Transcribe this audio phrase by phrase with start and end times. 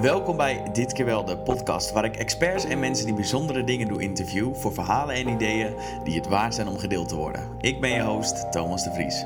[0.00, 3.88] Welkom bij Dit keer wel, de podcast waar ik experts en mensen die bijzondere dingen
[3.88, 7.56] doen interview voor verhalen en ideeën die het waard zijn om gedeeld te worden.
[7.60, 9.24] Ik ben je host, Thomas de Vries.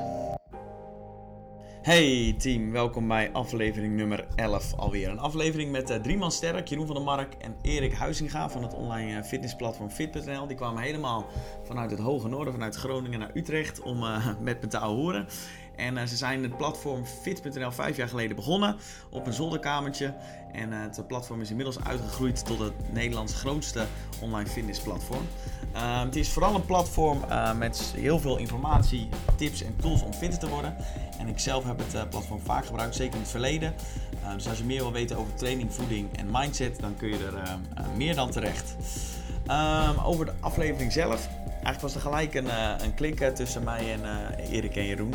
[1.81, 5.09] Hey team, welkom bij aflevering nummer 11 alweer.
[5.09, 8.63] Een aflevering met uh, drie man sterk, Jeroen van der Mark en Erik Huizinga van
[8.63, 10.47] het online uh, fitnessplatform Fit.nl.
[10.47, 11.25] Die kwamen helemaal
[11.63, 15.27] vanuit het hoge noorden, vanuit Groningen naar Utrecht om uh, met me te horen.
[15.75, 18.75] En uh, ze zijn het platform Fit.nl vijf jaar geleden begonnen
[19.09, 20.13] op een zolderkamertje.
[20.51, 23.85] En uh, het platform is inmiddels uitgegroeid tot het Nederlands grootste
[24.19, 25.27] online fitnessplatform.
[25.73, 27.19] Uh, het is vooral een platform
[27.57, 30.75] met heel veel informatie, tips en tools om fitter te worden.
[31.19, 33.73] En ik zelf heb het platform vaak gebruikt, zeker in het verleden.
[34.35, 37.59] dus als je meer wil weten over training, voeding en mindset, dan kun je er
[37.97, 38.75] meer dan terecht.
[40.03, 41.29] Over de aflevering zelf.
[41.45, 44.01] Eigenlijk was er gelijk een, een klik tussen mij en
[44.51, 45.13] Erik en Jeroen.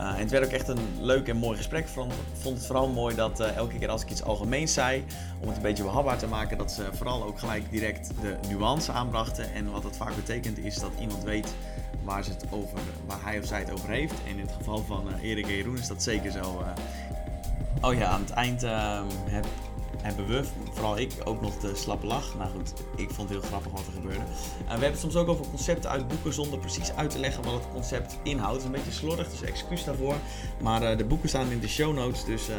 [0.00, 1.82] Uh, en het werd ook echt een leuk en mooi gesprek.
[1.82, 5.04] Ik vond, het vooral mooi dat uh, elke keer als ik iets algemeens zei,
[5.40, 8.92] om het een beetje behapbaar te maken, dat ze vooral ook gelijk direct de nuance
[8.92, 9.52] aanbrachten.
[9.54, 11.54] En wat dat vaak betekent is dat iemand weet
[12.02, 14.14] waar, ze het over, waar hij of zij het over heeft.
[14.26, 16.64] En in het geval van uh, Erik en Jeroen is dat zeker zo.
[17.80, 19.46] oh ja, aan het eind ehm, heb
[20.02, 22.34] hebben we, vooral ik, ook nog de slappe lach.
[22.38, 24.18] Nou goed, ik vond het heel grappig wat er gebeurde.
[24.18, 27.44] Uh, we hebben het soms ook over concepten uit boeken zonder precies uit te leggen
[27.44, 28.64] wat het concept inhoudt.
[28.64, 30.14] Een beetje slordig, dus excuus daarvoor.
[30.60, 32.56] Maar uh, de boeken staan in de show notes, dus uh,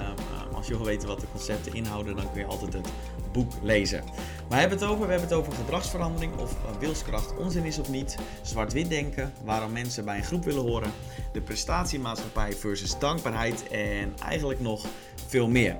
[0.55, 2.87] als je wil weten wat de concepten inhouden, dan kun je altijd het
[3.31, 4.03] boek lezen.
[4.47, 5.05] Waar hebben we het over?
[5.05, 8.17] We hebben het over gedragsverandering, of wilskracht onzin is of niet.
[8.41, 10.91] Zwart-wit denken, waarom mensen bij een groep willen horen.
[11.33, 14.85] De prestatiemaatschappij versus dankbaarheid en eigenlijk nog
[15.33, 15.75] veel meer.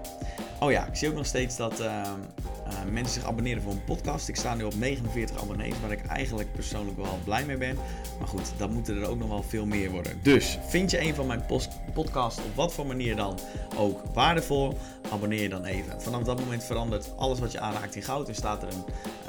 [0.59, 3.83] Oh ja, ik zie ook nog steeds dat uh, uh, mensen zich abonneren voor een
[3.83, 4.27] podcast.
[4.27, 7.77] Ik sta nu op 49 abonnees, waar ik eigenlijk persoonlijk wel blij mee ben.
[8.19, 10.19] Maar goed, dat moeten er ook nog wel veel meer worden.
[10.23, 11.45] Dus vind je een van mijn
[11.93, 13.39] podcasts op wat voor manier dan
[13.77, 14.77] ook waardevol?
[15.11, 16.01] Abonneer je dan even.
[16.01, 18.27] Vanaf dat moment verandert alles wat je aanraakt in goud.
[18.27, 18.83] Er staat er een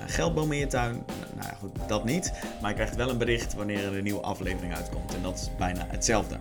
[0.08, 1.05] geldboom in je tuin.
[1.34, 2.33] Nou ja, goed, dat niet.
[2.61, 5.14] Maar je krijgt wel een bericht wanneer er een nieuwe aflevering uitkomt.
[5.14, 6.39] En dat is bijna hetzelfde.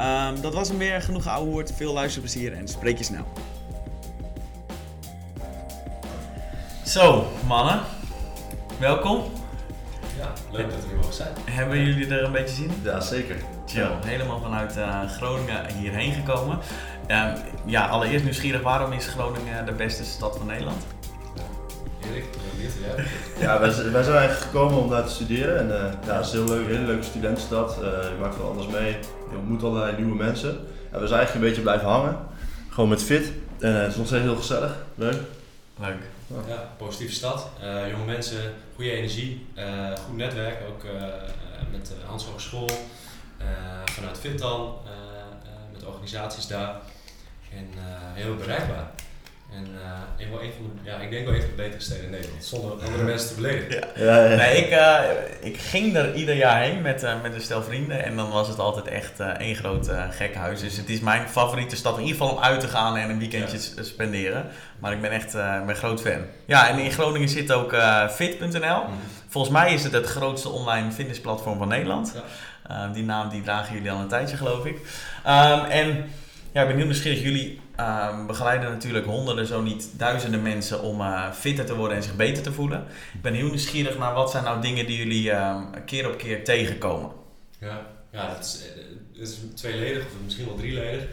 [0.00, 1.02] Um, dat was hem weer.
[1.02, 1.72] Genoeg woord.
[1.76, 3.24] Veel luisterplezier en spreek je snel.
[6.84, 7.80] Zo, mannen.
[8.78, 9.22] Welkom.
[10.18, 11.32] Ja, leuk dat we hier mogen zijn.
[11.44, 12.80] Hebben jullie er een beetje zin in?
[12.82, 13.36] Ja, zeker.
[13.66, 13.90] Chill.
[14.04, 16.58] Helemaal vanuit uh, Groningen hierheen gekomen.
[17.08, 17.32] Uh,
[17.64, 20.84] ja, allereerst nieuwsgierig, waarom is Groningen de beste stad van Nederland?
[22.82, 23.02] Ja.
[23.40, 25.58] ja, wij, wij, zijn eigenlijk gekomen om daar te studeren.
[25.58, 27.76] En uh, ja, het is een heel leuk, hele leuke studentenstad.
[27.80, 28.96] je maakt van alles mee.
[29.30, 30.50] Je ontmoet allerlei nieuwe mensen.
[30.90, 32.18] En we zijn eigenlijk een beetje blijven hangen.
[32.68, 33.32] Gewoon met fit.
[33.58, 34.76] En het is nog steeds heel gezellig.
[34.94, 35.20] Leuk.
[35.80, 35.98] Leuk.
[36.46, 37.48] Ja, positieve stad.
[37.62, 39.64] Uh, jonge mensen, goede energie, uh,
[40.06, 40.90] goed netwerk, ook uh,
[41.72, 42.68] met de Hans Hogeschool,
[43.84, 44.74] vanuit Fintan,
[45.72, 46.76] met organisaties daar.
[47.50, 47.68] En
[48.14, 48.90] heel bereikbaar.
[49.52, 49.66] En
[50.20, 52.10] uh, wel een van de, ja, ik denk wel een van de betere steden in
[52.10, 53.88] Nederland, zonder andere mensen te beledigen.
[53.96, 54.04] Ja.
[54.04, 54.36] Ja, ja.
[54.36, 55.00] Nee, ik, uh,
[55.40, 58.48] ik ging er ieder jaar heen met, uh, met een stel vrienden en dan was
[58.48, 60.60] het altijd echt één groot gekhuis.
[60.60, 63.18] Dus het is mijn favoriete stad in ieder geval om uit te gaan en een
[63.18, 64.46] weekendje spenderen.
[64.78, 66.20] Maar ik ben echt een groot fan.
[66.44, 67.76] Ja, en in Groningen zit ook
[68.10, 68.82] fit.nl.
[68.82, 68.98] Mm.
[69.28, 72.14] Volgens mij is het het grootste online fitnessplatform van Nederland.
[72.92, 74.76] die naam die dragen jullie al een tijdje geloof ik.
[75.26, 76.10] Um, en
[76.52, 77.22] ja, ik ben heel nieuwsgierig.
[77.22, 82.02] Jullie uh, begeleiden natuurlijk honderden, zo niet duizenden mensen om uh, fitter te worden en
[82.02, 82.86] zich beter te voelen.
[83.14, 86.44] Ik ben heel nieuwsgierig naar wat zijn nou dingen die jullie uh, keer op keer
[86.44, 87.10] tegenkomen.
[87.58, 88.60] Ja, ja dat, is,
[89.12, 91.04] dat is tweeledig of misschien wel drieledig.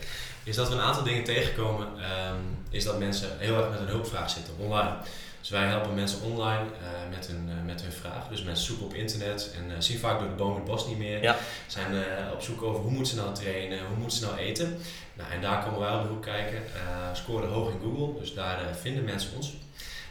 [0.43, 3.87] Is dat we een aantal dingen tegenkomen, um, is dat mensen heel erg met een
[3.87, 4.95] hulpvraag zitten online.
[5.39, 8.27] Dus wij helpen mensen online uh, met, hun, uh, met hun vraag.
[8.27, 10.97] Dus mensen zoeken op internet en uh, zien vaak door de boom het bos niet
[10.97, 11.21] meer.
[11.21, 11.37] Ja.
[11.67, 12.03] Zijn
[12.33, 14.77] op zoek over hoe moeten ze nou trainen, hoe moeten ze nou eten.
[15.15, 16.63] Nou, en daar komen wij op de hoek kijken.
[17.13, 19.53] scoren hoog in Google, dus daar vinden mensen ons.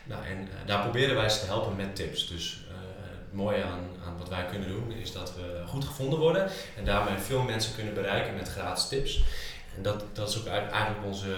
[0.04, 2.28] Nou, en daar proberen wij ze te helpen met tips.
[2.28, 2.66] Dus
[3.24, 6.84] het mooie aan, aan wat wij kunnen doen is dat we goed gevonden worden en
[6.84, 9.22] daarmee veel mensen kunnen bereiken met gratis tips.
[9.76, 11.36] En dat, dat is ook eigenlijk onze,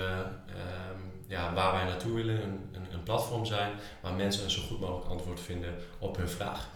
[1.26, 5.10] ja, waar wij naartoe willen, een, een, platform zijn waar mensen een zo goed mogelijk
[5.10, 6.68] antwoord vinden op hun vraag.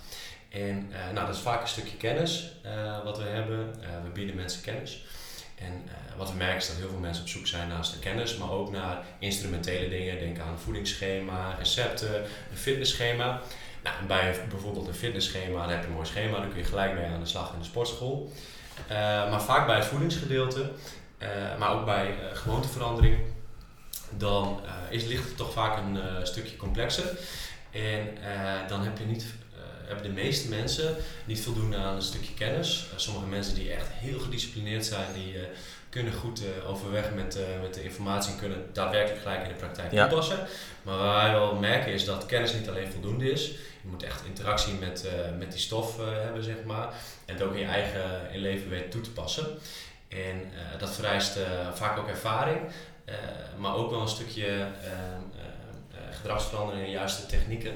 [0.49, 2.53] En nou, dat is vaak een stukje kennis
[3.05, 3.75] wat we hebben.
[4.05, 5.05] We bieden mensen kennis.
[5.61, 8.37] En wat we merken is dat heel veel mensen op zoek zijn naast de kennis,
[8.37, 10.19] maar ook naar instrumentele dingen.
[10.19, 13.41] Denk aan een voedingsschema, recepten, een fitnessschema.
[13.83, 16.95] Nou, bij bijvoorbeeld een fitnessschema, dan heb je een mooi schema, dan kun je gelijk
[16.95, 18.33] mee aan de slag in de sportschool.
[19.31, 20.71] maar vaak bij het voedingsgedeelte,
[21.59, 23.19] maar ook bij gewoonteverandering,
[24.11, 24.61] dan
[24.91, 27.19] is, ligt het toch vaak een stukje complexer.
[27.71, 28.09] En
[28.69, 29.25] dan heb je niet,
[29.95, 32.87] hebben de meeste mensen niet voldoende aan een stukje kennis.
[32.97, 35.35] sommige mensen die echt heel gedisciplineerd zijn, die
[35.89, 39.93] kunnen goed uh, overweg met, met de informatie en kunnen daadwerkelijk gelijk in de praktijk
[39.93, 40.07] Ja.
[40.09, 40.39] toepassen.
[40.83, 43.47] Maar waar wij wel merken is dat kennis niet alleen voldoende is.
[43.83, 46.89] Je moet echt interactie met, eh, met die stof eh, hebben, zeg maar.
[47.25, 49.47] En het ook in je eigen in leven weten toe te passen.
[50.09, 50.19] En
[50.53, 51.43] eh, dat vereist eh,
[51.75, 52.59] vaak ook ervaring,
[53.05, 53.15] eh,
[53.59, 54.67] maar ook wel een stukje eh, eh,
[55.91, 57.73] eh, gedragsverandering en juiste technieken.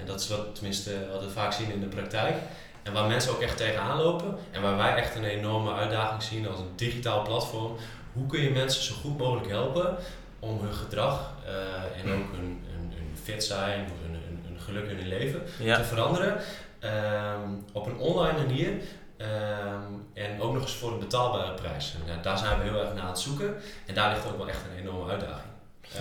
[0.00, 2.34] En dat is wat, tenminste wat we vaak zien in de praktijk.
[2.82, 6.48] En waar mensen ook echt tegenaan lopen en waar wij echt een enorme uitdaging zien
[6.48, 7.76] als een digitaal platform.
[8.12, 9.96] Hoe kun je mensen zo goed mogelijk helpen
[10.38, 14.88] om hun gedrag eh, en ook hun, hun, hun fit zijn, hun, hun, hun geluk
[14.90, 15.76] in hun leven Ja.
[15.76, 16.36] te veranderen
[16.78, 18.70] ehm, op een online manier.
[19.16, 21.94] ehm, en ook nog eens voor een betaalbare prijs.
[22.00, 23.54] En ja, daar zijn we heel erg naar aan het zoeken.
[23.86, 25.50] En daar ligt ook wel echt een enorme uitdaging.
[25.80, 26.00] Ja.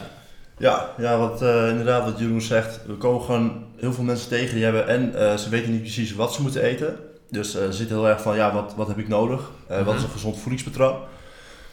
[0.58, 2.86] Ja, ja wat, eh, inderdaad wat Jeroen zegt.
[2.86, 6.14] We komen gewoon heel veel mensen tegen die hebben en eh, ze weten niet precies
[6.16, 6.96] wat ze moeten eten.
[7.30, 9.52] Dus eh ze zitten heel erg van, ja, wat, wat heb ik nodig?
[9.68, 10.04] Eh, Wat is Mhm.
[10.10, 10.98] een gezond voedingspatroon?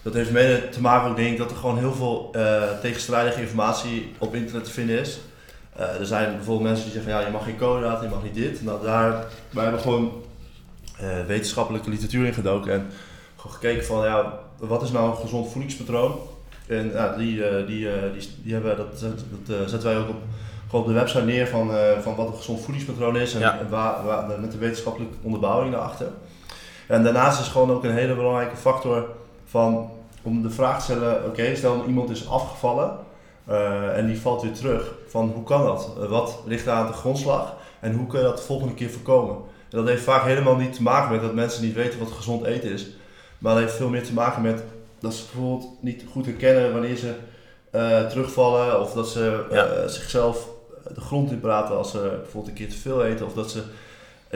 [0.03, 2.35] Dat heeft mede te maken, ook, denk ik, dat er gewoon heel veel
[2.81, 5.19] tegenstrijdige informatie op internet te vinden is.
[5.77, 8.65] Er zijn bijvoorbeeld mensen die zeggen, ja, je mag geen koolhydraten, je mag niet dit.
[8.65, 10.13] Nou, daar, wij hebben gewoon
[11.27, 12.87] wetenschappelijke literatuur in gedoken en
[13.37, 16.19] gewoon gekeken van, ja, wat is nou een gezond voedingspatroon?
[16.67, 17.37] En ja, die,
[17.67, 17.89] die,
[18.19, 20.23] die, die hebben, dat, dat zetten wij ook op,
[20.73, 23.59] gewoon op de website neer van, eh, van wat een gezond voedingspatroon is en, Ja.
[23.59, 26.07] en waar, waar, met de wetenschappelijke onderbouwing daarachter.
[26.89, 29.07] En daarnaast is gewoon ook een hele belangrijke factor
[29.45, 29.91] van,
[30.23, 32.97] om de vraag te stellen, oké, stel iemand is afgevallen
[33.47, 35.91] eh, en die valt weer terug, van hoe kan dat?
[36.03, 38.91] Eh, wat ligt daar aan de grondslag en hoe kun je dat de volgende keer
[38.91, 39.35] voorkomen?
[39.71, 42.45] En dat heeft vaak helemaal niet te maken met dat mensen niet weten wat gezond
[42.45, 42.87] eten is,
[43.39, 44.63] maar dat heeft veel meer te maken met
[45.01, 47.15] dat ze bijvoorbeeld niet goed herkennen wanneer ze
[48.09, 49.89] terugvallen of dat ze Ja.
[49.89, 50.49] zichzelf
[50.95, 53.63] de grond in praten als ze bijvoorbeeld een keer te veel eten of dat ze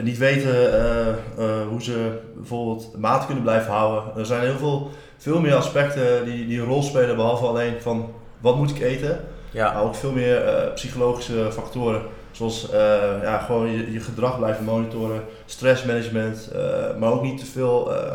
[0.03, 0.53] niet weten
[0.83, 4.03] eh, eh, hoe ze bijvoorbeeld maat kunnen blijven houden.
[4.17, 8.11] Er zijn heel veel, veel meer aspecten die, die een rol spelen behalve alleen van
[8.39, 9.19] wat moet ik eten,
[9.51, 9.73] Ja.
[9.73, 12.01] maar ook veel meer eh, psychologische factoren.
[12.31, 12.79] Zoals eh,
[13.21, 16.61] ja, gewoon je, je gedrag blijven monitoren, stressmanagement, eh,
[16.99, 18.11] maar ook niet te veel eh,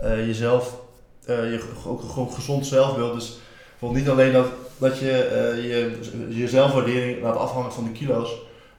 [0.00, 0.80] eh, jezelf,
[1.24, 3.14] eh, je, ook gewoon gezond zelfbeeld.
[3.14, 3.38] Dus
[3.82, 4.46] bijvoorbeeld niet alleen dat,
[4.78, 5.98] dat je eh, je,
[6.28, 8.30] je zelfwaardering laat afhangen van de kilo's,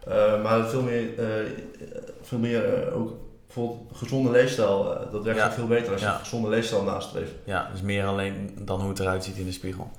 [0.08, 1.26] eh, maar veel meer, eh,
[2.22, 3.12] veel meer ook
[3.46, 4.94] bijvoorbeeld een gezonde leefstijl.
[4.94, 5.46] eh, dat werkt Ja.
[5.46, 6.14] ook veel beter als je Ja.
[6.14, 7.32] een gezonde leefstijl nastreeft.
[7.44, 9.92] ja, dus meer alleen dan hoe het eruit ziet in de spiegel.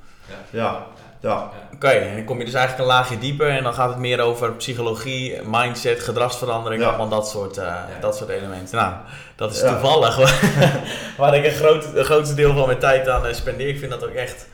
[0.51, 0.87] Ja,
[1.21, 1.51] ja.
[1.75, 4.21] Oké, en dan kom je dus eigenlijk een laagje dieper en dan gaat het meer
[4.21, 6.89] over psychologie, mindset, gedragsverandering, Ja.
[6.89, 8.77] allemaal dat soort, eh, dat soort elementen.
[8.77, 8.95] Nou,
[9.37, 9.69] dat is Ja.
[9.73, 10.17] toevallig
[11.19, 13.69] waar ik een groot, het grootste deel van mijn tijd aan eh, spendeer.
[13.69, 14.47] Ik vind dat ook echt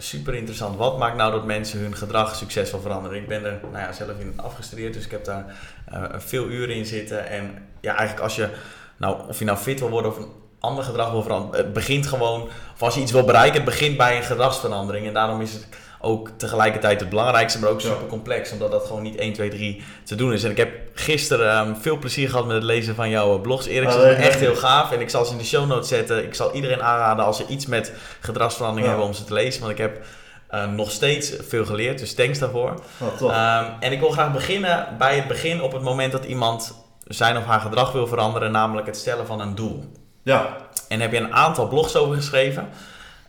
[0.00, 0.76] super interessant.
[0.76, 3.18] Wat maakt nou dat mensen hun gedrag succesvol veranderen?
[3.18, 5.44] Ik ben er nou ja, zelf in afgestudeerd, dus ik heb daar
[5.84, 7.28] eh, veel uren in zitten.
[7.28, 8.48] En ja, eigenlijk als je,
[8.96, 12.06] nou, of je nou fit wil worden of een ander gedrag wil veranderen, het begint
[12.06, 12.42] gewoon,
[12.74, 15.06] of als je iets wil bereiken, het begint bij een gedragsverandering.
[15.06, 15.66] En daarom is het
[16.00, 19.82] ook tegelijkertijd het belangrijkste, maar ook super complex, omdat dat gewoon niet 1, 2, 3
[20.04, 20.44] te doen is.
[20.44, 23.66] En ik heb gisteren ehm, veel plezier gehad met het lezen van jouw eh, blogs,
[23.66, 23.88] Erik.
[23.88, 24.92] Dat is leuk, echt heel gaaf.
[24.92, 26.24] En ik zal ze in de show notes zetten.
[26.24, 29.72] Ik zal iedereen aanraden als ze iets met gedragsverandering hebben om ze te lezen, want
[29.72, 30.04] ik heb
[30.48, 32.74] eh, nog steeds veel geleerd, dus thanks daarvoor.
[33.18, 33.30] Top.
[33.30, 36.74] Ehm, en ik wil graag beginnen bij het begin op het moment dat iemand
[37.04, 39.84] zijn of haar gedrag wil veranderen, namelijk het stellen van een doel.
[40.22, 40.56] ja,
[40.88, 42.68] En heb je een aantal blogs over geschreven.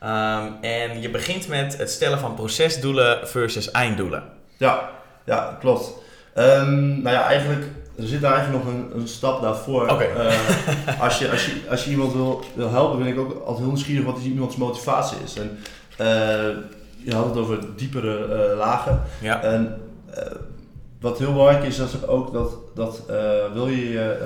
[0.01, 4.23] Ehm, en je begint met het stellen van procesdoelen versus einddoelen.
[4.57, 4.89] Ja,
[5.25, 5.93] ja, klopt.
[6.33, 7.65] Ehm, nou ja, eigenlijk,
[7.97, 9.89] er zit daar eigenlijk nog een, een stap daarvoor.
[9.89, 10.03] Oké.
[10.03, 13.57] Eh, als, je, als, je, als je iemand wil, wil helpen, ben ik ook altijd
[13.57, 15.35] heel nieuwsgierig wat iemands motivatie is.
[15.37, 15.59] En
[15.97, 16.55] eh,
[17.03, 19.01] je had het over diepere eh, lagen.
[19.19, 19.43] Ja.
[19.43, 19.81] En
[20.99, 23.03] wat heel belangrijk is, is ook dat, dat
[23.53, 24.17] wil je je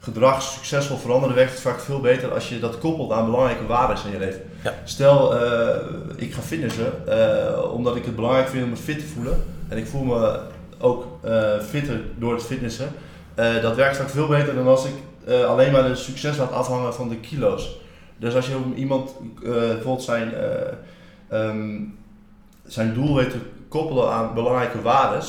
[0.00, 4.12] gedrag succesvol veranderen, werkt vaak veel beter als je dat koppelt aan belangrijke waarden in
[4.12, 4.42] je leven.
[4.62, 4.74] Ja.
[4.84, 5.76] Stel, eh,
[6.16, 9.44] ik ga fitnessen eh, omdat ik het belangrijk vind om me fit te voelen.
[9.68, 10.40] En ik voel me
[10.78, 12.88] ook eh, fitter door het fitnessen.
[13.62, 14.92] Dat werkt vaak veel beter dan als ik
[15.46, 17.80] alleen maar de succes laat afhangen van de kilo's.
[18.20, 20.72] Dus als je om iemand bijvoorbeeld zijn, eh,
[21.28, 21.80] ehm,
[22.66, 23.38] zijn doel weet te
[23.68, 25.22] koppelen aan belangrijke waarden,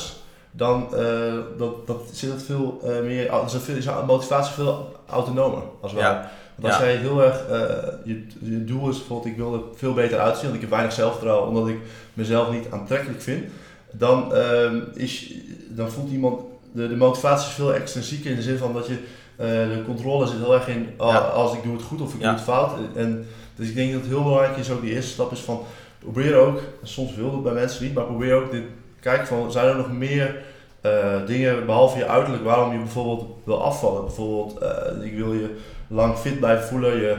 [0.54, 4.54] dan eh, dat, dat zit het veel eh, meer, is, het veel, is de motivatie
[4.54, 5.62] veel autonomer.
[5.80, 6.02] Als wel.
[6.02, 6.30] Ja.
[6.54, 6.88] Want als Ja.
[6.88, 7.58] jij heel erg, eh,
[8.04, 10.92] je, je doel is bijvoorbeeld, ik wil er veel beter uitzien, want ik heb weinig
[10.92, 11.78] zelfvertrouwen, omdat ik
[12.14, 13.44] mezelf niet aantrekkelijk vind,
[13.90, 15.32] dan, ehm, is,
[15.68, 16.40] dan voelt iemand,
[16.72, 18.96] de, de motivatie is veel extrinsiek in de zin van dat je,
[19.36, 21.18] de controle zit heel erg in, oh, Ja.
[21.18, 22.70] als ik doe het goed of ik doe het fout.
[22.94, 25.60] En, dus ik denk dat het heel belangrijk is, ook die eerste stap is van,
[25.98, 28.62] probeer ook, soms wil het bij mensen niet, maar probeer ook, dit,
[29.02, 30.36] kijk van, zijn er nog meer
[30.80, 30.92] eh,
[31.26, 34.04] dingen, behalve je uiterlijk, waarom je bijvoorbeeld wil afvallen.
[34.04, 35.56] Bijvoorbeeld, eh, ik wil je
[35.88, 37.16] lang fit blijven voelen, je,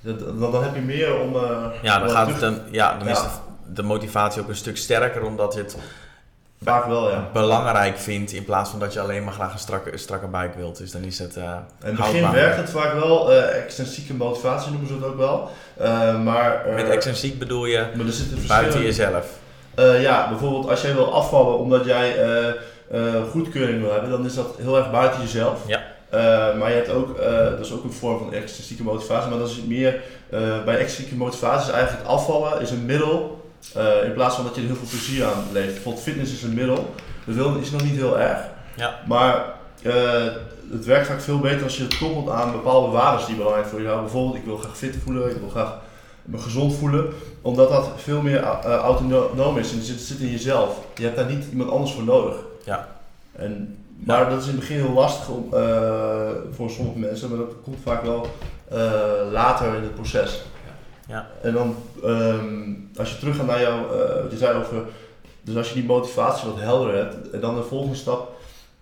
[0.00, 1.36] Dat- Dan, heb je meer om...
[1.36, 3.28] eh, Ja, dan, gaat het een, ja, dan is de,
[3.72, 5.76] de motivatie ook een stuk sterker, omdat je het
[6.62, 7.28] Vaak wel, ja.
[7.32, 10.52] belangrijk vindt in plaats van dat je alleen maar graag een strakke, een strakke bike
[10.56, 10.78] wilt.
[10.78, 11.42] Dus dan is het eh
[11.80, 15.50] In het begin werkt het vaak wel, extensieke motivatie noemen ze het ook wel.
[16.22, 19.26] Maar, Met extensiek bedoel je maar er buiten jezelf.
[19.76, 24.24] Eh, ja, bijvoorbeeld als jij wil afvallen omdat jij eh, eh, goedkeuring wil hebben, dan
[24.24, 25.60] is dat heel erg buiten jezelf.
[25.66, 25.94] Ja.
[26.58, 27.16] Maar je hebt ook,
[27.50, 30.00] dat is ook een vorm van extensieke motivatie, maar dat is meer,
[30.64, 33.50] bij extensieke motivatie is eigenlijk afvallen is een middel,
[34.04, 35.72] in plaats van dat je er heel veel plezier aan leeft.
[35.72, 38.38] Bijvoorbeeld fitness is een middel, de wil is nog niet heel erg.
[38.76, 39.00] Ja.
[39.06, 39.44] Maar
[40.70, 43.80] het werkt vaak veel beter als je het koppelt aan bepaalde waarden die belangrijk voor
[43.80, 44.00] je zijn.
[44.00, 45.78] Bijvoorbeeld, ik wil graag fit voelen, ik wil graag
[46.26, 47.08] me gezond voelen.
[47.42, 50.78] Omdat dat veel meer eh, autonoom is en het zit, zit in jezelf.
[50.94, 52.36] Je hebt daar niet iemand anders voor nodig.
[52.64, 52.88] Ja.
[53.32, 57.38] En, maar dat is in het begin heel lastig om, eh, voor sommige mensen, maar
[57.38, 58.26] dat komt vaak wel
[58.68, 60.42] eh, later in het proces.
[61.08, 61.26] Ja.
[61.42, 64.82] En dan, ehm, als je teruggaat naar jou, eh, wat je zei over,
[65.42, 68.34] dus als je die motivatie wat helder hebt, en dan de volgende stap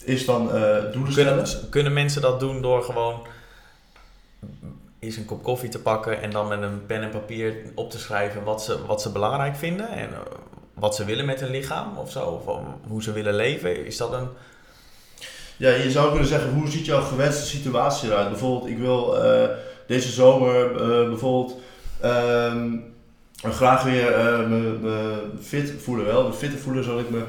[0.05, 1.69] is dan eh doelen Kunnen, stellen.
[1.69, 3.27] kunnen mensen dat doen door gewoon
[5.05, 7.99] eens een kop koffie te pakken en dan met een pen en papier op te
[7.99, 10.19] schrijven wat ze, wat ze belangrijk vinden en eh,
[10.75, 13.87] wat ze willen met hun lichaam of zo, of eh, hoe ze willen leven?
[13.87, 14.29] Is dat een.
[15.57, 18.29] Ja, je zou kunnen zeggen, hoe ziet jouw gewenste situatie eruit?
[18.29, 19.49] Bijvoorbeeld, ik wil eh,
[19.87, 20.73] deze zomer
[21.09, 21.61] bijvoorbeeld
[22.01, 22.77] ehm,
[23.35, 24.11] graag weer
[24.49, 26.07] me, me fit voelen.
[26.07, 27.23] Wel, me fitter voelen zodat ik me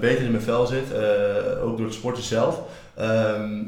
[0.00, 0.94] beter in mijn vel zit,
[1.62, 2.60] ook door het sporten zelf.
[2.94, 3.62] Ehm,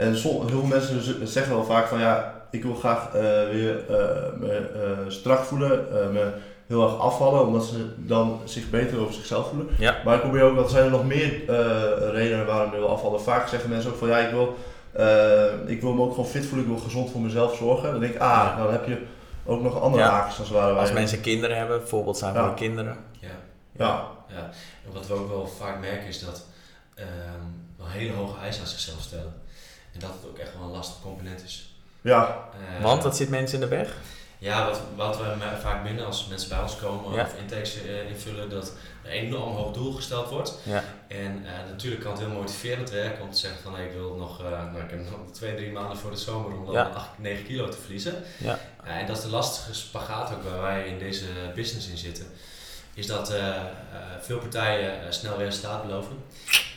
[0.00, 4.32] en heel veel mensen zeggen wel vaak van ja, ik wil graag eh, weer eh,
[4.38, 6.32] me eh, strak voelen, eh, me
[6.66, 9.68] heel erg afvallen, omdat ze dan zich beter over zichzelf voelen.
[9.78, 9.96] Ja.
[10.04, 13.20] Maar ik probeer ook, dat zijn er nog meer eh, redenen waarom je wil afvallen.
[13.22, 14.56] Vaak zeggen mensen ook van ja, ik wil,
[14.92, 17.90] eh, ik wil me ook gewoon fit voelen, ik wil gezond voor mezelf zorgen.
[17.90, 18.44] Dan denk ik, ah, Ja.
[18.56, 19.02] nou, dan heb je
[19.44, 20.10] ook nog andere Ja.
[20.10, 20.72] haakjes als het ware.
[20.72, 22.48] waar Als mensen kinderen hebben, voorbeeld zijn Ja.
[22.48, 22.96] de kinderen.
[23.20, 23.28] Ja.
[23.76, 24.50] Ja, Ja,
[24.86, 26.44] en wat we ook wel vaak merken is dat
[26.94, 27.06] ehm
[27.76, 29.34] wel hele hoge eisen aan zichzelf stellen.
[29.92, 31.69] En dat het ook echt wel een lastig component is.
[32.00, 33.94] Ja, Eh, Want dat zit mensen in de weg.
[34.38, 35.24] Ja, wat, wat we
[35.60, 37.22] vaak minder als mensen bij ons komen Ja.
[37.22, 40.58] of intakes eh, invullen, dat er een enorm hoog doel gesteld wordt.
[40.62, 40.82] Ja.
[41.08, 44.14] En eh, natuurlijk kan het heel motiverend werken om te zeggen van hey, ik wil
[44.14, 46.82] nog, eh, nou, ik heb nog twee, drie maanden voor de zomer om dan Ja.
[46.94, 48.14] 8, 9 kilo te verliezen.
[48.38, 48.58] Ja.
[48.84, 52.26] en dat is de lastige spagaat ook waar wij in deze business in zitten.
[53.00, 53.62] Is dat eh, eh,
[54.20, 56.24] veel partijen eh, snel resultaat beloven.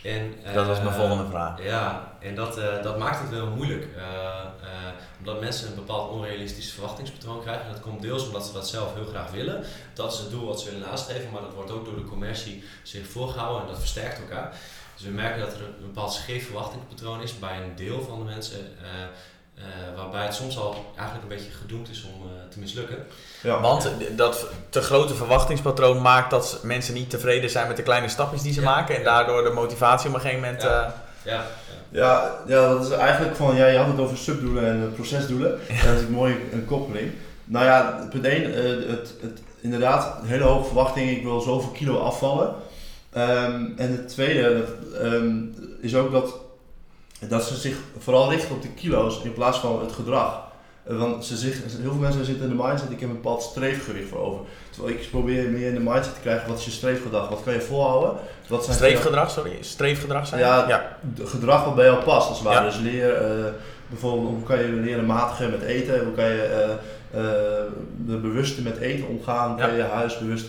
[0.03, 1.63] En, Dat was mijn volgende vraag.
[1.63, 3.87] Ja, en dat, dat maakt het wel moeilijk.
[5.19, 7.71] Omdat mensen een bepaald onrealistisch verwachtingspatroon krijgen.
[7.71, 9.63] Dat komt deels omdat ze dat zelf heel graag willen.
[9.93, 12.63] Dat is het doel wat ze willen nastreven, maar dat wordt ook door de commercie
[12.83, 14.55] zich voorgehouden en dat versterkt elkaar.
[14.95, 18.25] Dus we merken dat er een bepaald scheef verwachtingspatroon is bij een deel van de
[18.25, 18.59] mensen.
[19.57, 19.63] Eh,
[19.95, 22.97] waarbij het soms al eigenlijk een beetje gedoemd is om eh, te mislukken.
[23.43, 23.61] ja.
[23.61, 28.41] Want dat te grote verwachtingspatroon maakt dat mensen niet tevreden zijn met de kleine stapjes
[28.41, 28.69] die ze Ja.
[28.69, 28.95] maken.
[28.97, 30.61] En daardoor de motivatie op een gegeven moment.
[30.61, 30.83] Ja.
[30.83, 30.91] eh,
[31.23, 31.45] Ja, ja.
[31.89, 35.59] Ja, ja, dat is eigenlijk van, ja, je had het over subdoelen en procesdoelen.
[35.67, 37.11] En dat is een mooie een koppeling.
[37.45, 38.43] Nou ja, punt 1,
[38.89, 42.53] het, het, inderdaad, een hele hoge verwachting, ik wil zoveel kilo afvallen.
[43.11, 45.35] Ehm, en het tweede dat, ehm,
[45.81, 46.33] is ook dat,
[47.29, 50.41] dat ze zich vooral richten op de kilo's in plaats van het gedrag.
[50.83, 53.41] Eh, Want ze zich, heel veel mensen zitten in de mindset, ik heb een bepaald
[53.41, 54.39] streefgewicht voor over.
[54.69, 57.29] Terwijl ik probeer meer in de mindset te krijgen, wat is je streefgedrag?
[57.29, 58.13] Wat kan je volhouden?
[58.47, 59.57] Wat zijn streefgedrag, sorry.
[59.59, 60.41] Streefgedrag zijn.
[60.41, 60.97] Ja, ja.
[61.23, 62.65] gedrag wat bij jou past, als het ware.
[62.65, 62.71] Ja.
[62.71, 63.51] Dus leer, eh,
[63.87, 66.69] bijvoorbeeld hoe kan je leren matigen met eten, hoe kan je eh,
[67.19, 67.63] eh,
[68.05, 70.45] de bewuste met eten omgaan, kan je je huis bewust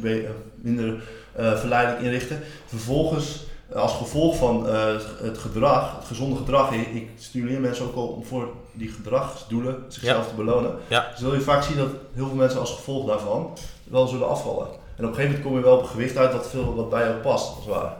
[0.00, 1.02] be- eh, minder
[1.34, 2.40] verleidelijk inrichten.
[2.66, 4.86] Vervolgens, als gevolg van eh,
[5.22, 9.84] het gedrag, het gezonde gedrag, ik, ik stimuleer mensen ook al om voor die gedragsdoelen
[9.88, 10.74] zichzelf te belonen.
[10.88, 11.06] Ja.
[11.10, 14.66] Dus zul je vaak zien dat heel veel mensen als gevolg daarvan wel zullen afvallen.
[14.66, 16.90] En op een gegeven moment kom je wel op een gewicht uit wat, veel, wat
[16.90, 17.92] bij jou past, als het ware.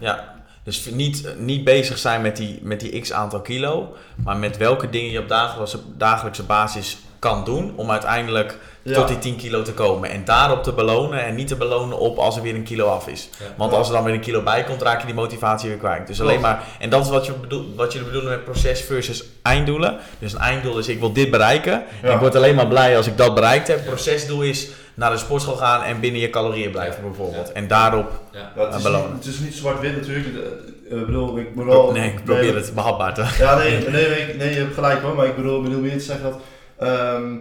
[0.00, 4.56] Ja, dus niet, niet bezig zijn met die, met die x aantal kilo, maar met
[4.56, 8.94] welke dingen je op dagelijkse, dagelijkse basis kan doen om uiteindelijk Ja.
[8.94, 10.10] tot die 10 kilo te komen.
[10.10, 13.08] En daarop te belonen en niet te belonen op als er weer een kilo af
[13.08, 13.28] is.
[13.38, 13.44] Ja.
[13.56, 16.06] Want als er dan weer een kilo bij komt, raak je die motivatie weer kwijt.
[16.06, 19.24] Dus alleen maar, en dat is wat, je bedoel, wat jullie bedoelen met proces versus
[19.42, 19.96] einddoelen.
[20.18, 21.84] Dus een einddoel is ik wil dit bereiken.
[22.02, 23.84] En ik word alleen maar blij als ik dat bereikt heb.
[23.84, 27.46] Procesdoel is naar de sportschool gaan en binnen je calorieën blijven bijvoorbeeld.
[27.48, 27.52] Ja.
[27.54, 28.52] En daarop, Ja.
[28.56, 29.12] Ja, het, is belonen.
[29.14, 30.26] niet, het is niet zwart-wit natuurlijk.
[30.26, 31.92] Eh, Ik bedoel, ik bedoel...
[31.92, 35.14] nee, ik probeer het behapbaar te Ja, nee, nee, nee, nee, je hebt gelijk hoor.
[35.14, 36.38] Maar ik bedoel, ik bedoel meer te zeggen dat...
[36.78, 37.34] ehm,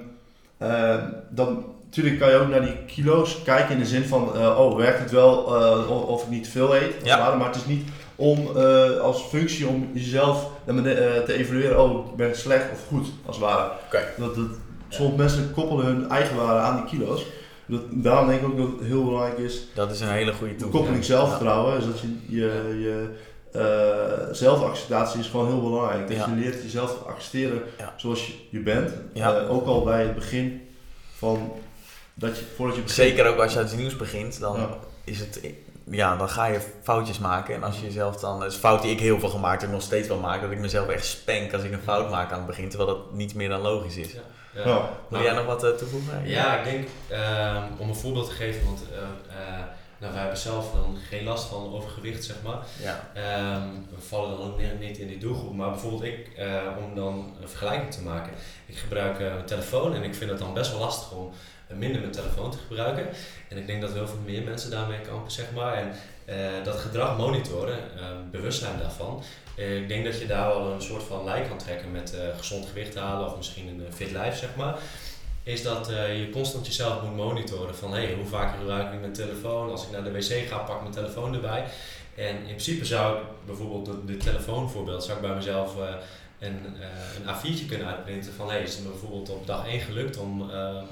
[0.58, 0.96] eh,
[1.30, 4.36] dan, natuurlijk kan je ook naar die kilo's kijken in de zin van...
[4.36, 6.94] eh, oh, werkt het wel eh, of, of ik niet veel eet?
[7.04, 7.36] Ja.
[7.36, 12.36] Maar het is niet om eh, als functie om jezelf te evalueren, oh ben ik
[12.36, 13.72] slecht of goed, als het ware.
[14.18, 14.46] Dat, dat,
[14.90, 17.26] sommige mensen koppelen hun eigen waarde aan die kilo's.
[17.66, 20.54] Dat, daarom denk ik ook dat het heel belangrijk is, Dat is een hele goede
[20.54, 20.72] de toevoeging.
[20.72, 23.10] koppeling zelfvertrouwen, is dat je, je, je
[23.56, 26.08] eh, zelfacceptatie is gewoon heel belangrijk.
[26.08, 26.26] Dat Ja.
[26.30, 27.94] je leert jezelf te accepteren Ja.
[27.98, 28.92] zoals je, je bent.
[29.14, 29.36] Ja.
[29.38, 30.68] Eh, ook al bij het begin
[31.18, 31.52] van,
[32.14, 33.08] dat je, voordat je begint.
[33.08, 34.70] Zeker ook als je iets nieuws begint, dan Ja.
[35.04, 35.40] is het,
[35.90, 37.56] ja, dan ga je foutjes maken.
[37.56, 39.72] En als je jezelf dan, dat is een fout die ik heel veel gemaakt heb,
[39.72, 42.38] nog steeds wel maak, dat ik mezelf echt spank als ik een fout maak aan
[42.38, 44.12] het begin, terwijl dat niet meer dan logisch is.
[44.14, 44.20] Ja.
[44.66, 44.90] Ja.
[45.10, 46.28] Wil jij nog wat eh, toevoegen?
[46.28, 48.98] Ja, ik denk ehm, om een voorbeeld te geven, want eh,
[49.38, 49.60] eh,
[50.06, 52.58] nou, wij hebben zelf dan geen last van overgewicht, zeg maar.
[52.82, 53.10] Ja.
[53.14, 57.34] Ehm, we vallen dan ook niet- in die doelgroep, maar bijvoorbeeld ik, eh, om dan
[57.42, 58.34] een vergelijking te maken,
[58.66, 61.32] ik gebruik eh, mijn telefoon en ik vind het dan best wel lastig om
[61.68, 63.08] eh, minder mijn telefoon te gebruiken.
[63.50, 65.74] En ik denk dat heel veel meer mensen daarmee kampen, zeg maar.
[65.74, 65.92] En
[66.64, 69.24] dat gedrag monitoren, eh, bewustzijn daarvan,
[69.56, 72.96] ik denk dat je daar wel een soort van lijn kan trekken met gezond gewicht
[72.96, 74.76] halen of misschien een fit lijf, zeg maar.
[75.46, 79.14] Is dat eh, je constant jezelf moet monitoren van hey, hoe vaak gebruik ik mijn
[79.14, 79.72] telefoon?
[79.72, 81.66] Als ik naar de wc ga, pak ik mijn telefoon erbij.
[82.16, 85.94] En in principe zou ik bijvoorbeeld de telefoonvoorbeeld, zou ik bij mezelf eh,
[86.40, 89.80] een, eh, een A4'tje kunnen uitprinten van hey, is het me bijvoorbeeld op dag 1
[89.80, 90.42] gelukt om,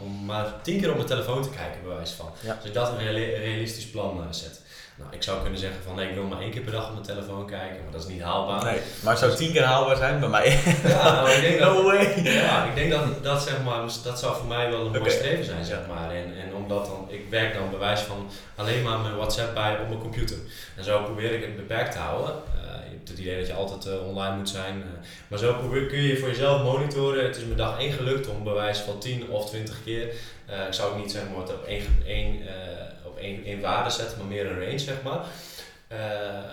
[0.03, 2.29] om maar 10 keer op mijn telefoon te kijken, bij wijze van.
[2.39, 2.53] Ja.
[2.55, 4.61] Als ik dat een reali- realistisch plan zet.
[4.95, 6.93] Nou, ik zou kunnen zeggen van nee, ik wil maar één keer per dag op
[6.93, 8.63] mijn telefoon kijken, maar dat is niet haalbaar.
[8.63, 10.59] Nee, maar het zou tien keer haalbaar zijn bij mij.
[10.83, 12.21] Ja, nou, ik denk dat, No way!
[12.23, 15.45] ja, ik denk dat dat, zeg maar, dat zou voor mij wel een mooi streven
[15.45, 16.11] zijn, zeg maar.
[16.11, 19.87] En, en omdat dan, ik werk dan bewijs van alleen maar mijn WhatsApp bij op
[19.87, 20.37] mijn computer.
[20.77, 22.33] En zo probeer ik het beperkt te houden.
[22.33, 24.81] Eh, je hebt het idee dat je altijd eh, online moet zijn.
[24.81, 27.23] eh, maar zo probeer, kun je voor jezelf monitoren.
[27.25, 30.03] Het is me dag 1 gelukt om bewijs van 10 of 20 keer.
[30.67, 32.41] Ik zou ook niet zeg maar, op één, één,
[33.23, 35.25] één, waarde zetten, maar meer een range, zeg maar.
[35.87, 36.43] Eh, eh,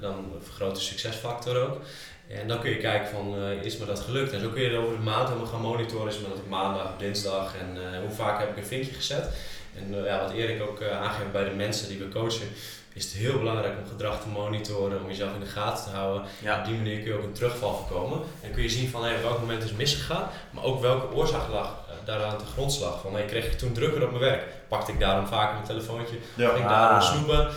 [0.00, 1.80] dan vergroot de succesfactor ook.
[2.28, 4.32] En dan kun je kijken van, eh, is me dat gelukt?
[4.32, 6.08] En zo kun je er over de maand helemaal gaan monitoren.
[6.08, 9.28] Is me dat op maandag, op dinsdag en hoe vaak heb ik een vinkje gezet?
[9.76, 12.48] En ja, wat Erik ook aangeeft bij de mensen die we coachen,
[12.94, 16.22] is het heel belangrijk om gedrag te monitoren, om jezelf in de gaten te houden.
[16.42, 16.58] Ja.
[16.58, 18.18] Op die manier kun je ook een terugval voorkomen.
[18.40, 21.48] En kun je zien van hey, op welk moment is misgegaan, maar ook welke oorzaak
[21.50, 23.00] lag eh, daaraan te grondslag.
[23.00, 24.42] Van hey, kreeg ik toen drukker op mijn werk?
[24.68, 26.16] Pakte ik daarom vaker mijn telefoontje?
[26.34, 26.48] Ja.
[26.48, 26.78] Ging ik Ah.
[26.78, 27.48] daarom snoepen?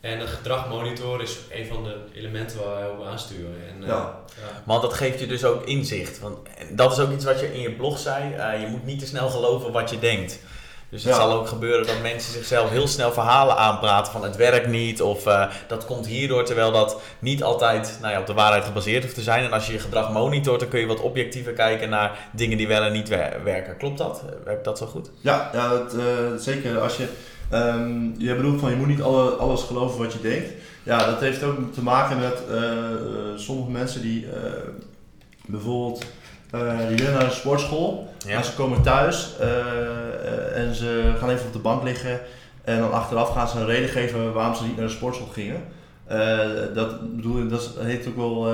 [0.00, 3.56] En het gedrag monitoren is een van de elementen waar wij op aansturen.
[3.68, 3.94] En, eh, Ja.
[4.26, 4.62] ja.
[4.64, 6.18] Want dat geeft je dus ook inzicht.
[6.20, 6.38] Want
[6.70, 8.34] dat is ook iets wat je in je blog zei.
[8.34, 10.38] eh, je moet niet te snel geloven wat je denkt.
[10.94, 11.20] Dus het Ja.
[11.20, 15.26] zal ook gebeuren dat mensen zichzelf heel snel verhalen aanpraten van het werkt niet of
[15.26, 19.14] eh, dat komt hierdoor, terwijl dat niet altijd nou ja, op de waarheid gebaseerd hoeft
[19.14, 19.44] te zijn.
[19.44, 22.68] En als je je gedrag monitort, dan kun je wat objectiever kijken naar dingen die
[22.68, 23.76] wel en niet wer- werken.
[23.76, 24.22] Klopt dat?
[24.44, 25.10] Werkt dat zo goed?
[25.20, 26.80] Ja, ja eh, zeker.
[26.80, 27.06] Als je,
[27.50, 30.48] ehm, je bedoelt van je moet niet alle, alles geloven wat je denkt.
[30.82, 32.62] Ja, dat heeft ook te maken met eh,
[33.36, 34.26] sommige mensen die
[35.46, 36.04] bijvoorbeeld
[36.54, 38.34] eh, die willen naar de sportschool, Ja.
[38.34, 42.20] maar ze komen thuis eh, en ze gaan even op de bank liggen
[42.64, 45.62] en dan achteraf gaan ze een reden geven waarom ze niet naar de sportschool gingen.
[46.06, 46.38] Eh,
[46.74, 48.46] dat bedoel dat heet ook wel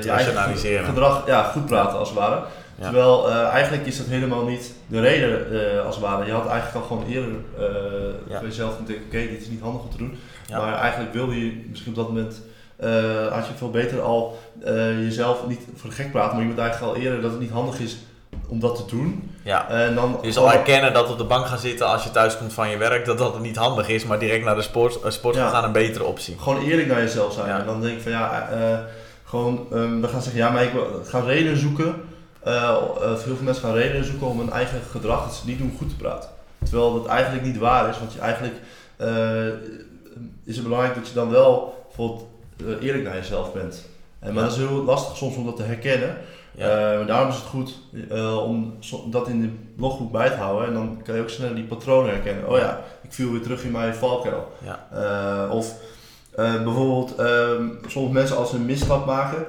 [0.00, 2.40] je eigen gedrag, ja, goed praten als het ware.
[2.78, 2.84] Ja.
[2.84, 6.26] Terwijl eigenlijk is dat helemaal niet de reden als het ware.
[6.26, 7.32] Je had eigenlijk al gewoon eerder
[8.28, 10.18] voor jezelf moeten denken, oké, dit is niet handig om te doen.
[10.50, 12.40] Maar eigenlijk wilde je misschien op dat moment,
[12.84, 16.50] eh, had je veel beter al eh, jezelf niet voor de gek praten, maar je
[16.50, 17.96] moet eigenlijk al eerder dat het niet handig is
[18.48, 19.30] om dat te doen.
[19.42, 19.68] Ja.
[19.68, 22.52] En dan Je zal herkennen dat op de bank gaan zitten als je thuis komt
[22.52, 25.34] van je werk, dat dat niet handig is, maar direct naar de sport, eh, sport
[25.34, 25.48] Ja.
[25.48, 26.36] gaan een betere optie.
[26.38, 27.46] gewoon eerlijk naar jezelf zijn.
[27.46, 27.58] Ja.
[27.58, 28.48] En dan denk ik van ja,
[29.24, 31.94] gewoon, ehm, we gaan zeggen, ja, maar ik wil- gaan redenen zoeken.
[32.44, 35.88] Heel veel mensen gaan redenen zoeken om hun eigen gedrag dat ze niet doen goed
[35.88, 36.30] te praten.
[36.64, 38.54] Terwijl dat eigenlijk niet waar is, want je eigenlijk
[40.44, 42.32] is het belangrijk dat je dan wel bijvoorbeeld eh,
[42.80, 43.88] eerlijk naar jezelf bent.
[44.18, 44.48] En, maar Ja.
[44.48, 46.16] dat is heel lastig soms om dat te herkennen.
[46.56, 46.68] Ja.
[47.00, 47.78] Eh, daarom is het goed
[48.10, 50.68] eh, om so- dat in de bloggroep bij te houden.
[50.68, 52.48] En dan kan je ook sneller die patronen herkennen.
[52.48, 54.52] Oh ja, ik viel weer terug in mijn valkuil.
[54.64, 54.86] Ja.
[54.92, 55.74] Eh, of
[56.30, 59.44] eh, bijvoorbeeld, ehm, sommige mensen als ze een misstap maken,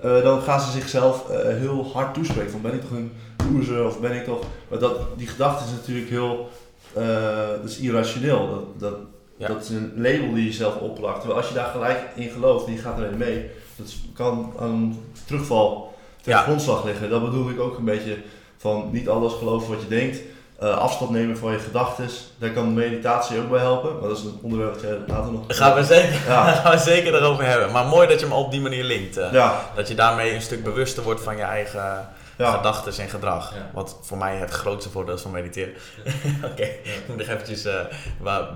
[0.00, 2.50] eh, dan gaan ze zichzelf eh, heel hard toespreken.
[2.50, 3.12] Van ben ik toch een
[3.52, 4.40] loser of ben ik toch...
[4.68, 6.48] Maar dat, die gedachte is natuurlijk heel...
[6.92, 8.48] eh, dat is irrationeel.
[8.48, 8.98] Dat, dat,
[9.38, 9.46] Ja.
[9.48, 11.18] dat is een label die je zelf opplakt.
[11.18, 15.04] Terwijl als je daar gelijk in gelooft en je gaat erin mee, dat kan een
[15.26, 16.42] terugval ten Ja.
[16.42, 17.10] grondslag liggen.
[17.10, 18.16] Dat bedoel ik ook een beetje
[18.56, 20.18] van niet alles geloven wat je denkt.
[20.58, 22.08] Eh, afstand nemen van je gedachten.
[22.38, 23.98] Daar kan meditatie ook bij helpen.
[24.00, 25.42] Maar dat is een onderwerp dat jij later nog...
[25.48, 26.52] Gaan we zeker, Ja.
[26.52, 27.72] gaan we zeker erover hebben.
[27.72, 29.16] Maar mooi dat je hem op die manier linkt.
[29.16, 29.32] eh.
[29.32, 32.56] Ja, Dat je daarmee een stuk bewuster wordt van je eigen ja.
[32.56, 33.54] gedachten en gedrag.
[33.54, 33.70] Ja.
[33.72, 35.74] Wat voor mij het grootste voordeel is van mediteren.
[36.50, 37.84] Oké, ik moet nog eventjes eh,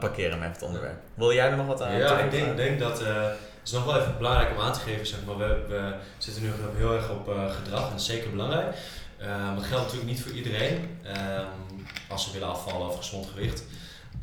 [0.00, 1.00] parkeren met het onderwerp.
[1.14, 3.84] Wil jij er nog wat aan Ja, ik denk, denk dat, eh, het is nog
[3.84, 7.10] wel even belangrijk om aan te geven, zeg maar, we, we zitten nu heel erg
[7.10, 8.76] op uh, gedrag en dat is zeker belangrijk.
[9.20, 10.98] Uh, dat geldt natuurlijk niet voor iedereen.
[11.06, 13.64] Um, als ze willen afvallen of gezond gewicht.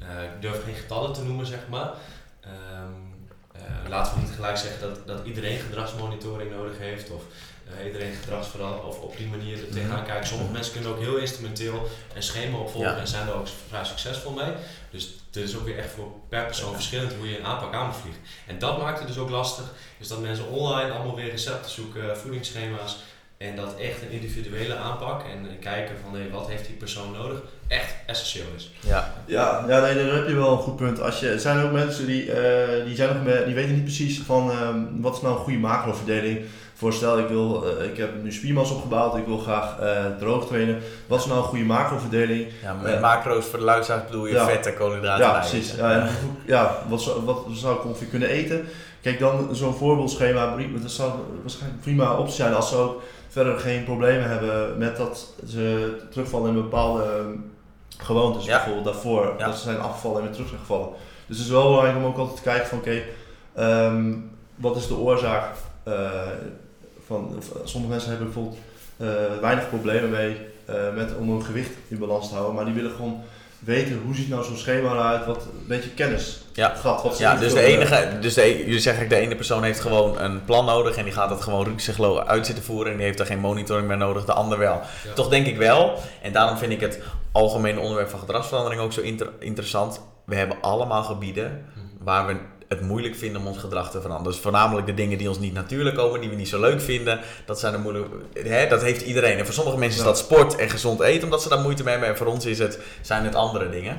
[0.01, 1.91] Uh, ik durf geen getallen te noemen, zeg maar.
[2.45, 3.17] Um,
[3.89, 7.09] laten we niet gelijk zeggen dat, dat iedereen gedragsmonitoring nodig heeft.
[7.09, 7.21] Of
[7.79, 10.05] uh, iedereen gedragsverhaal of op die manier er tegenaan mhm.
[10.05, 10.27] kijken.
[10.27, 14.31] Sommige mensen kunnen ook heel instrumenteel een schema opvolgen en zijn er ook vrij succesvol
[14.31, 14.51] mee.
[14.91, 17.85] Dus het is ook weer echt voor per persoon verschillend hoe je een aanpak aan
[17.85, 18.21] moet vliegen.
[18.47, 22.17] En dat maakt het dus ook lastig, is dat mensen online allemaal weer recepten zoeken,
[22.17, 22.97] voedingsschema's.
[23.39, 27.41] En dat echt een individuele aanpak en kijken van hey, wat heeft die persoon nodig,
[27.67, 28.71] echt essentieel is.
[28.79, 31.01] Ja, ja, ja nee, daar heb je wel een goed punt.
[31.01, 33.83] Als je, er zijn ook mensen die, uh, die, zijn nog met, die weten niet
[33.83, 36.39] precies van um, wat is nou een goede macroverdeling
[36.79, 40.81] Voorstel, ik, wil, uh, ik heb nu spiermassa opgebouwd, ik wil graag uh, droog trainen.
[41.07, 42.47] Wat is nou een goede macroverdeling?
[42.63, 45.75] Ja, met uh, macro's voor de luisteraars bedoel je ja, vetten, koolhydraten, Ja, precies.
[45.75, 46.07] Ja,
[46.45, 48.65] ja, wat, zou, wat zou ik ongeveer kunnen eten?
[49.01, 51.11] Kijk, dan zo'n voorbeeldschema, dat zou
[51.41, 56.49] waarschijnlijk prima optie zijn als ze ook verder geen problemen hebben met dat ze terugvallen
[56.49, 57.03] in bepaalde
[57.97, 58.45] gewoontes.
[58.45, 58.55] Ja.
[58.55, 60.89] Bijvoorbeeld daarvoor, dat ze zijn afgevallen en weer terug zijn gevallen.
[61.25, 63.01] Dus het is wel belangrijk om ook altijd te kijken van oké,
[63.55, 65.45] okay, um, wat is de oorzaak
[67.09, 68.57] van, sommige mensen hebben bijvoorbeeld
[68.97, 69.07] uh,
[69.41, 70.37] weinig problemen mee
[70.69, 73.21] uh, met, om hun gewicht in balans te houden, maar die willen gewoon
[73.59, 76.75] weten hoe ziet nou zo'n schema eruit, wat een beetje kennis ja.
[76.75, 80.19] Gat, wat ja, dus de enige, dus de, jullie zeggen de ene persoon heeft gewoon
[80.19, 83.17] een plan nodig en die gaat dat gewoon rukzichtloos uit zitten voeren en die heeft
[83.17, 84.81] daar geen monitoring meer nodig, de ander wel.
[85.15, 86.99] Toch denk ik wel, en daarom vind ik het
[87.31, 90.01] algemene onderwerp van gedragsverandering ook zo inter interessant.
[90.25, 92.03] We hebben allemaal gebieden mhm.
[92.03, 92.35] waar we
[92.69, 94.31] het moeilijk vinden om ons gedrag te veranderen.
[94.31, 97.19] Dus voornamelijk de dingen die ons niet natuurlijk komen, die we niet zo leuk vinden,
[97.45, 98.05] dat zijn de.
[98.33, 99.37] Hè, dat heeft iedereen.
[99.37, 101.91] En voor sommige mensen is dat sport en gezond eten, omdat ze daar moeite mee
[101.91, 102.09] hebben.
[102.09, 103.97] En voor ons is het, zijn het andere dingen.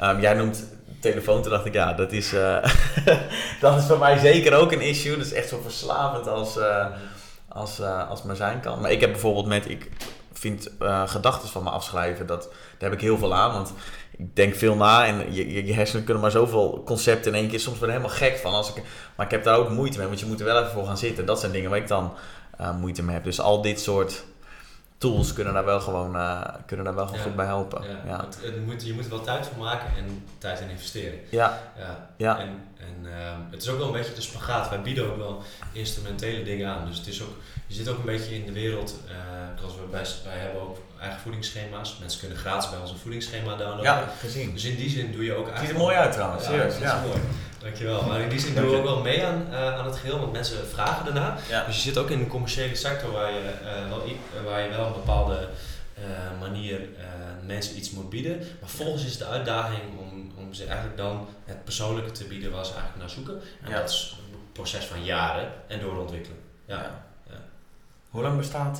[0.00, 0.66] Um, jij noemt
[1.00, 2.56] telefoon, toen dacht ik, ja, dat is, uh,
[3.60, 5.16] dat is voor mij zeker ook een issue.
[5.16, 6.86] Dat is echt zo verslavend als, uh,
[7.48, 8.80] als, uh, als maar zijn kan.
[8.80, 9.90] Maar ik heb bijvoorbeeld met, ik
[10.32, 10.70] vind
[11.06, 13.52] gedachten van me afschrijven, dat, daar heb ik heel veel aan.
[13.52, 13.72] Want
[14.18, 17.60] ik denk veel na en je, je, hersenen kunnen maar zoveel concepten in één keer.
[17.60, 18.52] Soms ben ik helemaal gek van.
[18.52, 18.82] Als ik,
[19.16, 20.98] maar ik heb daar ook moeite mee, want je moet er wel even voor gaan
[20.98, 21.26] zitten.
[21.26, 22.12] Dat zijn dingen waar ik dan
[22.60, 23.24] uh, moeite mee heb.
[23.24, 24.24] Dus al dit soort
[25.02, 27.82] tools kunnen daar wel gewoon, uh, kunnen daar wel gewoon goed bij helpen.
[27.82, 28.24] Ja, ja.
[28.24, 31.18] Het, het moet, je moet er wel tijd voor maken en tijd in investeren.
[31.28, 31.58] Ja.
[31.78, 32.08] ja.
[32.16, 32.38] ja.
[32.38, 33.10] En, en uh,
[33.50, 34.68] het is ook wel een beetje de spagaat.
[34.68, 36.86] Wij bieden ook wel instrumentele dingen aan.
[36.86, 37.36] Dus het is ook,
[37.66, 38.94] je zit ook een beetje in de wereld.
[39.06, 39.12] Uh,
[39.66, 41.98] we bij, wij hebben ook eigen voedingsschema's.
[42.00, 43.84] Mensen kunnen gratis bij ons een voedingsschema downloaden.
[43.84, 44.52] Ja, gezien.
[44.52, 45.58] Dus in die zin doe je ook eigenlijk...
[45.58, 46.78] Het ziet er mooi uit trouwens, serieus.
[46.78, 47.02] Ja.
[47.62, 48.06] Dankjewel.
[48.06, 50.32] Maar in die zin doen we ook wel mee aan, uh, aan het geheel, want
[50.32, 51.40] mensen vragen ernaar.
[51.48, 51.64] Ja.
[51.64, 54.86] Dus je zit ook in een commerciële sector waar je, uh, wel, waar je wel
[54.86, 55.48] een bepaalde
[55.98, 56.80] uh, manier
[57.46, 58.38] mensen iets moet bieden.
[58.60, 62.64] Maar volgens is de uitdaging om, om ze eigenlijk dan het persoonlijke te bieden waar
[62.64, 63.40] ze eigenlijk naar zoeken.
[63.62, 63.80] En ja.
[63.80, 66.38] dat is een proces van jaren en doorontwikkelen.
[66.64, 67.04] Ja.
[67.28, 67.40] ja.
[68.10, 68.78] Hoe lang bestaat,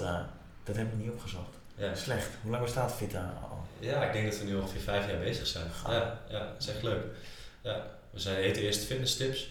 [0.64, 1.56] dat heb ik niet opgezocht.
[1.74, 1.94] Ja.
[1.94, 2.28] Slecht.
[2.42, 3.66] Hoe lang bestaat Vita al?
[3.78, 5.66] Ja, ik denk dat we nu ongeveer vijf jaar bezig zijn.
[5.88, 7.04] Ja, ja, dat is echt leuk.
[7.60, 7.84] Ja.
[8.12, 9.50] We zijn, heten eerst Fitness Tips.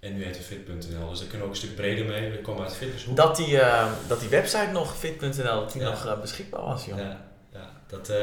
[0.00, 1.08] En nu heet we fit.nl.
[1.08, 2.30] Dus daar kunnen we ook een stuk breder mee.
[2.30, 3.16] We komen uit de fitnesshoek.
[3.16, 6.98] Dat die, uh, dat die website nog fit.nl dat die nog uh, beschikbaar was, joh.
[6.98, 7.20] Ja,
[7.52, 7.70] ja.
[7.86, 8.16] Dat, uh,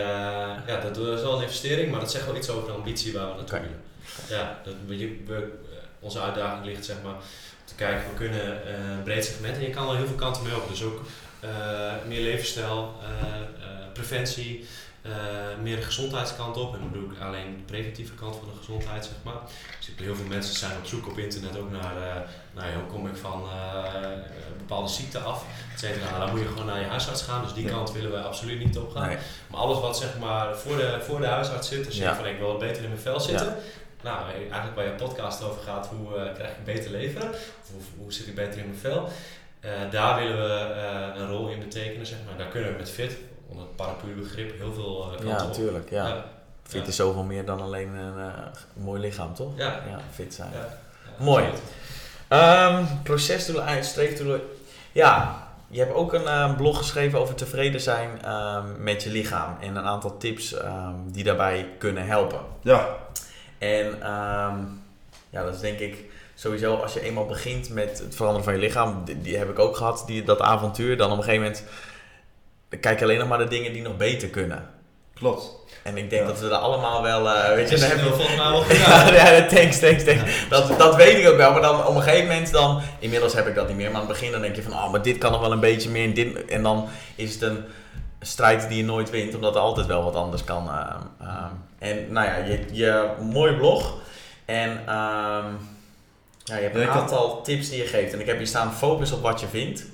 [0.67, 3.27] ja, dat is wel een investering, maar dat zegt wel iets over de ambitie waar
[3.27, 3.61] we naartoe okay.
[3.61, 3.81] willen.
[4.29, 5.51] Ja, dat, we, we,
[5.99, 7.15] onze uitdaging ligt zeg maar
[7.63, 10.55] te kijken, we kunnen een breed segment en je kan er heel veel kanten mee
[10.55, 10.69] op.
[10.69, 11.01] Dus ook
[12.07, 12.95] meer levensstijl,
[13.93, 14.67] preventie,
[15.05, 15.13] uh,
[15.61, 16.73] meer de gezondheidskant op.
[16.73, 19.41] En dan bedoel ik alleen de preventieve kant van de gezondheid, zeg maar.
[19.77, 22.15] Dus heel veel mensen zijn op zoek op internet ook naar, uh,
[22.53, 23.83] nou ja, hoe kom ik van uh,
[24.57, 26.09] bepaalde ziekte af, et cetera.
[26.09, 28.65] Nou, dan moet je gewoon naar je huisarts gaan, dus die kant willen wij absoluut
[28.65, 29.07] niet op gaan.
[29.07, 29.17] Nee.
[29.47, 32.15] Maar alles wat zeg maar voor de, voor de huisarts zit, als je ja.
[32.15, 33.55] van ik wil beter in mijn vel zitten.
[34.03, 37.29] Nou, eigenlijk waar je podcast over gaat, hoe krijg ik beter leven?
[37.29, 39.09] Of hoe, hoe zit ik beter in mijn vel?
[39.91, 42.37] daar willen we een rol in betekenen, zeg maar.
[42.37, 43.17] Daar kunnen we met FIT
[43.49, 45.89] onder het paraplu-begrip heel veel uh, Ja, natuurlijk.
[45.89, 46.07] Ja.
[46.07, 46.25] ja.
[46.63, 48.33] Fit is zoveel meer dan alleen een uh,
[48.73, 49.57] mooi lichaam, toch?
[49.57, 49.83] Ja.
[49.87, 50.51] ja fit zijn.
[51.17, 51.45] Mooi.
[52.29, 54.41] Um, procesdoelen, streefdoelen.
[54.91, 59.57] Ja, je hebt ook een uh, blog geschreven over tevreden zijn um, met je lichaam.
[59.61, 62.39] En een aantal tips um, die daarbij kunnen helpen.
[62.61, 62.97] Ja.
[63.57, 63.97] En
[65.29, 68.59] ja, dat is denk ik sowieso als je eenmaal begint met het veranderen van je
[68.59, 69.01] lichaam.
[69.05, 70.97] Die, die heb ik ook gehad, die, dat avontuur.
[70.97, 71.63] Dan op een gegeven moment
[72.77, 74.69] kijk alleen nog maar de dingen die nog beter kunnen.
[75.13, 75.57] Klopt.
[75.83, 78.37] En ik denk dat we er allemaal wel, uh, weet je, dan hebben we volgens
[78.37, 79.13] mij wel gedaan.
[79.13, 80.47] ja, thanks, thanks, thanks.
[80.49, 83.47] Dat, dat weet ik ook wel, maar dan op een gegeven moment dan, inmiddels heb
[83.47, 85.17] ik dat niet meer, maar aan het begin dan denk je van, oh, maar dit
[85.17, 87.65] kan nog wel een beetje meer en dit, en dan is het een
[88.21, 90.67] strijd die je nooit wint, omdat er altijd wel wat anders kan.
[90.67, 91.45] Uh, uh,
[91.79, 93.97] en nou ja, je, je mooie blog
[94.45, 95.57] en um,
[96.43, 98.13] Ja, je hebt een aantal tips die je geeft.
[98.13, 99.85] En ik heb hier staan focus op wat je vindt.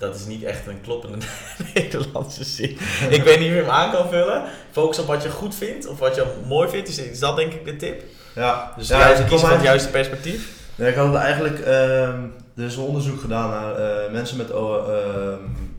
[0.00, 1.16] Dat is niet echt een kloppende
[1.74, 2.70] Nederlandse zin.
[3.10, 4.42] ik weet niet of je hem aan kan vullen.
[4.70, 6.88] Focus op wat je goed vindt of wat je mooi vindt.
[6.88, 8.02] Is, is dat denk ik de tip?
[8.34, 10.52] Ja, Dus ja, ik kiezen van het juiste perspectief.
[10.74, 12.18] Nee, ik had eigenlijk, ehm,
[12.56, 15.38] er is een onderzoek gedaan naar eh, mensen, met, ehm,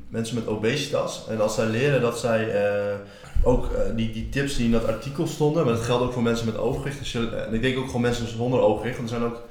[0.10, 1.26] mensen met obesitas.
[1.30, 2.96] En als zij leren dat zij eh,
[3.44, 6.22] ook eh, die, die tips die in dat artikel stonden, maar dat geldt ook voor
[6.24, 7.00] mensen met overgewicht.
[7.00, 8.98] Dus je- en ik denk ook gewoon mensen zonder overgewicht.
[8.98, 9.42] Want er zijn ook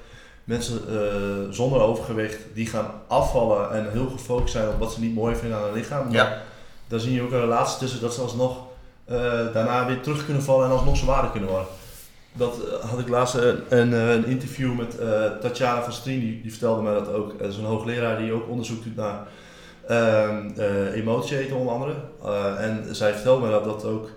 [0.51, 5.15] mensen eh, zonder overgewicht die gaan afvallen en heel gefocust zijn op wat ze niet
[5.15, 6.05] mooi vinden aan hun lichaam.
[6.05, 6.43] Maar Ja.
[6.89, 8.57] Daar zie je ook een relatie tussen dat ze alsnog
[9.05, 9.17] eh,
[9.53, 11.69] daarna weer terug kunnen vallen en alsnog zwaarder kunnen worden.
[12.33, 16.41] Dat eh, had ik laatst een, een, een interview met eh, Tatjana van Strien, die,
[16.43, 17.39] die vertelde mij dat ook.
[17.39, 19.27] Dat is een hoogleraar die ook onderzoek doet naar
[19.89, 21.95] ehm eh, emotie eten onder andere.
[22.59, 24.09] En zij vertelde mij dat, dat ook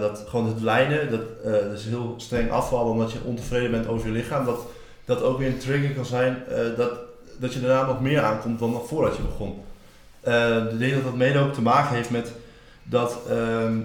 [0.00, 4.06] dat gewoon het lijnen, dat eh, dus heel streng afvallen omdat je ontevreden bent over
[4.06, 4.66] je lichaam, dat
[5.04, 6.90] dat ook weer een trigger kan zijn eh, dat,
[7.38, 9.62] dat je daarna nog meer aankomt dan nog voordat je begon.
[10.20, 12.32] Eh, ik denk dat dat mede ook te maken heeft met
[12.82, 13.78] dat ehm,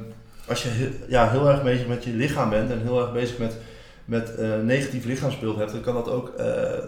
[0.47, 3.37] als je he- ja, heel erg bezig met je lichaam bent en heel erg bezig
[3.37, 3.57] met,
[4.05, 6.31] met eh, negatief lichaamsbeeld hebt, dan kan dat ook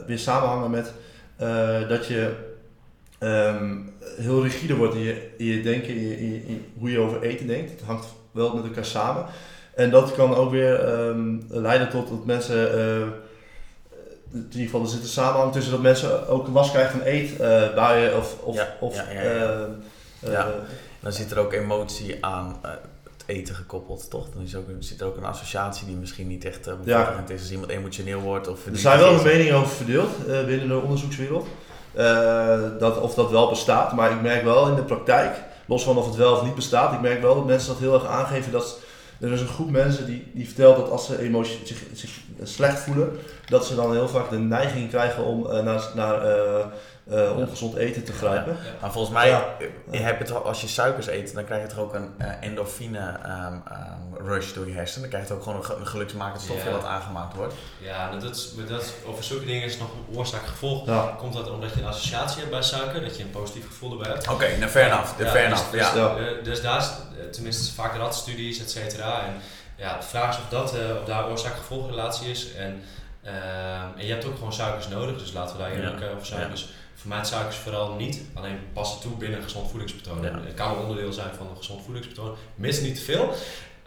[0.08, 0.94] weer samenhangen met
[1.89, 2.32] dat je
[3.20, 3.76] ehm,
[4.17, 7.72] heel rigide wordt in je, in je denken, in, hoe je over eten denkt.
[7.72, 9.26] Het hangt wel met elkaar samen.
[9.76, 12.72] En dat kan ook weer ehm, leiden tot dat mensen,
[14.34, 17.02] in ieder geval er zit een samenhang tussen dat mensen ook een was krijgen van
[17.08, 19.30] eetbuien of, of, Ja, of ja, ja, ja.
[19.30, 19.62] eh,
[20.20, 20.48] eh, Ja.
[21.00, 22.72] Dan zit er ook emotie aan eh,
[23.04, 24.28] het eten gekoppeld, toch?
[24.34, 27.39] Dan is ook, zit er ook een associatie die misschien niet echt uh, bevredigend is
[27.41, 28.48] als iemand emotioneel wordt.
[28.48, 31.48] Of Er zijn wel meningen over verdeeld eh, binnen de onderzoekswereld.
[31.94, 33.94] Eh, dat, of dat wel bestaat.
[33.94, 36.94] Maar ik merk wel in de praktijk, los van of het wel of niet bestaat,
[36.94, 38.52] ik merk wel dat mensen dat heel erg aangeven.
[38.52, 38.80] Dat
[39.21, 42.79] er is een groep mensen die, die vertelt dat als ze emotie, zich, zich slecht
[42.79, 43.12] voelen,
[43.45, 46.25] dat ze dan heel vaak de neiging krijgen om eh, naar, naar
[47.12, 48.58] eh, eh, ongezond eten te grijpen.
[48.82, 49.45] Maar volgens mij, Ja.
[49.60, 52.28] eh, je hebt het, als je suikers eet, dan krijg je toch ook een eh,
[52.41, 55.02] endorfine ehm, ehm, rush door je hersenen.
[55.02, 56.76] Dan krijg je toch ook gewoon een, ge- een geluksmakend stofje Ja.
[56.76, 57.54] wat aangemaakt wordt.
[57.80, 60.86] Ja, dat is, maar dat, is- over zulke dingen is nog een oorzaak-gevolg.
[60.86, 61.15] Ja.
[61.17, 64.08] Komt dat omdat je een associatie hebt bij suiker, dat je een positief gevoel erbij
[64.12, 64.28] hebt?
[64.28, 65.19] Oké, nou fair enough.
[65.19, 65.71] Ja, fair dus, enough.
[65.71, 66.15] dus, ja.
[66.17, 66.41] Ja.
[66.43, 66.89] dus daar is,
[67.32, 69.19] tenminste vaak radstudies, et cetera.
[69.26, 69.34] En
[69.76, 72.54] ja, de vraag is of, dat, eh, of daar oorzaak-gevolgrelatie is.
[72.54, 72.82] En,
[73.24, 73.34] ehm,
[73.97, 75.78] en je hebt ook gewoon suikers nodig, dus laten we daar Ja.
[75.78, 76.41] eerlijk eh, over zijn.
[76.41, 76.47] Ja.
[76.47, 76.69] Dus
[77.02, 80.22] vermijd suikers vooral niet, alleen pas het toe binnen een gezond voedingspatroon.
[80.24, 80.40] Ja.
[80.46, 83.34] Het kan een onderdeel zijn van een gezond voedingspatroon, mis niet te veel.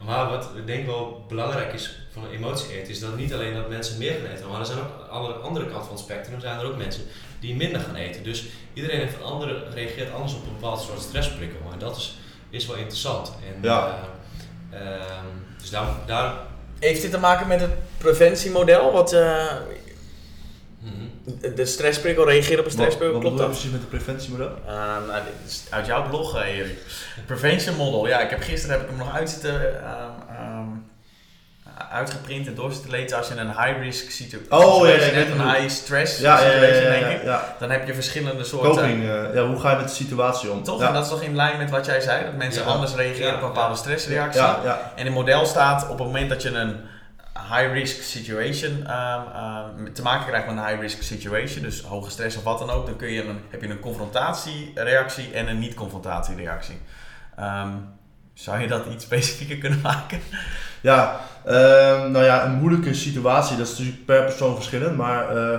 [0.05, 3.55] Maar wat ik denk wel belangrijk is van een emotie eten, is dat niet alleen
[3.55, 6.05] dat mensen meer gaan eten, maar er zijn ook aan de andere, kant van het
[6.05, 7.03] spectrum zijn er ook mensen
[7.41, 8.23] die minder gaan eten.
[8.25, 11.61] Dus iedereen heeft een andere, reageert anders op een bepaald soort stressprikkel.
[11.73, 12.19] En dat is,
[12.51, 13.33] is wel interessant.
[13.55, 13.99] En, Ja.
[14.71, 15.27] eh, ehm,
[15.59, 16.35] dus daar, daar
[16.79, 18.93] Heeft dit te maken met het preventiemodel?
[18.93, 19.47] Wat, eh.
[21.55, 23.49] De stressprikkel reageert op een Wat, stressprikkel, wat klopt dat?
[23.51, 24.51] precies met het preventiemodel?
[24.67, 24.73] Eh,
[25.09, 26.79] nou, dit is uit jouw blog, eh, Erik.
[27.27, 28.07] Prevention Model.
[28.09, 30.67] Ja, ik heb gisteren heb ik hem nog uit zitten, ehm, ehm,
[31.91, 33.17] uitgeprint en door zitten lezen.
[33.19, 36.53] Als je een high-risk situ- Oh, ja, ja, hebt, een high-stress Ja, ja, ja, ja,
[36.61, 37.25] situation, ja, denk ik.
[37.25, 37.57] ja.
[37.59, 38.71] Dan heb je verschillende soorten...
[38.71, 40.63] Coping, eh, ja, hoe ga je met de situatie om?
[40.63, 40.81] Toch?
[40.81, 40.87] Ja.
[40.89, 42.25] En dat is toch in lijn met wat jij zei?
[42.25, 42.69] Dat mensen Ja.
[42.69, 44.41] anders reageren Ja, op een bepaalde stressreactie.
[44.41, 44.93] Ja, ja.
[44.95, 46.77] En in het model staat op het moment dat je een
[47.51, 52.43] high-risk situation ehm, ehm, te maken krijgt met een high-risk situation, dus hoge stress of
[52.43, 56.79] wat dan ook, dan kun je een, heb je een confrontatiereactie en een niet-confrontatiereactie.
[57.37, 57.73] Ehm,
[58.35, 60.21] zou je dat iets specifieker kunnen maken?
[60.81, 61.21] Ja,
[62.09, 65.59] nou ja, een moeilijke situatie, dat is natuurlijk per persoon verschillend, maar eh,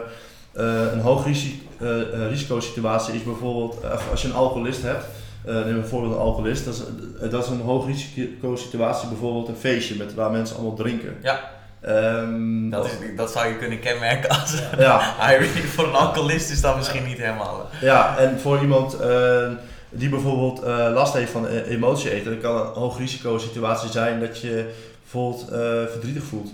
[0.56, 3.78] eh, een hoog risico, eh, eh, risicosituatie is bijvoorbeeld,
[4.12, 5.06] als je een alcoholist hebt,
[5.46, 6.82] eh neem bijvoorbeeld een alcoholist, dat is,
[7.30, 11.18] dat is een hoog risicosituatie, bijvoorbeeld een feestje met, waar mensen allemaal drinken.
[11.22, 11.52] Ja.
[11.86, 15.14] Ehm, Dat, is, dat zou je kunnen kenmerken als ja.
[15.76, 17.70] Voor een alcoholist is dat misschien niet helemaal.
[17.82, 19.48] ja, en voor iemand eh,
[19.90, 23.90] die bijvoorbeeld eh, last heeft van eh, emotie eten, dan kan een hoog risico situatie
[23.90, 25.60] zijn dat je bijvoorbeeld eh,
[25.92, 26.50] verdrietig voelt.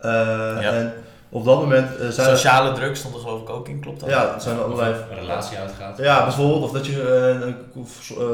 [0.00, 0.10] Eh,
[0.60, 0.60] Ja.
[0.72, 0.92] En
[1.28, 4.00] op dat moment eh, zijn er- Sociale druk stond er geloof ik ook in, klopt
[4.00, 4.08] dat?
[4.08, 4.94] Ja, het zijn of allerlei.
[5.10, 5.98] een relatie uitgaat.
[5.98, 7.52] Ja, bijvoorbeeld, of dat je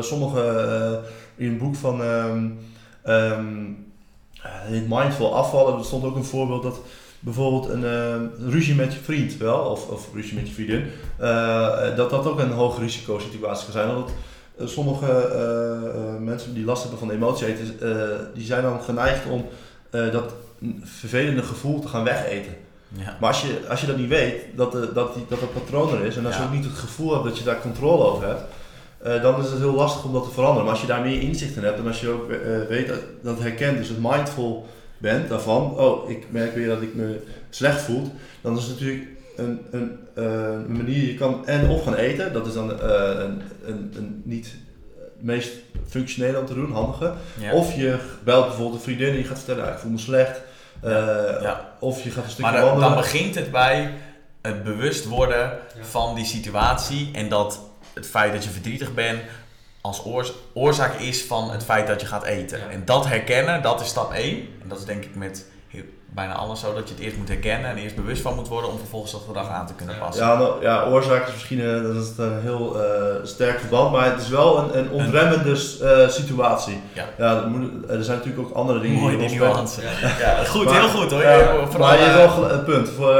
[0.00, 1.00] sommige
[1.36, 2.46] in een boek van ehm
[3.02, 3.89] ehm, het
[4.48, 6.80] heet Mindful afvallen, er stond ook een voorbeeld dat
[7.20, 10.84] bijvoorbeeld een ehm, ruzie met je vriend wel, of, of ruzie met je vriendin,
[11.18, 13.88] eh, dat dat ook een hoog risico situatie kan zijn.
[13.96, 14.10] Omdat
[14.58, 18.82] eh, sommige eh, eh, mensen die last hebben van emotie eten, eh, die zijn dan
[18.82, 19.46] geneigd om
[19.90, 20.32] eh, dat
[20.82, 22.52] vervelende gevoel te gaan wegeten.
[22.88, 23.16] Ja.
[23.20, 25.94] Maar als je, als je dat niet weet, dat, de, dat, die, dat dat patroon
[25.94, 26.40] er is, en als Ja.
[26.40, 28.42] je ook niet het gevoel hebt dat je daar controle over hebt,
[29.02, 30.62] eh, dan is het heel lastig om dat te veranderen.
[30.64, 33.00] Maar als je daar meer inzicht in hebt en als je ook eh, weet dat,
[33.22, 34.66] dat herkent, dus het mindful
[34.98, 39.06] bent daarvan, oh, ik merk weer dat ik me slecht voel, dan is het natuurlijk
[39.36, 40.24] een, een, eh,
[40.66, 44.22] een manier, je kan en of gaan eten, dat is dan eh, een, een, een
[44.24, 44.46] niet
[44.98, 45.50] het meest
[45.88, 47.12] functionele om te doen, handige.
[47.40, 47.52] Ja.
[47.52, 50.40] Of je belt bijvoorbeeld een vriendin en je gaat vertellen, ah, ik voel me slecht.
[50.80, 50.90] Eh,
[51.42, 51.68] Ja.
[51.80, 52.88] Of je gaat een stukje Maar dan, wandelen.
[52.90, 53.90] dan begint het bij
[54.42, 55.84] het bewust worden Ja.
[55.84, 57.60] van die situatie en dat
[58.00, 59.20] het feit dat je verdrietig bent
[59.80, 62.58] als oors- oorzaak is van het feit dat je gaat eten.
[62.58, 62.64] Ja.
[62.70, 64.36] En dat herkennen, dat is stap 1.
[64.62, 65.82] En dat is denk ik met heel-
[66.14, 68.70] bijna alles zo, dat je het eerst moet herkennen en eerst bewust van moet worden
[68.70, 70.26] om vervolgens dat gedrag aan te kunnen passen.
[70.26, 74.10] Ja, nou, ja, oorzaak is misschien eh, dat is een heel eh, sterk verband, maar
[74.12, 75.50] het is wel een, een ontremmende
[75.82, 76.80] eh, situatie.
[76.92, 77.06] Ja.
[77.42, 79.80] er, moet- er zijn natuurlijk ook andere dingen Mooi die nuance.
[79.80, 79.88] Ja.
[80.18, 81.22] Ja, goed, Maar- heel goed hoor.
[81.22, 82.88] Ja, Je- vooral, maar je hebt eh, wel een punt.
[82.88, 83.14] Voor,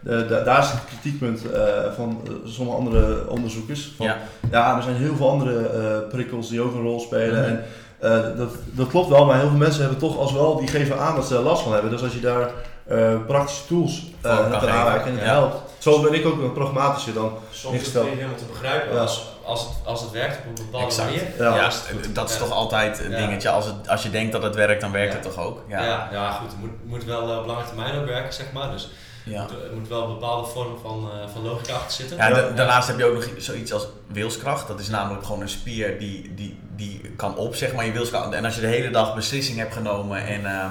[0.00, 1.62] de- de- daar is het kritiekpunt eh,
[1.96, 3.92] van eh, sommige andere onderzoekers.
[3.96, 4.16] Van, Ja.
[4.50, 7.40] ja, er zijn heel veel andere eh, prikkels die ook een rol spelen.
[7.40, 7.48] Mhm.
[7.50, 7.64] En
[7.98, 10.98] eh, dat, dat klopt wel, maar heel veel mensen hebben toch als wel, die geven
[10.98, 11.90] aan dat ze er last van hebben.
[11.90, 12.50] Dus als je daar
[12.86, 15.30] eh, praktische tools uh, kan aanreiken en het ja.
[15.32, 15.56] helpt.
[15.78, 17.32] Zo ben ik ook een pragmatischer dan.
[17.32, 18.04] Soms is het Ingesteld.
[18.06, 18.94] niet helemaal te begrijpen.
[18.94, 19.00] Ja.
[19.00, 21.08] Als, als, het, als het werkt op een bepaalde Exact.
[21.08, 21.26] manier.
[21.38, 21.54] Ja.
[21.56, 21.82] Ja, is
[22.12, 22.40] dat is Ja.
[22.44, 23.48] toch altijd een dingetje.
[23.50, 25.18] Als, het, als je denkt dat het werkt, dan werkt Ja.
[25.18, 25.60] het toch ook?
[25.68, 25.84] Ja.
[25.84, 26.08] Ja.
[26.12, 26.48] Ja, goed.
[26.50, 28.70] Het moet, moet wel eh, op lange termijn ook werken, zeg maar.
[28.70, 28.90] Dus
[29.28, 29.42] Ja.
[29.42, 32.16] er moet- wel een bepaalde vorm van, eh, van logica achter zitten.
[32.16, 32.34] Ja, Ja.
[32.34, 34.68] da- daarnaast heb je ook nog zoiets als wilskracht.
[34.68, 38.32] Dat is namelijk gewoon een spier die, die, die kan op, zeg maar, je wilskracht.
[38.32, 40.66] En als je de hele dag beslissing hebt genomen en eh,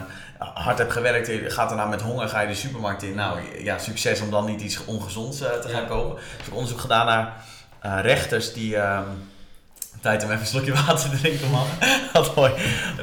[0.53, 3.15] hard hebt gewerkt, je gaat daarna met honger, ga je de supermarkt in.
[3.15, 5.87] Nou ja, succes om dan niet iets ongezonds eh, te gaan Ja.
[5.87, 6.17] kopen.
[6.17, 7.33] Ik heb onderzoek gedaan naar
[7.81, 8.77] eh, rechters die...
[8.77, 9.03] ehm,
[10.01, 11.65] Tijd om even een slokje water te drinken, man.
[12.13, 12.51] Wat mooi.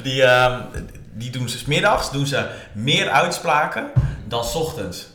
[0.03, 0.61] Die, ehm,
[1.13, 3.91] die doen ze 's middags doen ze meer uitspraken
[4.29, 5.07] dan 's ochtends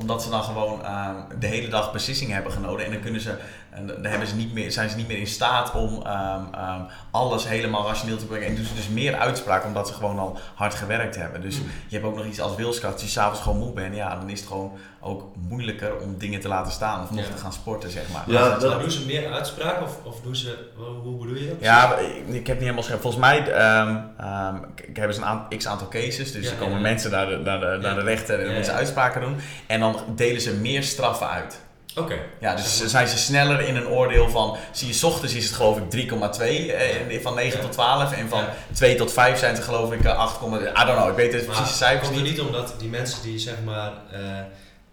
[0.00, 2.84] omdat ze dan gewoon ehm, de hele dag beslissingen hebben genomen.
[2.84, 3.36] En dan kunnen ze,
[3.70, 6.80] en dan hebben ze niet meer, zijn ze niet meer in staat om ehm, ehm,
[7.10, 8.46] alles helemaal rationeel te brengen.
[8.46, 11.40] En doen ze dus meer uitspraken omdat ze gewoon al hard gewerkt hebben.
[11.40, 11.66] Dus Mm.
[11.88, 12.92] je hebt ook nog iets als wilskracht.
[12.94, 16.40] Als je s'avonds gewoon moe bent, ja, dan is het gewoon ook moeilijker om dingen
[16.40, 17.02] te laten staan.
[17.02, 17.34] Of nog Ja.
[17.34, 18.22] te gaan sporten, zeg maar.
[18.26, 20.58] Ja, Dus dat- doen ze meer uitspraken of, of doen ze,
[21.02, 21.56] hoe bedoel je dat?
[21.60, 23.00] ja, ik, ik heb niet helemaal scherp.
[23.00, 25.16] Volgens mij ehm ehm, ik, ik heb eens
[25.50, 26.32] een x aantal cases.
[26.32, 26.80] Dus Ja, er komen ja.
[26.80, 28.06] mensen naar de, naar de, naar de Ja.
[28.06, 29.36] rechter en Ja, dan moeten ze uitspraken doen.
[29.66, 31.60] En dan delen ze meer straffen uit.
[31.96, 32.18] Oké.
[32.40, 35.54] Ja, dus zijn ze sneller in een oordeel van, zie je, 's ochtends is het
[35.54, 37.64] geloof ik 3,2 eh, van 9 Ja.
[37.64, 38.54] tot 12 en van Ja.
[38.72, 41.46] 2 tot 5 zijn het geloof ik eh, 8, I don't know, ik weet het
[41.46, 42.36] Maar precieze cijfers komt het niet.
[42.36, 44.38] niet omdat die mensen die zeg maar, eh,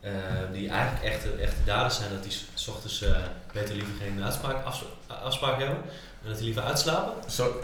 [0.01, 0.11] eh,
[0.51, 3.09] die eigenlijk echte, echte daders zijn, dat die s- ochtends eh,
[3.53, 4.83] beter liever geen uitspraak, afs-
[5.23, 5.77] afspraak hebben
[6.23, 7.13] en dat die liever uitslapen?
[7.31, 7.59] Zo,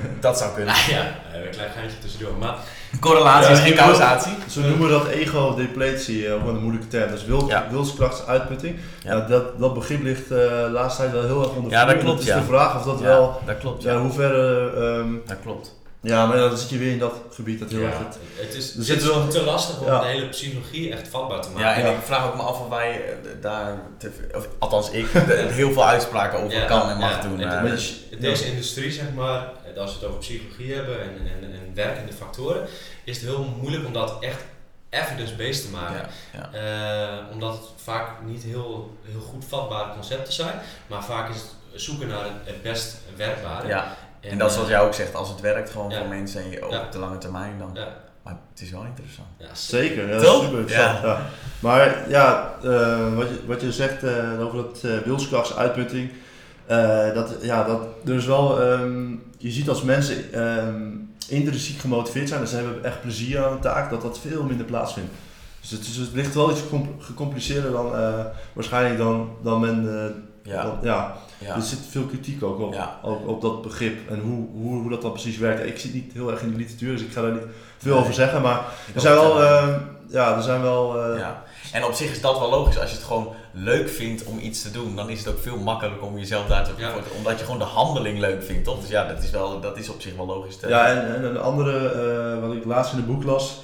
[0.20, 0.74] dat zou kunnen.
[0.74, 2.34] Nou ja, een klein geintje tussendoor.
[2.38, 2.54] Maar
[3.00, 4.32] Correlatie is geen causatie.
[4.50, 7.10] Ze noemen dat ego-depletie, eh, op een moeilijke term.
[7.10, 7.66] Dus wil, Ja.
[7.70, 8.76] wilskrachtsuitputting.
[9.04, 9.14] Ja.
[9.14, 9.20] Ja.
[9.20, 12.18] dat, dat begrip ligt eh, de laatste tijd wel heel erg onder Ja, dat klopt,
[12.18, 12.38] Het is ja.
[12.40, 13.82] de vraag of dat Ja, wel, dat klopt.
[13.82, 15.74] ja, ver, eh, ehm, dat klopt.
[16.00, 18.54] ja, maar dan zit je weer in dat gebied dat heel ja, erg het het
[18.54, 20.00] is, het zit is wel- te lastig om Ja.
[20.00, 21.62] de hele psychologie echt vatbaar te maken.
[21.68, 21.90] Ja, en Ja.
[21.90, 23.00] ik vraag ook me af of wij
[23.40, 27.28] daar, te, of, althans ik, de- heel veel uitspraken over Ja, kan en mag ja.
[27.28, 27.40] doen.
[27.40, 27.78] En
[28.20, 29.46] Deze industrie, zeg maar,
[29.78, 32.66] als we het over psychologie hebben en, en, en werkende factoren,
[33.04, 34.44] is het heel moeilijk om dat echt
[34.90, 36.08] evidence-based te maken.
[36.32, 37.18] ja, ja.
[37.18, 41.50] Eh, omdat het vaak niet heel, heel goed vatbare concepten zijn, maar vaak is het
[41.74, 43.68] zoeken naar het, het best werkbare.
[43.68, 45.98] ja, en dat is wat jij ook zegt, als het werkt gewoon ja.
[45.98, 47.70] voor mensen en je op de lange termijn dan.
[47.74, 47.88] Ja,
[48.22, 49.28] Maar het is wel interessant.
[49.36, 50.42] ja, Zeker, ja, Toch?
[50.42, 51.02] super interessant.
[51.02, 51.26] Ja.
[51.60, 56.12] Maar ja, eh, wat, je, wat je zegt eh, over dat uh, wilskrachtsuitputting,
[56.66, 60.82] eh, dat, ja, dat is wel, ehm, je ziet als mensen ehm,
[61.28, 64.66] intrinsiek gemotiveerd zijn, dus ze hebben echt plezier aan een taak, dat dat veel minder
[64.66, 65.10] plaatsvindt.
[65.60, 69.98] Dus het, is, het ligt wel iets gecom- gecompliceerder dan eh, waarschijnlijk dan, dan men.
[70.04, 70.10] eh,
[70.52, 71.14] Ja, dan- ja.
[71.38, 71.54] ja.
[71.54, 72.98] Er zit veel kritiek ook op, Ja.
[73.02, 75.66] ook op dat begrip en hoe, hoe, hoe dat dan precies werkt.
[75.66, 77.42] Ik zit niet heel erg in de literatuur, dus ik ga daar niet
[77.78, 78.00] veel Nee.
[78.00, 78.42] over zeggen.
[78.42, 78.60] Maar
[78.94, 79.74] er zijn wel, eh, eh,
[80.08, 81.16] ja, er zijn wel.
[81.16, 81.42] ja.
[81.72, 82.78] En op zich is dat wel logisch.
[82.78, 85.56] Als je het gewoon leuk vindt om iets te doen, dan is het ook veel
[85.56, 86.92] makkelijker om jezelf daar te Ja.
[87.16, 88.80] Omdat je gewoon de handeling leuk vindt, toch?
[88.80, 90.56] Dus ja, dat is, wel, dat is op zich wel logisch.
[90.56, 90.68] Te...
[90.68, 93.60] Ja, en, en een andere, eh, wat ik laatst in het boek las,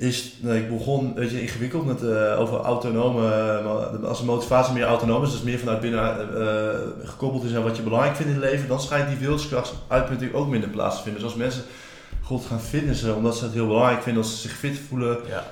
[0.00, 4.24] is, nou, ik begon, weet je, ingewikkeld met, eh, over autonome, eh, maar als de
[4.24, 8.16] motivatie meer autonoom is, dus meer vanuit binnen eh, gekoppeld is aan wat je belangrijk
[8.16, 11.22] vindt in het leven, dan schijnt die wilskrachtsuitpunting ook minder plaats te vinden.
[11.22, 11.62] Dus als mensen
[12.30, 15.42] God gaan fitnessen omdat ze het heel belangrijk vinden, als ze zich fit voelen, Ja.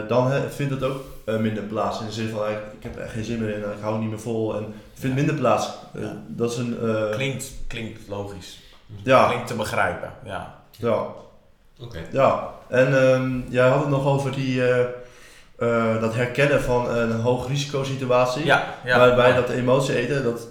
[0.00, 2.00] eh, dan vindt het ook eh, minder plaats.
[2.00, 3.92] In de zin van, eh, ik heb er echt geen zin meer in, ik hou
[3.92, 5.68] het niet meer vol en het vindt minder plaats.
[5.94, 6.16] Eh, Ja.
[6.26, 8.58] dat is een, eh, Klinkt, klinkt logisch.
[9.02, 10.12] ja, Klinkt te begrijpen.
[10.24, 10.54] Ja.
[10.70, 11.06] ja.
[11.80, 11.98] Oké.
[12.12, 14.80] Ja, en ehm, jij had het nog over die, eh,
[15.58, 18.44] eh, dat herkennen van een hoog risicosituatie.
[18.44, 18.98] Ja, ja.
[18.98, 20.46] Waarbij dat emotie eten, dat,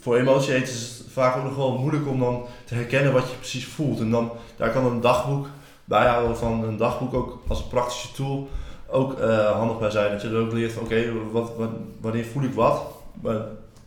[0.00, 3.30] voor emotie eten is het vaak ook nog wel moeilijk om dan te herkennen wat
[3.30, 4.00] je precies voelt.
[4.00, 5.46] En dan, daar kan een dagboek
[5.84, 8.48] bijhouden van een dagboek ook als een praktische tool
[8.86, 10.12] ook eh, handig bij zijn.
[10.12, 12.82] Dat je er ook leert van oké, wat, wat, wanneer voel ik wat.
[13.20, 13.40] Maar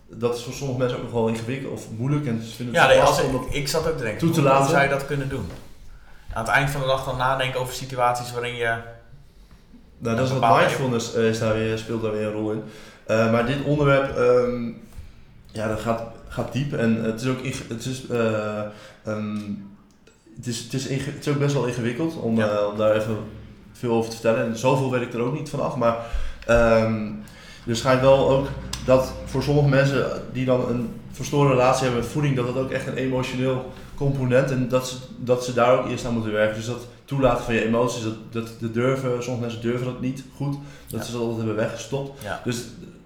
[0.08, 2.26] dat is voor sommige mensen ook nog wel ingewikkeld of moeilijk.
[2.26, 4.04] En ze vinden het Ja, nee, als, lastig om ik, dat ik zat ook te
[4.04, 4.72] denken, toe te hoe, hoe laten.
[4.72, 5.46] zou je dat kunnen doen?
[6.34, 8.78] Aan het eind van de dag dan nadenken over situaties waarin je...
[9.98, 12.64] Nou, dat is wat mindfulness eh, is daar weer, speelt daar weer een rol in.
[13.06, 14.72] Eh, maar dit onderwerp, ehm,
[15.52, 18.62] ja, dat gaat, gaat diep en het is ook, het is, eh,
[19.04, 19.38] ehm,
[20.36, 22.50] het is, het is, inge- het is ook best wel ingewikkeld om, Ja.
[22.50, 23.18] eh, om daar even
[23.74, 24.46] veel over te vertellen.
[24.46, 25.98] En zoveel weet ik er ook niet vanaf, maar
[26.48, 27.08] ehm,
[27.68, 28.48] er schijnt wel ook
[28.86, 32.72] dat voor sommige mensen die dan een verstoorde relatie hebben met voeding, dat dat ook
[32.72, 36.56] echt een emotioneel component en dat ze, dat ze daar ook eerst aan moeten werken.
[36.56, 40.24] Dus dat toelaten van je emoties, dat, dat, dat durven, sommige mensen durven dat niet
[40.36, 40.56] goed,
[40.88, 41.06] dat Ja.
[41.06, 42.22] ze dat altijd hebben weggestopt.
[42.24, 42.42] Ja.
[42.44, 42.58] Dus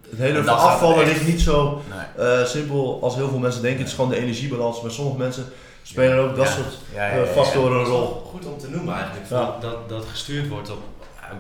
[0.10, 1.82] het hele gaat afvallen ligt niet zo
[2.16, 2.28] Nee.
[2.28, 3.80] eh, simpel als heel veel mensen denken.
[3.80, 4.82] Het is gewoon de energiebalans.
[4.82, 5.46] Maar sommige mensen
[5.88, 6.52] spelen ook dat Ja.
[6.54, 7.32] soort Ja, ja, eh, ja, ja.
[7.32, 8.08] factoren een rol.
[8.08, 9.30] goed om te noemen eigenlijk.
[9.30, 10.80] Dat, dat gestuurd wordt op,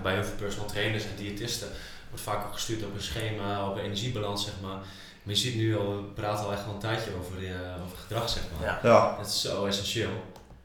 [0.03, 1.67] bij heel veel personal trainers en diëtisten,
[2.09, 4.75] wordt vaak ook gestuurd op een schema, op een energiebalans zeg maar.
[5.23, 7.97] Maar je ziet nu al, we praten al echt wel een tijdje over, eh, over
[7.97, 8.67] gedrag zeg maar.
[8.67, 8.89] Ja.
[8.89, 10.09] Ja, Dat is zo essentieel.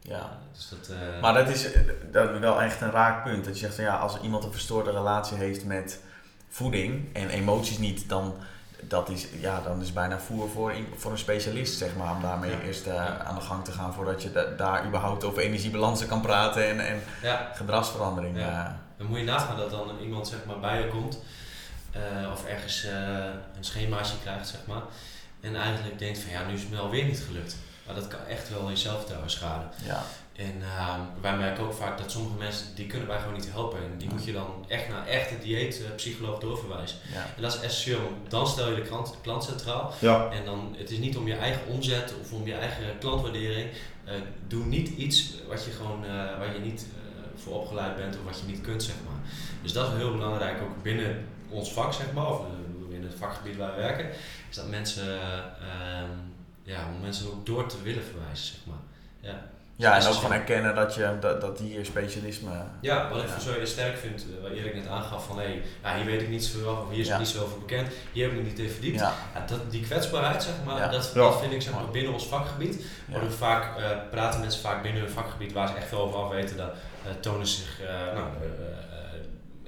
[0.02, 0.38] Ja.
[0.52, 1.66] Dus dat, eh, Maar dat is,
[2.12, 3.44] dat wel echt een raak punt.
[3.44, 6.00] Dat je zegt van ja, als iemand een verstoorde relatie heeft met
[6.48, 8.34] voeding en emoties niet, dan,
[8.82, 12.10] dat is, ja, dan is bijna voer voor, een- voor een specialist, zeg maar.
[12.14, 12.60] Om daarmee Ja.
[12.60, 16.20] eerst eh, aan de gang te gaan voordat je da- daar überhaupt over energiebalansen kan
[16.20, 18.38] praten en, en ja, gedragsverandering.
[18.38, 18.66] Ja.
[18.66, 18.72] eh.
[18.98, 21.18] dan moet je nagaan dat dan iemand zeg maar, bij je komt
[21.92, 22.84] eh, of ergens
[23.56, 24.82] een schemaatje krijgt zeg maar.
[25.40, 27.56] En eigenlijk denkt van ja, nu is het me alweer niet gelukt.
[27.86, 29.68] Maar dat kan echt wel je zelfvertrouwen schaden.
[29.84, 30.02] ja.
[30.36, 33.78] En ehm, wij merken ook vaak dat sommige mensen, die kunnen wij gewoon niet helpen.
[33.78, 36.98] En die moet je dan echt naar echt een dieetpsycholoog doorverwijzen.
[37.12, 37.26] Ja.
[37.36, 39.92] En dat is essentieel, dan stel je de klant, klant centraal.
[39.98, 43.70] ja, En dan, het is niet om je eigen omzet of om je eigen klantwaardering.
[44.04, 44.14] Eh,
[44.48, 48.24] doe niet iets wat je gewoon, eh, waar je niet eh, voor opgeleid bent of
[48.24, 49.30] wat je niet kunt, zeg maar.
[49.62, 53.18] Dus dat is heel belangrijk, ook binnen ons vak, zeg maar, of eh, binnen het
[53.18, 54.10] vakgebied waar we werken,
[54.50, 56.10] is dat mensen, eh, ehm,
[56.62, 58.82] ja, om mensen ook door te willen verwijzen, zeg maar.
[59.20, 59.50] Ja.
[59.76, 62.50] Ja, en ook gewoon erkennen dat, je, dat, dat hier specialisme...
[62.80, 63.38] Ja, wat ik Ja.
[63.38, 66.44] zo sterk vind, eh, wat Erik net aangaf, van hé, ja, hier weet ik niet
[66.44, 67.18] zoveel van, of hier is Ja.
[67.18, 68.98] niet zoveel bekend, hier heb ik me niet in verdiept.
[69.00, 70.88] Ja, Ja, dat, die kwetsbaarheid, zeg maar, Ja.
[70.88, 72.84] dat, dat vind ik zeg maar, binnen ons vakgebied.
[73.06, 73.12] ja.
[73.12, 76.30] Worden vaak, eh, praten mensen vaak binnen hun vakgebied waar ze echt veel over af
[76.30, 76.68] weten, dan
[77.04, 78.26] eh, tonen zich, eh, nou,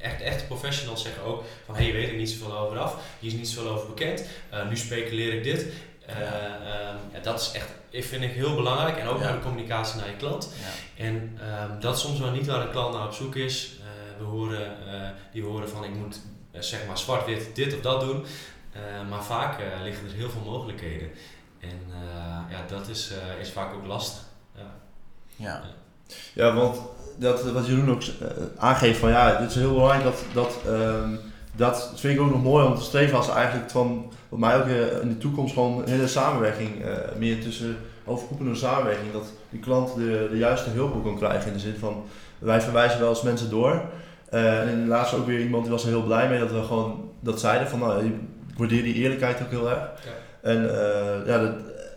[0.01, 2.97] echt, echte professionals zeggen ook van hé, hey, hier weet ik niet zoveel over af,
[3.19, 5.67] hier is niet zoveel over bekend, eh, nu speculeer ik dit.
[6.07, 10.09] Ja, dat is echt, ik vind ik heel belangrijk en ook naar de communicatie naar
[10.09, 10.53] je klant.
[10.97, 13.73] En ehm, dat is soms wel niet waar de klant naar op zoek is.
[13.81, 16.21] Eh, we horen, eh, die horen van ik moet
[16.53, 18.25] zeg maar zwart-wit dit of dat doen.
[19.09, 21.11] Maar vaak liggen er heel veel mogelijkheden.
[21.61, 21.81] En
[22.51, 24.23] ja, dat is, is vaak ook lastig.
[24.57, 24.75] Ja.
[25.37, 25.63] ja.
[26.35, 26.81] ja, want
[27.17, 28.03] dat, wat Jeroen ook
[28.57, 31.15] aangeeft van ja, het is heel belangrijk dat, dat, ehm,
[31.53, 34.67] dat vind ik ook nog mooi om te streven als eigenlijk van, wat mij ook
[34.67, 39.61] eh, in de toekomst gewoon een hele samenwerking, eh, meer tussen overkoepelende samenwerking, dat die
[39.61, 42.05] klant de, de juiste hulp ook kan krijgen in de zin van,
[42.39, 43.83] wij verwijzen wel eens mensen door.
[44.31, 47.11] Eh, en laatst ook weer iemand die was er heel blij mee dat we gewoon
[47.21, 48.13] dat zeiden van nou, ik
[48.57, 49.79] waardeer die eerlijkheid ook heel erg.
[49.79, 50.11] Ja.
[50.41, 51.53] En, eh, ja, dat,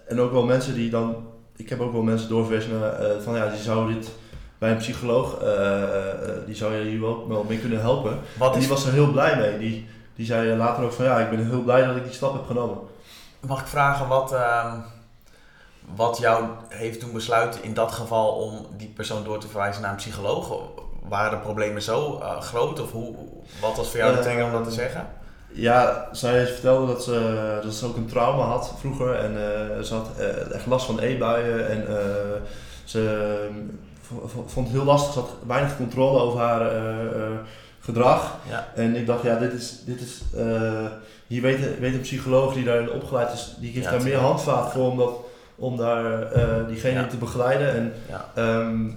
[0.07, 1.15] en ook wel mensen die dan,
[1.55, 4.09] ik heb ook wel mensen doorverwezen naar, eh, van ja, die zouden dit
[4.57, 5.39] bij een psycholoog,
[6.45, 8.19] die zou je hier wel, wel mee kunnen helpen.
[8.37, 9.57] Wat En is die was er heel blij mee.
[9.57, 9.87] Die,
[10.17, 12.45] die zei later ook van ja, ik ben heel blij dat ik die stap heb
[12.45, 12.77] genomen.
[13.39, 14.73] Mag ik vragen wat, ehm,
[15.95, 19.91] wat jou heeft doen besluiten in dat geval om die persoon door te verwijzen naar
[19.91, 20.57] een psycholoog?
[21.03, 23.15] Waren de problemen zo eh, groot of hoe,
[23.61, 25.07] wat was voor jou de Eh, trigger om dat te zeggen?
[25.51, 29.93] Ja, zij vertelde dat ze, dat ze ook een trauma had vroeger en eh, ze
[29.93, 32.41] had eh, echt last van eetbuien en eh,
[32.85, 33.49] ze
[34.45, 37.31] vond het heel lastig, ze had weinig controle over haar eh, eh,
[37.87, 38.35] gedrag.
[38.49, 40.85] Ja, En ik dacht, ja, dit is, dit is eh,
[41.27, 44.27] hier weet, weet een psycholoog die daarin opgeleid is, die heeft Ja, daar meer tuurlijk.
[44.27, 45.15] handvaat voor om, dat,
[45.55, 47.07] om daar eh, diegene Ja.
[47.07, 47.73] te begeleiden.
[47.73, 47.93] En
[48.35, 48.89] Ehm,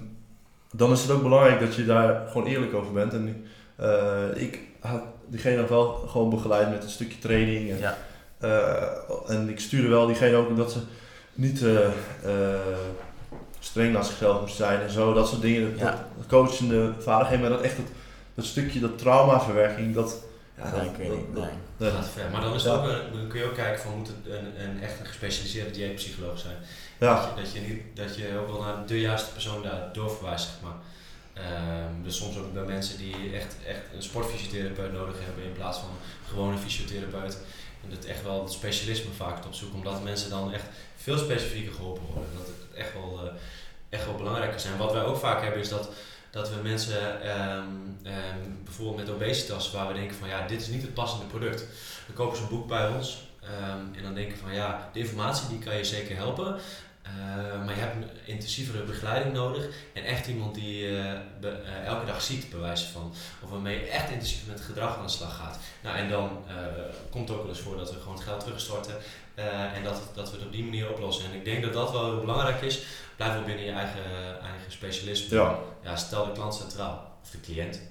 [0.73, 3.13] dan is het ook belangrijk dat je daar gewoon eerlijk over bent.
[3.13, 7.71] En eh, ik had diegene ook wel gewoon begeleid met een stukje training.
[7.71, 7.95] En,
[9.27, 10.79] en ik stuurde wel diegene ook dat ze
[11.33, 11.63] niet
[13.59, 15.13] streng naar zichzelf moest zijn en zo.
[15.13, 15.77] Dat soort dingen.
[15.79, 15.93] Dat,
[16.27, 17.41] coachende vaardigheden.
[17.41, 17.85] Maar dat echt dat,
[18.35, 20.23] dat stukje, dat traumaverwerking, dat...
[20.57, 21.35] Ja, nee, dat, ik weet dat- niet.
[21.35, 21.53] dat- Nee.
[21.77, 22.29] dat- gaat ver.
[22.31, 22.71] Maar dan, is Ja.
[22.71, 26.39] ook dan kun je ook kijken van moet het een, een echt een gespecialiseerde dieetpsycholoog
[26.39, 26.55] zijn.
[26.99, 27.15] ja.
[27.15, 30.43] Dat, je, dat, je niet, dat je ook wel naar de juiste persoon daar doorverwijst,
[30.45, 30.75] zeg maar.
[31.33, 35.79] Ehm, dus soms ook bij mensen die echt, echt een sportfysiotherapeut nodig hebben in plaats
[36.33, 37.37] van een fysiotherapeut.
[37.83, 40.65] En dat echt wel het specialisme vaak op zoek, omdat mensen dan echt
[40.95, 42.29] veel specifieker geholpen worden.
[42.37, 43.33] Dat het echt wel, eh,
[43.89, 44.77] echt wel belangrijker zijn.
[44.77, 45.89] Wat wij ook vaak hebben is dat
[46.31, 47.65] dat we mensen ehm,
[48.03, 51.65] ehm, bijvoorbeeld met obesitas, waar we denken van ja, dit is niet het passende product.
[52.05, 55.47] Dan kopen ze een boek bij ons ehm, en dan denken van ja, de informatie
[55.49, 56.59] die kan je zeker helpen.
[57.05, 61.13] Uh, maar je hebt een intensievere begeleiding nodig en echt iemand die uh,
[61.85, 63.13] elke dag ziet, bewijzen van.
[63.43, 65.59] Of waarmee je echt intensief met gedrag aan de slag gaat.
[65.83, 66.43] Nou, en dan
[67.09, 68.95] komt het ook wel eens voor dat we gewoon geld terugstorten
[69.75, 71.25] en dat, dat we het op die manier oplossen.
[71.25, 72.81] En ik denk dat dat wel heel belangrijk is.
[73.15, 74.01] Blijf wel binnen je eigen,
[74.41, 75.37] eigen specialisme.
[75.37, 75.55] Ja.
[75.83, 75.95] ja.
[75.95, 77.81] Stel de klant centraal, of de cliënt,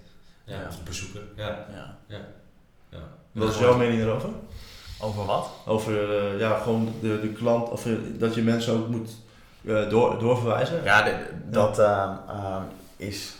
[0.44, 0.66] ja, Ja.
[0.68, 1.20] of de bezoeker.
[1.36, 1.66] Ja.
[1.74, 1.96] Ja.
[2.06, 2.20] Ja.
[2.90, 2.98] Ja.
[3.32, 4.28] Wat is jouw mening erover?
[5.00, 5.50] Over wat?
[5.66, 9.10] Over eh, ja, gewoon de, de klant, of eh, dat je mensen ook moet
[9.66, 10.84] eh, door, doorverwijzen?
[10.84, 12.62] Ja, de- dat ehm, ehm,
[12.96, 13.32] is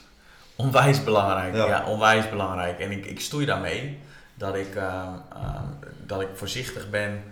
[0.57, 1.55] onwijs belangrijk.
[1.55, 1.67] Ja.
[1.67, 1.85] Ja.
[1.87, 2.79] onwijs belangrijk.
[2.81, 3.99] En ik, ik stoei daarmee
[4.35, 5.09] dat ik, ehm,
[6.07, 7.23] dat ik voorzichtig ben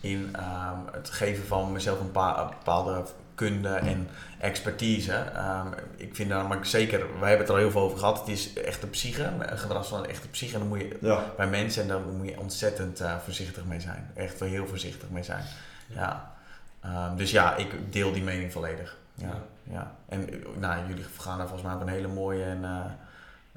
[0.00, 5.12] in ehm, het geven van mezelf een paar bepaalde kunde en expertise.
[5.14, 5.66] Ehm,
[5.96, 8.28] ik vind daar, maar zeker, wij hebben het er al heel veel over gehad, het
[8.28, 10.52] is echt de psyche, een gedrag van een echte psyche.
[10.54, 11.24] En dan moet je Ja.
[11.36, 14.10] bij mensen en daar moet je ontzettend eh, voorzichtig mee zijn.
[14.14, 15.44] Echt wel heel voorzichtig mee zijn.
[15.86, 16.34] Ja.
[16.80, 18.96] Ehm, dus ja, ik deel die mening volledig.
[19.14, 19.42] Ja, ja.
[19.62, 19.92] Ja.
[20.08, 22.80] En eh, nou, jullie gaan daar volgens mij op een hele mooie en eh,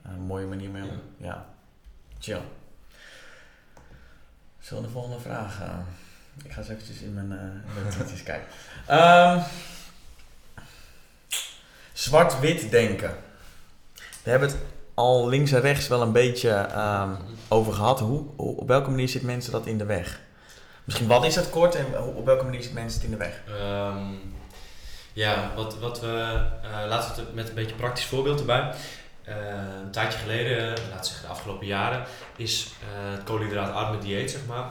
[0.04, 1.02] een mooie manier mee om.
[1.18, 1.26] Ja.
[1.28, 1.46] Ja.
[2.20, 2.42] Chill.
[4.60, 5.86] Zullen we de volgende vraag gaan?
[6.44, 8.48] Ik ga eens eventjes in mijn notities kijken.
[8.88, 9.40] Ehm,
[11.94, 13.16] Zwart-wit denken.
[14.24, 14.58] We hebben het
[14.94, 17.16] al links en rechts wel een beetje ehm,
[17.48, 18.00] over gehad.
[18.00, 20.20] Hoe, op welke manier zit mensen dat in de weg?
[20.84, 23.42] Misschien wat is het kort en op welke manier zit mensen het in de weg?
[23.48, 24.14] Ehm,
[25.14, 28.74] ja, wat, wat we, eh, laten we het met een beetje praktisch voorbeeld erbij.
[29.24, 29.36] Eh,
[29.84, 32.04] een tijdje geleden, laten we zeggen de afgelopen jaren,
[32.36, 34.70] is eh, het koolhydraatarme dieet, zeg maar,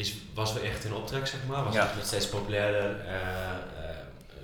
[0.00, 1.64] is, was weer echt in optrek, zeg maar.
[1.64, 1.92] Was Ja.
[1.96, 3.00] het steeds populairder.
[3.00, 3.96] eh, eh,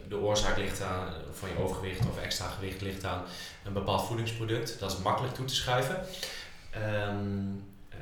[0.09, 3.23] de oorzaak ligt aan, van je overgewicht of extra gewicht ligt aan
[3.65, 4.79] een bepaald voedingsproduct.
[4.79, 6.01] Dat is makkelijk toe te schrijven.
[6.71, 7.27] Ehm,
[7.89, 7.97] eh,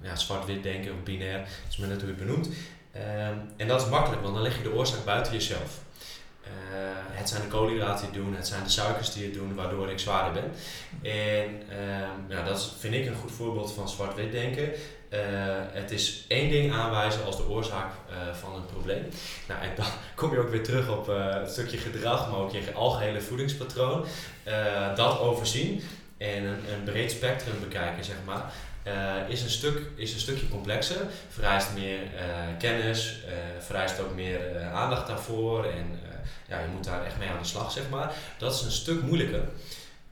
[0.00, 2.48] ja, zwart-wit denken of binair, is je het benoemt.
[2.92, 5.80] Ehm, en dat is makkelijk, want dan leg je de oorzaak buiten jezelf.
[7.10, 9.90] Het zijn de koolhydraten die het doen, het zijn de suikers die het doen, waardoor
[9.90, 10.52] ik zwaarder ben.
[11.12, 14.70] En ehm, ja, dat is, vind ik een goed voorbeeld van zwart-wit denken.
[15.08, 15.20] Eh,
[15.72, 19.08] het is één ding aanwijzen als de oorzaak eh, van een probleem.
[19.48, 22.52] Nou, en dan kom je ook weer terug op eh, het stukje gedrag, maar ook
[22.52, 24.04] je algehele voedingspatroon.
[24.96, 25.82] Dat overzien
[26.16, 28.52] en een, een breed spectrum bekijken, zeg maar.
[29.28, 30.96] is, een stuk, is een stukje complexer,
[31.28, 31.98] vereist meer
[32.58, 33.22] kennis,
[33.58, 36.00] vereist ook meer aandacht daarvoor en
[36.48, 38.12] ja, je moet daar echt mee aan de slag, zeg maar.
[38.38, 39.42] Dat is een stuk moeilijker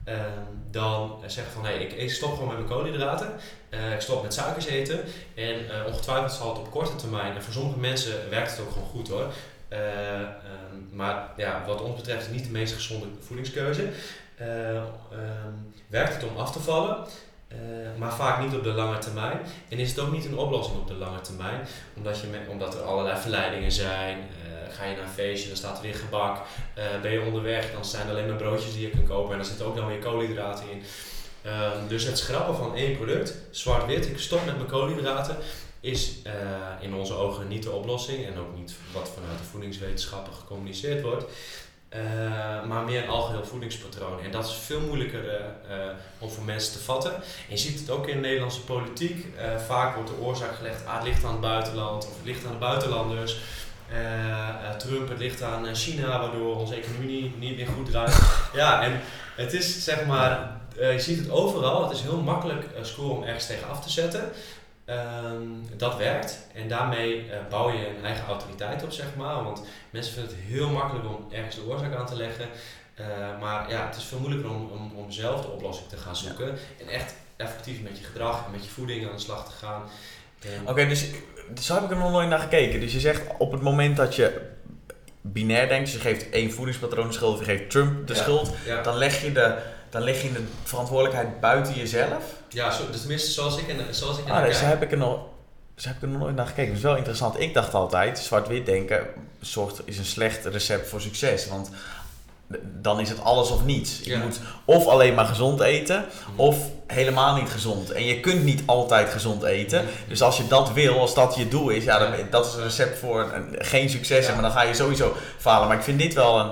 [0.07, 3.31] ehm, dan eh, zeggen van hé, ik, stop gewoon met mijn koolhydraten,
[3.69, 4.99] eh, ik stop met suikers eten
[5.35, 8.71] en eh, ongetwijfeld zal het op korte termijn, en voor sommige mensen werkt het ook
[8.71, 9.31] gewoon goed hoor,
[9.67, 13.89] eh, ehm, maar ja, wat ons betreft is niet de meest gezonde voedingskeuze.
[14.35, 15.53] Eh, ehm,
[15.87, 16.97] werkt het om af te vallen,
[17.97, 19.39] maar vaak niet op de lange termijn.
[19.69, 22.81] En is het ook niet een oplossing op de lange termijn, omdat, je omdat er
[22.81, 24.17] allerlei verleidingen zijn.
[24.71, 26.37] Ga je naar een feestje, dan staat er weer gebak.
[26.73, 29.39] Eh, ben je onderweg, dan zijn er alleen maar broodjes die je kunt kopen en
[29.39, 30.83] er zitten ook dan weer koolhydraten in.
[31.41, 35.37] Ehm, dus het schrappen van één product, zwart-wit, ik stop met mijn koolhydraten,
[35.79, 36.33] is eh,
[36.79, 41.25] in onze ogen niet de oplossing en ook niet wat vanuit de voedingswetenschappen gecommuniceerd wordt.
[41.89, 44.19] Eh, maar meer een algeheel voedingspatroon.
[44.19, 45.45] En dat is veel moeilijker eh,
[45.87, 47.13] eh, om voor mensen te vatten.
[47.15, 49.25] En je ziet het ook in de Nederlandse politiek.
[49.35, 52.45] Eh, vaak wordt de oorzaak gelegd, ah, het ligt aan het buitenland of het ligt
[52.45, 53.37] aan de buitenlanders.
[53.89, 57.89] Eh, eh, Trump, het ligt aan eh, China, waardoor onze economie niet, niet meer goed
[57.89, 58.19] draait.
[58.53, 59.01] ja, en
[59.35, 61.83] het is zeg maar, je ziet het overal.
[61.83, 64.31] Het is heel makkelijk scoren om ergens tegen af te zetten.
[64.85, 69.43] Ehm, dat werkt en daarmee bouw je een eigen autoriteit op, zeg maar.
[69.43, 72.47] Want mensen vinden het heel makkelijk om ergens de oorzaak aan te leggen.
[73.39, 76.57] Maar ja, het is veel moeilijker om, om, om zelf de oplossing te gaan zoeken.
[76.77, 79.81] En echt effectief met je gedrag en met je voeding aan de slag te gaan.
[80.65, 81.09] Oké, dus
[81.61, 82.79] zo heb ik er nog nooit naar gekeken.
[82.79, 84.41] Dus je zegt op het moment dat je
[85.21, 88.19] binair denkt, dus je geeft één voedingspatroon de schuld of je geeft Trump de Ja.
[88.19, 89.55] schuld, ja, dan leg je de,
[89.89, 92.23] dan leg je de verantwoordelijkheid buiten jezelf.
[92.49, 94.71] ja zo, dus tenminste zoals ik en zoals ik Ah, dus zo kijk.
[94.73, 95.19] heb ik er nog,
[95.75, 96.67] zo heb ik er nog nooit naar gekeken.
[96.67, 97.39] Dat is wel interessant.
[97.39, 99.07] Ik dacht altijd, zwart-wit denken
[99.39, 101.47] zorgt, is een slecht recept voor succes.
[101.47, 101.69] Want
[102.81, 103.99] dan is het alles of niets.
[104.03, 104.17] Je Ja.
[104.19, 107.91] moet of alleen maar gezond eten, of helemaal niet gezond.
[107.91, 109.85] En je kunt niet altijd gezond eten.
[110.07, 112.63] Dus als je dat wil, als dat je doel is, ja, dan, dat is een
[112.63, 114.25] recept voor een, geen succes.
[114.27, 114.33] Ja.
[114.33, 115.67] Maar dan ga je sowieso falen.
[115.67, 116.51] Maar ik vind dit wel een,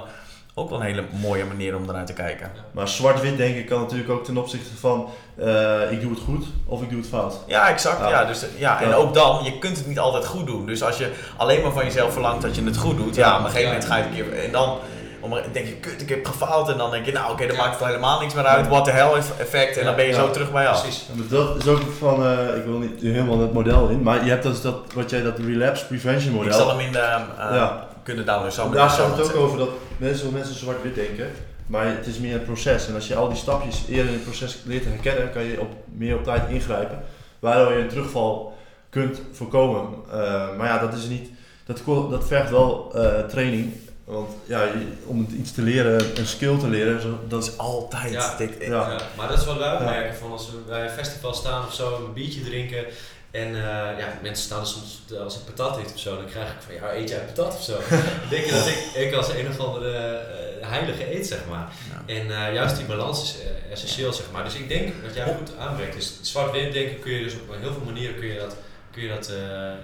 [0.54, 2.52] ook wel een hele mooie manier om ernaar te kijken.
[2.72, 6.82] Maar zwart-wit denken kan natuurlijk ook ten opzichte van eh, ik doe het goed of
[6.82, 7.36] ik doe het fout.
[7.48, 8.00] Ja, exact.
[8.00, 8.10] Ja.
[8.10, 8.26] Ja.
[8.26, 10.66] dus, ja, en ook dan, je kunt het niet altijd goed doen.
[10.66, 13.44] Dus als je alleen maar van jezelf verlangt dat je het goed doet, ja, op
[13.44, 14.44] een gegeven moment ga je het een keer.
[14.44, 14.78] En dan,
[15.26, 16.70] Om, dan denk je, kut, ik heb gefaald.
[16.70, 18.68] En dan denk je, nou oké, dan maakt het helemaal niks meer uit.
[18.68, 19.78] What the hell effect.
[19.78, 20.18] En dan ben je Ja.
[20.18, 20.82] zo terug bij af.
[20.82, 21.06] Precies.
[21.30, 24.44] Dat is ook van, eh, ik wil niet helemaal het model in, maar je hebt
[24.44, 26.54] dus dat, wat jij dat relapse prevention Ik model.
[26.58, 27.88] zal hem in de, eh, Ja.
[28.04, 28.54] kunnen downloaden.
[28.54, 31.28] Zo daar show het ook over dat mensen, mensen zwart-wit denken,
[31.68, 32.88] maar het is meer een proces.
[32.88, 35.60] En als je al die stapjes eerder in het proces leert te herkennen, kan je
[35.60, 37.00] op, meer op tijd ingrijpen,
[37.40, 38.54] waardoor je een terugval
[38.90, 39.82] kunt voorkomen.
[40.12, 40.18] Eh,
[40.58, 41.30] maar ja, dat is niet,
[41.66, 43.74] dat, dat vergt wel eh, training.
[44.06, 44.68] Want ja,
[45.06, 48.12] om iets te leren, een skill te leren, dat is altijd.
[48.12, 48.36] Ja.
[48.38, 48.68] dit- Ja.
[48.92, 51.66] Ja, maar dat is wat wij ook merken van als we bij een festival staan
[51.66, 52.86] of zo, een biertje drinken.
[53.32, 53.62] En eh,
[54.00, 56.74] ja, mensen staan er soms, als ik patat eet of zo, dan krijg ik van,
[56.76, 57.74] ja, eet jij patat of zo?
[57.90, 61.68] Dan denk je dat ik, ik als een of andere eh, heilige eet, zeg maar.
[61.92, 62.14] Ja.
[62.14, 63.36] En eh, juist die balans is
[63.72, 64.44] essentieel, zeg maar.
[64.44, 65.96] Dus ik denk dat jij goed aanbrengt.
[65.96, 68.56] Dus zwart-wit denken kun je dus op heel veel manieren kun je, dat,
[68.92, 69.32] kun je, dat,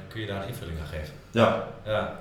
[0.08, 1.14] kun je daar een invulling aan geven.
[1.32, 2.20] ja, Ja.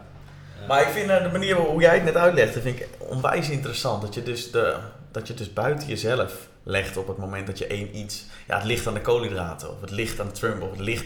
[0.68, 4.02] Maar ik vind eh, de manier hoe jij het net uitlegde, vind ik onwijs interessant.
[4.02, 4.76] Dat je dus, de,
[5.12, 6.32] dat je dus buiten jezelf
[6.62, 8.24] legt op het moment dat je één iets...
[8.46, 11.04] Ja, het ligt aan de koolhydraten, of het ligt aan Trump, of het ligt...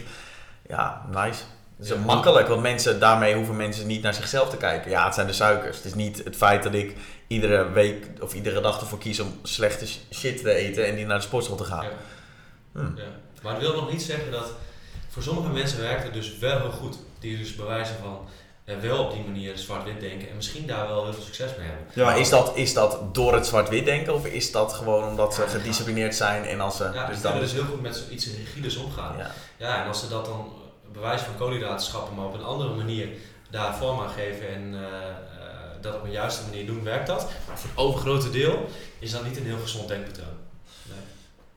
[0.69, 1.43] Ja, nice.
[1.77, 1.95] Het is Ja.
[1.95, 4.91] makkelijk, want mensen, daarmee hoeven mensen niet naar zichzelf te kijken.
[4.91, 5.77] Ja, het zijn de suikers.
[5.77, 6.95] Het is niet het feit dat ik
[7.27, 11.17] iedere week of iedere dag ervoor kies om slechte shit te eten en die naar
[11.17, 11.83] de sportschool te gaan.
[11.83, 11.91] Ja.
[12.71, 12.79] Hm.
[12.97, 13.03] Ja.
[13.41, 14.51] Maar het wil nog niet zeggen dat
[15.09, 16.97] voor sommige mensen werkt het dus wel heel goed.
[17.19, 18.19] Die dus bewijzen van
[18.65, 21.67] eh, wel op die manier zwart-wit denken en misschien daar wel heel veel succes mee
[21.67, 21.85] hebben.
[21.93, 22.05] ja.
[22.05, 25.41] Maar is dat, is dat door het zwart-wit denken of is dat gewoon omdat ze
[25.41, 26.89] Ja, gedisciplineerd zijn en als ze...
[26.93, 29.17] Ja, dus dan, dus heel goed met zoiets rigides omgaan.
[29.17, 29.31] ja.
[29.57, 30.53] Ja, en als ze dat dan
[30.93, 33.07] bewijs van koolhydraten schrappen, maar op een andere manier
[33.49, 37.27] daar vorm aan geven en eh, eh, dat op een juiste manier doen, werkt dat.
[37.47, 40.37] Maar voor het overgrote deel is dat niet een heel gezond denkpatroon.
[40.83, 40.97] Nee.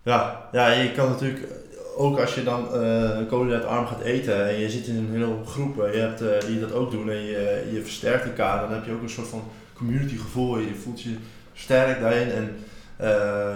[0.03, 1.53] Ja, ja, je kan natuurlijk,
[1.99, 5.83] ook als je dan eh koolhydraatarm gaat eten en je zit in een hele groep
[5.83, 8.85] eh, je hebt, eh, die dat ook doen en je, je versterkt elkaar, dan heb
[8.85, 9.43] je ook een soort van
[9.75, 10.59] community gevoel.
[10.59, 11.17] Je voelt je
[11.55, 12.57] sterk daarin en
[12.97, 13.09] eh,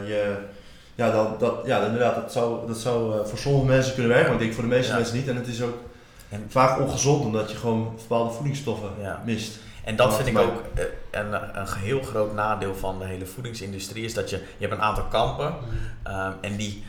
[0.09, 0.35] je,
[0.95, 4.41] ja, dat, dat, ja, inderdaad, dat zou, dat zou voor sommige mensen kunnen werken, maar
[4.41, 4.99] ik denk voor de meeste Ja.
[4.99, 5.29] mensen niet.
[5.29, 5.79] En het is ook
[6.29, 9.23] En- vaak ongezond omdat je gewoon bepaalde voedingsstoffen Ja.
[9.27, 9.59] mist.
[9.85, 10.63] En dat vind ik ook
[11.11, 14.05] een, een heel groot nadeel van de hele voedingsindustrie.
[14.05, 15.55] Is dat je, je hebt een aantal kampen
[16.03, 16.85] ehm, en die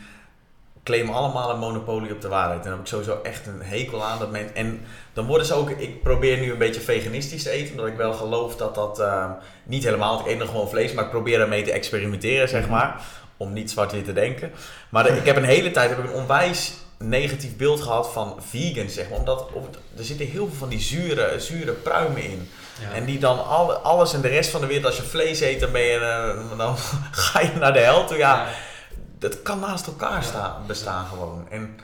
[0.84, 2.56] claimen allemaal een monopolie op de waarheid.
[2.58, 4.18] En daar heb ik sowieso echt een hekel aan.
[4.18, 7.70] Dat men, en dan worden ze ook, ik probeer nu een beetje veganistisch te eten,
[7.70, 9.30] omdat ik wel geloof dat dat ehm,
[9.64, 13.00] niet helemaal, ik eet nog gewoon vlees, maar ik probeer ermee te experimenteren, zeg maar.
[13.36, 14.52] Om niet zwart-wit te denken.
[14.88, 18.36] Maar de- ik heb een hele tijd heb ik een onwijs negatief beeld gehad van
[18.50, 19.18] vegans, zeg maar.
[19.18, 19.64] Omdat of
[19.98, 22.50] er zitten heel veel van die zure, zure pruimen in.
[22.80, 22.94] Ja.
[22.96, 25.60] En die dan alle, alles en de rest van de wereld, als je vlees eet,
[25.60, 26.76] dan, ben je, eh, dan
[27.10, 28.16] ga je naar de hel toe.
[28.16, 28.46] Ja,
[29.30, 31.46] dat kan naast elkaar staan, bestaan gewoon.
[31.50, 31.76] En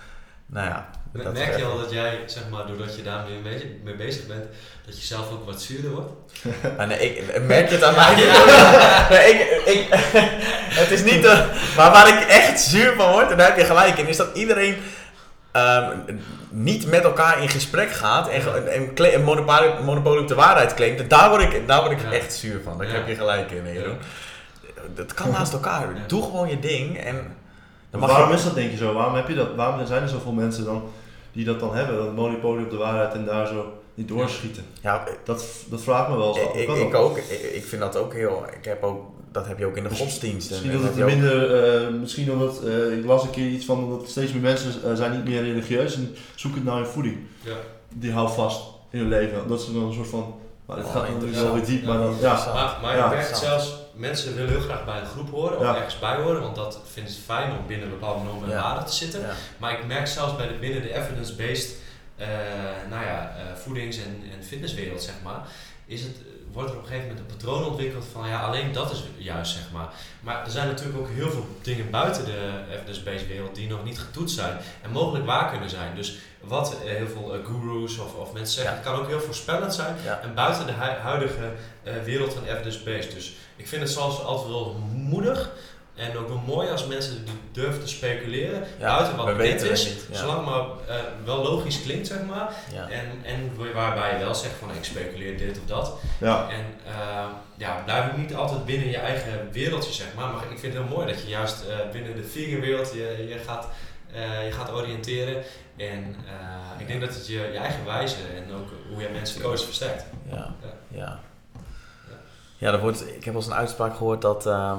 [0.47, 0.89] nou ja.
[1.13, 3.95] Me- dat- Merk je al dat jij, zeg maar, doordat je daarmee een beetje mee
[3.97, 4.45] bezig bent,
[4.87, 6.13] dat je zelf ook wat zuurder wordt?
[6.79, 8.15] Ah, nee, ik, merk het aan mij?
[9.11, 9.87] Nee, ik, ik,
[10.81, 11.23] het is niet...
[11.23, 11.45] De,
[11.77, 14.29] maar waar ik echt zuur van word, en daar heb je gelijk in, is dat
[14.37, 14.77] iedereen
[15.53, 15.97] ehm,
[16.51, 18.43] niet met elkaar in gesprek gaat en,
[19.15, 21.11] een monopolie, monopolie op de waarheid claimt.
[21.11, 22.13] Daar word ik, daar word ik Ja.
[22.13, 22.79] echt zuur van.
[22.79, 22.93] Daar Ja.
[22.93, 23.99] heb je gelijk in, Jeroen.
[24.95, 25.95] Dat kan naast elkaar.
[25.95, 26.01] Ja.
[26.07, 27.15] Doe gewoon je ding en...
[27.91, 28.93] Dan Maar mag waarom je, is dat denk je zo?
[28.93, 30.83] Waarom, heb je dat, waarom zijn er zoveel mensen dan
[31.33, 31.97] die dat dan hebben?
[31.97, 34.65] Dat monopolie op de waarheid en daar zo niet doorschieten?
[34.81, 36.55] ja, Dat, dat vraagt me wel eens af.
[36.55, 37.01] ik, ik dat?
[37.01, 37.17] ook.
[37.17, 38.45] Ik, ik vind dat ook heel...
[38.59, 40.51] Ik heb ook, dat heb je ook in de Misschien- godsdiensten.
[40.57, 43.91] Misschien En dat het minder, eh, misschien omdat, eh, ik las een keer iets van
[43.91, 47.17] dat steeds meer mensen eh, zijn niet meer religieus en zoeken naar hun voeding.
[47.43, 47.55] Ja.
[47.95, 48.61] Die houden vast
[48.91, 49.49] in hun leven.
[49.49, 50.35] Dat ze dan een soort van,
[50.67, 51.89] maar dit Oh, gaat natuurlijk wel weer diep, Ja.
[51.89, 52.53] maar dan, ja.
[52.55, 53.05] Maar, maar Ja.
[53.05, 53.63] je merkt Interessant.
[53.63, 55.77] zelfs, mensen willen heel graag bij een groep horen of Ja.
[55.77, 58.63] ergens bij horen, want dat vinden ze fijn om binnen bepaalde normen en Ja.
[58.63, 59.21] waarden te zitten.
[59.21, 59.33] Ja.
[59.59, 61.75] Maar ik merk zelfs bij de, binnen de evidence-based
[62.17, 62.29] eh,
[62.91, 65.41] nou ja, eh, voedings- en, en fitnesswereld, zeg maar,
[65.87, 66.17] is het,
[66.53, 69.53] wordt er op een gegeven moment een patroon ontwikkeld van ja, alleen dat is juist,
[69.53, 69.89] zeg maar.
[70.21, 73.99] Maar er zijn natuurlijk ook heel veel dingen buiten de evidence-based wereld die nog niet
[73.99, 75.95] getoetst zijn en mogelijk waar kunnen zijn.
[75.95, 78.83] Dus wat eh, heel veel eh, gurus of, of mensen zeggen, Ja.
[78.83, 81.53] kan ook heel voorspellend zijn en buiten de hu- huidige
[82.05, 83.13] wereld van evidence-based.
[83.15, 85.51] Dus ik vind het soms altijd wel moedig
[85.95, 89.71] en ook wel mooi als mensen die durven te speculeren Ja, buiten wat bekend het
[89.71, 90.17] is, ja.
[90.17, 92.55] zolang maar eh, wel logisch klinkt, zeg maar.
[92.73, 92.89] Ja.
[92.89, 95.93] En, en waarbij je wel zegt van ik speculeer dit of dat.
[96.19, 96.49] ja.
[96.51, 100.33] En eh, ja, blijf ook niet altijd binnen je eigen wereldje, zeg maar.
[100.33, 103.27] Maar ik vind het heel mooi dat je juist eh, binnen de vegan wereld je,
[103.29, 103.69] je, gaat,
[104.13, 105.43] eh, je gaat oriënteren.
[105.77, 109.41] En eh, ik denk dat het je, je eigen wijze en ook hoe je mensen
[109.41, 110.05] coacht versterkt.
[110.89, 111.21] Ja,
[112.61, 112.73] Ja.
[112.73, 114.47] er wordt, ik heb wel eens een uitspraak gehoord dat.
[114.47, 114.79] ehm,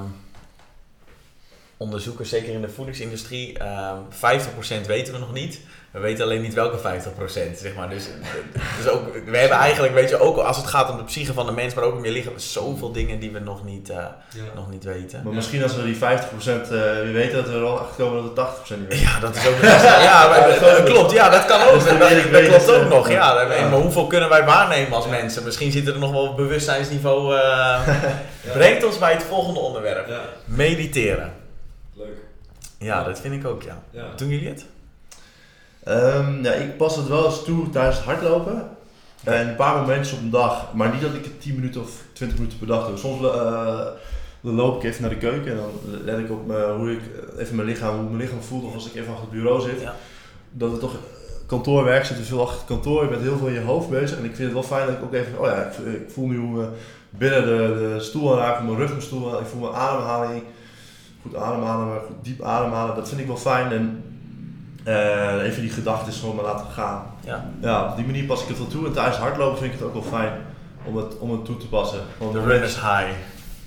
[1.78, 5.60] onderzoekers, zeker in de voedingsindustrie, ehm 50% weten we nog niet.
[5.92, 6.82] We weten alleen niet welke 50%,
[7.58, 7.89] zeg maar.
[7.89, 8.06] Dus,
[8.78, 11.46] dus ook, we hebben eigenlijk, weet je, ook als het gaat om de psyche van
[11.46, 14.42] de mens, maar ook om je lichaam, zoveel dingen die we nog niet, eh, Ja.
[14.56, 15.22] nog niet weten.
[15.24, 18.16] Maar misschien als we die 50% eh weer weten, dat we er al achter komen
[18.16, 19.06] dat het 80% niet weten.
[19.06, 21.12] Ja, dat is ook Ja, maar, Ja, dat klopt.
[21.12, 21.74] Ja, dat kan ook.
[21.74, 21.84] Dus
[22.32, 23.10] Dat, klopt ook eh, nog.
[23.10, 23.34] Ja,
[23.70, 25.12] maar hoeveel kunnen wij waarnemen als Ja.
[25.12, 25.44] mensen?
[25.44, 27.36] Misschien zit er nog wel op bewustzijnsniveau.
[27.36, 27.42] eh
[28.46, 28.52] Ja.
[28.54, 30.08] Brengt ons bij het volgende onderwerp.
[30.08, 31.34] Ja, Mediteren.
[31.94, 32.08] leuk.
[32.80, 33.82] Ja, dat vind ik ook, ja.
[33.92, 34.04] Ja.
[34.16, 34.66] Doen jullie het?
[35.84, 38.70] Ehm, ja, ik pas het wel eens toe tijdens het hardlopen.
[39.24, 40.74] En een paar momentjes op een dag.
[40.74, 42.98] Maar niet dat ik het 10 minuten of 20 minuten per dag doe.
[42.98, 43.86] Soms eh,
[44.42, 45.72] dan loop ik even naar de keuken en dan
[46.04, 47.02] let ik op me, hoe ik
[47.38, 48.64] even mijn lichaam, hoe mijn lichaam voelt.
[48.64, 49.82] Of als ik even achter het bureau zit.
[49.82, 49.96] Ja.
[50.52, 50.96] Dat het toch
[51.46, 53.04] kantoorwerk zit, er veel achter het kantoor.
[53.04, 54.18] Je bent heel veel in je hoofd bezig.
[54.18, 56.10] En ik vind het wel fijn dat ik ook even, oh ja, ik, voel- ik
[56.10, 56.68] voel nu hoe
[57.10, 59.40] binnen de, de stoel aanraken, mijn rug mijn stoel.
[59.40, 60.44] Ik voel mijn ademhaling.
[61.22, 62.96] Goed ademhalen, maar goed diep ademhalen.
[62.96, 63.72] Dat vind ik wel fijn.
[63.72, 64.04] En
[64.84, 67.14] eh, even die gedachten gewoon maar laten gaan.
[67.26, 67.46] Ja.
[67.62, 68.86] Ja, op die manier pas ik het wel toe.
[68.86, 70.34] En tijdens hardlopen vind ik het ook wel fijn
[70.84, 72.00] om het, om het toe te passen.
[72.18, 73.10] Want De runner's high.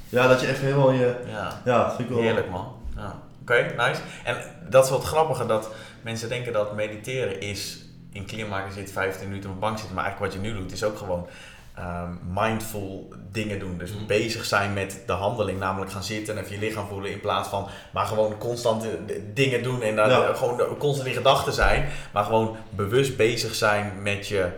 [0.08, 1.14] Ja, dat je even helemaal je...
[1.26, 1.60] Ja.
[1.64, 2.24] Ja, dat vind ik wel...
[2.24, 2.72] Heerlijk man.
[2.96, 3.14] Ja.
[3.40, 4.00] Oké, nice.
[4.24, 4.36] En
[4.68, 5.70] dat is wat grappiger dat
[6.02, 9.94] mensen denken dat mediteren is in kleermaker zit 15 minuten op de bank zitten.
[9.94, 11.26] Maar eigenlijk wat je nu doet is ook gewoon
[11.74, 13.78] ehm, mindful dingen doen.
[13.78, 14.06] Dus Mhm.
[14.06, 17.48] bezig zijn met de handeling, namelijk gaan zitten en even je lichaam voelen in plaats
[17.48, 18.90] van maar gewoon constant eh,
[19.34, 20.34] dingen doen en daar Ja.
[20.34, 21.88] gewoon constant in gedachten zijn.
[22.12, 24.48] Maar gewoon bewust bezig zijn met je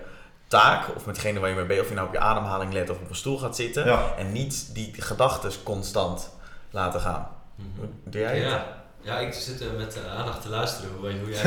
[0.48, 1.80] taak of met degene waar je mee bent.
[1.80, 3.86] Of je nou op je ademhaling let of op een stoel gaat zitten.
[3.86, 4.02] Ja.
[4.18, 6.30] En niet die gedachten constant
[6.70, 7.28] laten gaan.
[7.54, 7.86] Mhm.
[8.04, 8.50] Doe jij het?
[8.50, 8.66] Ja.
[9.06, 11.42] Ja, ik zit er met eh, aandacht te luisteren hoe, hoe, jij,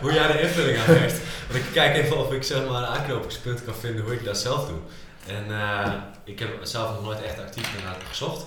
[0.00, 1.20] hoe jij de invulling aan geeft.
[1.50, 4.38] Want ik kijk even of ik zeg maar een aanknopingspunt kan vinden hoe ik dat
[4.38, 4.78] zelf doe.
[5.26, 5.92] En eh,
[6.24, 8.46] ik heb zelf nog nooit echt actief daarna gezocht.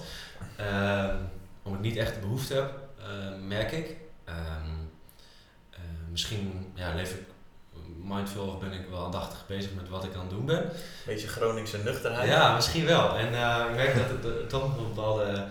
[0.56, 1.16] Ehm,
[1.64, 3.96] omdat ik niet echt de behoefte heb, eh, merk ik.
[4.26, 4.38] Ehm,
[5.70, 5.80] eh,
[6.12, 7.30] misschien ja, leef ik
[8.04, 10.72] mindful of ben ik wel aandachtig bezig met wat ik aan het doen ben.
[11.06, 12.30] Beetje Groningse nuchterheid.
[12.30, 13.18] Ja, misschien wel.
[13.18, 15.46] En eh, ik merk dat het eh, toch een bepaalde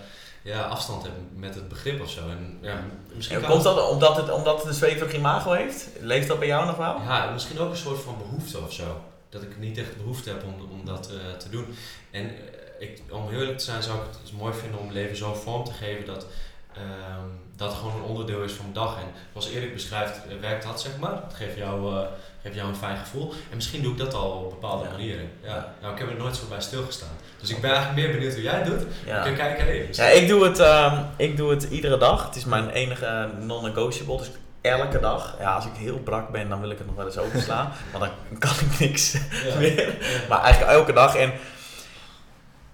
[0.48, 2.28] ja, afstand heb met het begrip of zo.
[2.28, 2.84] En, ja,
[3.14, 5.88] misschien komt dat omdat het, omdat het een zweverig imago heeft?
[6.00, 7.00] Leeft dat bij jou nog wel?
[7.00, 9.00] Ja, misschien ook een soort van behoefte of zo.
[9.28, 11.66] Dat ik niet echt behoefte heb om, om dat eh, te doen.
[12.10, 15.16] En eh, ik, om heel eerlijk te zijn zou ik het mooi vinden om leven
[15.16, 16.26] zo vorm te geven dat
[16.74, 17.28] ehm,
[17.58, 18.96] dat gewoon een onderdeel is van mijn dag.
[18.96, 21.12] En zoals Erik beschrijft, eh, werkt dat zeg maar.
[21.12, 22.00] Het geeft jou, eh,
[22.42, 23.32] geeft jou een fijn gevoel.
[23.50, 24.90] En misschien doe ik dat al op bepaalde Ja.
[24.90, 25.30] manieren.
[25.42, 25.74] Ja.
[25.80, 27.08] Nou, ik heb er nooit zo bij stilgestaan.
[27.40, 28.82] Dus ik ben eigenlijk meer benieuwd hoe jij het doet.
[29.06, 29.22] Ja.
[29.22, 32.26] Kun je kijken, hey, Ja, ik doe, het, ehm, ik doe het iedere dag.
[32.26, 34.16] Het is mijn enige non-negotiable.
[34.18, 34.30] Dus
[34.60, 35.36] elke dag.
[35.38, 37.72] Ja, als ik heel brak ben, dan wil ik het nog wel eens overslaan.
[37.92, 39.12] want dan kan ik niks
[39.44, 39.58] Ja.
[39.58, 39.96] meer.
[40.28, 41.16] Maar eigenlijk elke dag.
[41.16, 41.32] En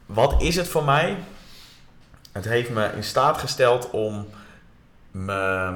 [0.07, 1.17] wat is het voor mij?
[2.33, 4.29] Het heeft me in staat gesteld om
[5.15, 5.73] me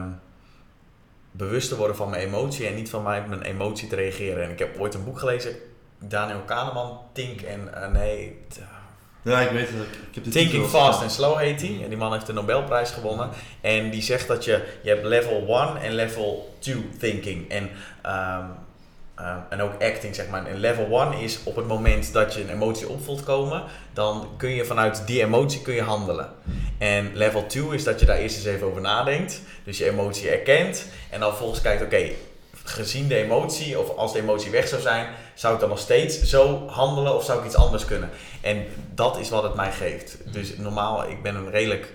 [1.30, 4.45] bewust te worden van mijn emotie en niet van mijn, mijn emotie te reageren.
[4.45, 5.57] En ik heb ooit een boek gelezen,
[5.99, 8.39] Daniel Kahneman, Think en uh, nee,
[9.22, 9.86] Ja, ik weet het.
[10.09, 11.80] Ik, heb Thinking Fast and Slow heet hij.
[11.82, 13.30] En die man heeft de Nobelprijs gewonnen.
[13.61, 17.51] En die zegt dat je, je hebt level 1 en level 2 thinking.
[17.51, 17.70] En,
[18.03, 18.45] ehm,
[19.19, 20.47] ehm, en ook acting, zeg maar.
[20.47, 23.62] En level 1 is op het moment dat je een emotie op voelt komen,
[23.93, 26.29] dan kun je vanuit die emotie kun je handelen.
[26.79, 29.41] En level 2 is dat je daar eerst eens even over nadenkt.
[29.64, 30.87] Dus je emotie erkent.
[31.11, 32.11] En dan volgens kijkt, oké,
[32.64, 36.23] gezien de emotie, of als de emotie weg zou zijn, zou ik dan nog steeds
[36.23, 38.11] zo handelen of zou ik iets anders kunnen?
[38.41, 38.64] En
[38.95, 40.16] dat is wat het mij geeft.
[40.33, 41.93] Dus normaal, ik ben een redelijk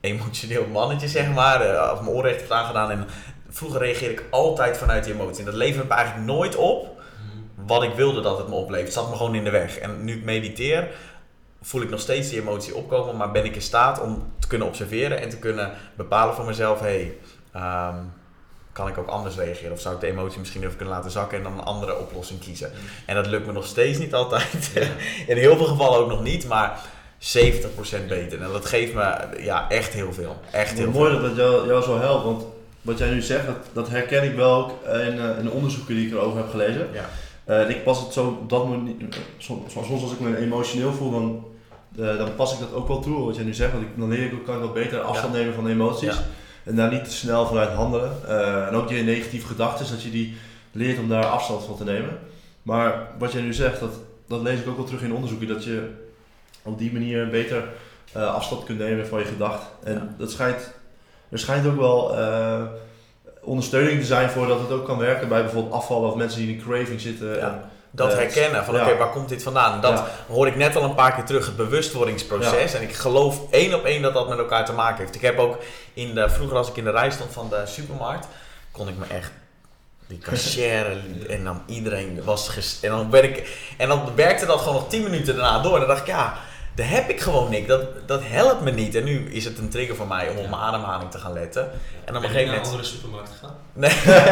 [0.00, 1.60] emotioneel mannetje, zeg maar.
[1.60, 2.50] eh, Als mijn oor recht.
[2.50, 3.06] En
[3.54, 5.38] vroeger reageerde ik altijd vanuit die emotie.
[5.38, 7.02] En dat levert me eigenlijk nooit op
[7.66, 8.86] wat ik wilde dat het me oplevert.
[8.86, 9.78] Het zat me gewoon in de weg.
[9.78, 10.88] En nu ik mediteer,
[11.62, 13.16] voel ik nog steeds die emotie opkomen.
[13.16, 16.80] Maar ben ik in staat om te kunnen observeren en te kunnen bepalen voor mezelf...
[16.80, 17.16] Hey,
[17.52, 17.96] ehm,
[18.72, 19.72] kan ik ook anders reageren?
[19.72, 22.40] Of zou ik de emotie misschien even kunnen laten zakken en dan een andere oplossing
[22.40, 22.72] kiezen?
[23.06, 24.70] En dat lukt me nog steeds niet altijd.
[24.74, 24.80] Ja.
[25.32, 26.80] In heel veel gevallen ook nog niet, maar
[27.18, 28.42] 70% beter.
[28.42, 30.36] En dat geeft me ja, echt heel veel.
[30.50, 31.20] Echt heel mooi veel.
[31.20, 32.44] dat dat jou, jou zo helpt, want
[32.84, 35.94] wat jij nu zegt, dat, dat herken ik wel ook in, eh, in de onderzoeken
[35.94, 36.88] die ik erover heb gelezen.
[36.92, 37.04] Ja.
[37.44, 41.10] Eh, ik pas het zo op dat moment, soms, soms als ik me emotioneel voel,
[41.10, 41.44] dan,
[41.98, 43.72] eh, dan pas ik dat ook wel toe, wat jij nu zegt.
[43.72, 46.14] Want ik, dan leer ik ook, kan ik wat beter afstand nemen van de emoties.
[46.14, 46.22] Ja.
[46.64, 48.12] En daar niet te snel vanuit handelen.
[48.28, 50.36] Eh, en ook je negatieve gedachten, dat je die
[50.72, 52.18] leert om daar afstand van te nemen.
[52.62, 53.92] Maar wat jij nu zegt, dat,
[54.28, 55.88] dat lees ik ook wel terug in onderzoeken, dat je
[56.62, 57.64] op die manier beter
[58.12, 59.68] eh, afstand kunt nemen van je gedachten.
[59.84, 60.14] En Ja.
[60.18, 60.72] dat schijnt,
[61.34, 62.62] er schijnt ook wel eh,
[63.42, 66.48] ondersteuning te zijn voor dat het ook kan werken bij bijvoorbeeld afvallen of mensen die
[66.48, 67.28] in een craving zitten.
[67.28, 67.36] Ja.
[67.36, 69.72] En Dat Eh, herkennen van oké, waar komt dit vandaan?
[69.74, 72.74] En dat hoor ik net al een paar keer terug, het bewustwordingsproces.
[72.74, 75.14] En ik geloof één op één dat dat met elkaar te maken heeft.
[75.14, 75.56] Ik heb ook
[75.94, 78.26] in de, vroeger als ik in de rij stond van de supermarkt,
[78.70, 79.30] kon ik me echt
[80.06, 83.12] die cashier en dan iedereen was en dan
[83.76, 85.72] en dan werkte dat gewoon nog 10 minuten daarna door.
[85.72, 86.34] En dan dacht ik ja,
[86.74, 87.66] daar heb ik gewoon niks.
[87.68, 88.94] Dat, dat helpt me niet.
[88.94, 91.70] En nu is het een trigger voor mij om op mijn ademhaling te gaan letten.
[92.04, 93.54] En op een gegeven naar een moment andere supermarkt gegaan?
[93.72, 93.90] Nee,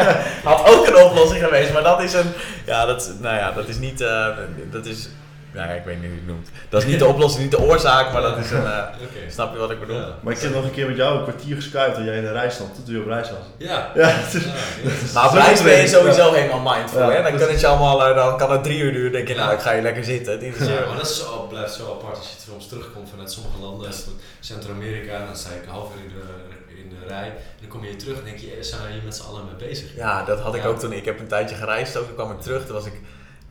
[0.43, 2.31] had ook een oplossing geweest, maar dat is een.
[2.65, 4.01] Ja, dat, nou ja, dat is niet.
[4.01, 4.27] eh,
[4.71, 5.09] dat is.
[5.53, 6.49] Nou ja, ik weet niet hoe je het noemt.
[6.69, 8.65] Dat is niet de oplossing, niet de oorzaak, maar dat is een.
[8.65, 8.83] eh,
[9.37, 9.95] snap je wat ik bedoel?
[9.95, 10.15] Ja.
[10.21, 12.31] Maar ik heb nog een keer met jou een kwartier geskuipt toen jij in de
[12.31, 13.39] rij stond, toen je op reis was.
[13.57, 13.91] Ja.
[13.95, 16.33] Ja, het is- Ja, ja, het is- Nou, Zo op reis ben je sowieso ja.
[16.41, 16.99] helemaal mindful.
[17.01, 17.21] Ja, hè?
[17.23, 19.11] Dan, dus- kan het je allemaal, eh, dan kan het drie uur duren.
[19.11, 20.33] denk je, nou, ik ga je lekker zitten.
[20.33, 23.31] Het interesseert Ja, maar dat is zo, blijft zo apart als je soms terugkomt vanuit
[23.31, 23.91] sommige landen,
[24.39, 27.27] Centro-Amerika, dan sta ik een half uur in de, in de rij.
[27.27, 29.23] En dan kom je hier terug en denk je, eh, zijn we hier met z'n
[29.29, 29.95] allen mee bezig?
[29.95, 30.67] Ja, dat had ik Ja.
[30.67, 30.91] ook toen.
[30.93, 32.05] Ik heb een tijdje gereisd ook.
[32.05, 32.65] Toen kwam ik terug.
[32.65, 32.93] Toen was ik.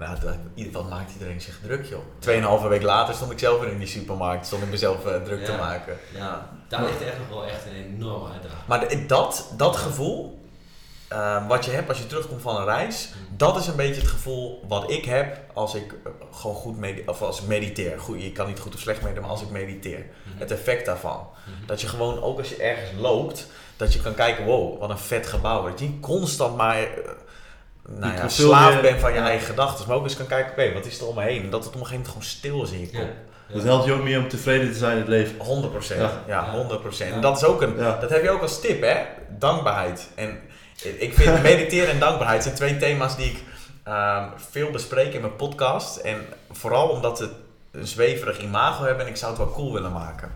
[0.06, 2.00] Nou, ieder- wat maakt iedereen zich druk, joh?
[2.18, 4.46] Tweeënhalve week later stond ik zelf weer in die supermarkt.
[4.46, 5.96] Stond ik mezelf eh, druk te maken.
[6.14, 8.60] Ja, daar ligt echt nog wel echt een enorme uitdaging.
[8.66, 10.40] Maar de- dat, dat gevoel,
[11.08, 14.10] eh, wat je hebt als je terugkomt van een reis, dat is een beetje het
[14.10, 18.00] gevoel wat ik heb als ik eh, gewoon goed medi of als ik mediteer.
[18.00, 20.06] Goed, je kan niet goed of slecht mediteren, maar als ik mediteer.
[20.26, 20.38] Mhm.
[20.38, 21.26] Het effect daarvan.
[21.56, 21.66] Mhm.
[21.66, 23.46] Dat je gewoon, ook als je ergens loopt,
[23.76, 25.68] dat je kan kijken, wow, wat een vet gebouw.
[25.68, 26.88] Dat je niet constant maar eh,
[27.88, 29.88] nou ja, slaaf bent van je eigen gedachten.
[29.88, 31.42] Maar ook eens kan kijken, oké, wat is er om me heen?
[31.42, 33.10] En dat het op een gegeven moment gewoon stil is in je kop.
[33.52, 35.36] Dat helpt je ook meer om tevreden te zijn in het leven.
[35.36, 35.96] 100%.
[35.98, 36.10] Ja.
[36.26, 36.52] Ja, Ja.
[36.52, 37.08] 100%.
[37.08, 37.14] Ja.
[37.14, 38.96] En dat is ook een, dat heb je ook als tip, hè?
[39.28, 40.08] Dankbaarheid.
[40.14, 40.38] En
[40.82, 43.42] ik vind mediteren en dankbaarheid zijn twee thema's die ik
[43.84, 45.96] ehm, veel bespreek in mijn podcast.
[45.96, 46.16] En
[46.50, 47.30] vooral omdat ze
[47.72, 50.32] een zweverig imago hebben en ik zou het wel cool willen maken.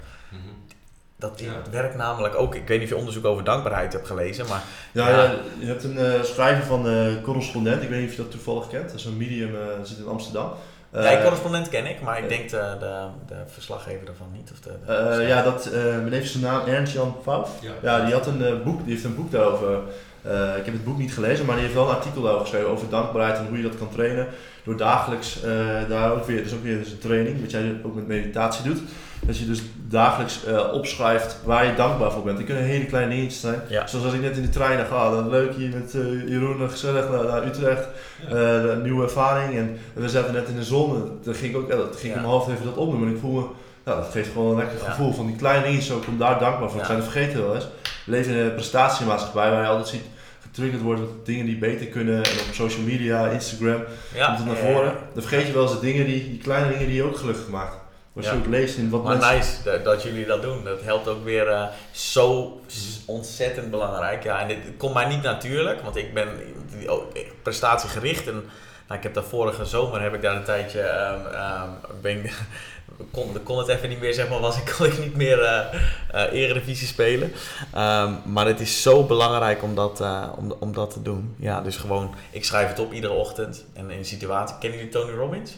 [1.18, 1.52] Dat Ja.
[1.70, 2.54] werkt namelijk ook.
[2.54, 4.62] Ik weet niet of je onderzoek over dankbaarheid hebt gelezen, maar
[4.92, 5.22] Ja, Ja.
[5.24, 8.30] ja, je hebt een eh, schrijver van eh, Correspondent, ik weet niet of je dat
[8.30, 8.88] toevallig kent.
[8.90, 10.52] Dat is een medium, eh, zit in Amsterdam.
[10.92, 14.50] ja, Eh, die correspondent ken ik, maar ik denk de, de, de verslaggever ervan niet.
[14.52, 17.50] Of de, de- Eh, ja, dat, eh men heeft zijn naam Ernst-Jan Pfauf.
[17.60, 17.70] Ja.
[17.82, 19.78] Ja, die, had een, boek, die heeft een boek daarover.
[20.26, 22.70] Eh, ik heb het boek niet gelezen, maar die heeft wel een artikel daarover geschreven
[22.70, 24.26] over dankbaarheid en hoe je dat kan trainen.
[24.64, 25.50] Door dagelijks eh,
[25.88, 28.80] daar ook weer, dus ook weer dus een training, wat jij ook met meditatie doet.
[29.26, 32.36] Dat je dus dagelijks eh, opschrijft waar je dankbaar voor bent.
[32.36, 33.60] Het kunnen hele kleine dingetjes zijn.
[33.68, 33.86] Ja.
[33.86, 35.92] Zoals als ik net in de trein ah, dan leuk hier met
[36.26, 37.88] Jeroen, gezellig naar, naar Utrecht.
[38.28, 38.36] Ja.
[38.36, 39.56] Een nieuwe ervaring.
[39.58, 41.18] En we zaten net in de zon.
[41.22, 42.20] Dan ging ik ook, dat ging Ja.
[42.20, 43.08] om half even dat opnoemen.
[43.08, 43.46] En ik voel me,
[43.84, 46.70] ja, dat geeft gewoon een lekker gevoel van die kleine dingetjes ook om daar dankbaar
[46.70, 46.98] voor te zijn.
[46.98, 47.68] Dat vergeten we wel eens.
[48.04, 50.04] We leven in een prestatiemaatschappij waar je altijd ziet
[50.56, 52.16] getriggerd wordt met dingen die beter kunnen.
[52.16, 53.84] En op social media, Instagram,
[54.14, 54.94] ja, komt het naar voren.
[55.14, 57.48] Dan vergeet je wel eens de dingen, die, die kleine dingen die je ook gelukkig
[57.48, 57.76] maakt.
[58.12, 59.36] Wat je ook leest in wat Maar mensen...
[59.36, 60.64] nice dat, dat jullie dat doen.
[60.64, 62.60] Dat helpt ook weer eh, zo
[63.06, 64.22] ontzettend belangrijk.
[64.22, 66.28] Ja, en dit komt mij niet natuurlijk, want ik ben
[66.86, 67.02] oh,
[67.42, 68.26] prestatiegericht.
[68.26, 68.44] En
[68.86, 72.22] nou, ik heb daar vorige zomer heb ik daar een tijdje ehm, ehm, ben
[73.10, 75.64] kon, kon het even niet meer zeg maar was ik kon ik niet meer eh
[76.10, 77.32] eh, eredivisie spelen.
[77.72, 81.34] Ehm, maar het is zo belangrijk om dat, eh, om, om dat te doen.
[81.38, 84.56] Ja, dus gewoon ik schrijf het op iedere ochtend en in een situatie.
[84.58, 85.52] Kennen jullie Tony Robbins?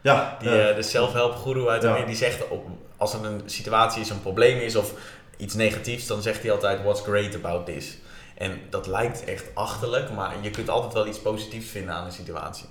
[0.00, 1.88] Ja, Die, de self-help guru uit Ja.
[1.88, 2.66] Amerika, die zegt op,
[2.96, 4.92] als er een situatie is, een probleem is of
[5.36, 7.98] iets negatiefs, dan zegt hij altijd what's great about this.
[8.34, 12.12] En dat lijkt echt achterlijk, maar je kunt altijd wel iets positiefs vinden aan een
[12.12, 12.66] situatie.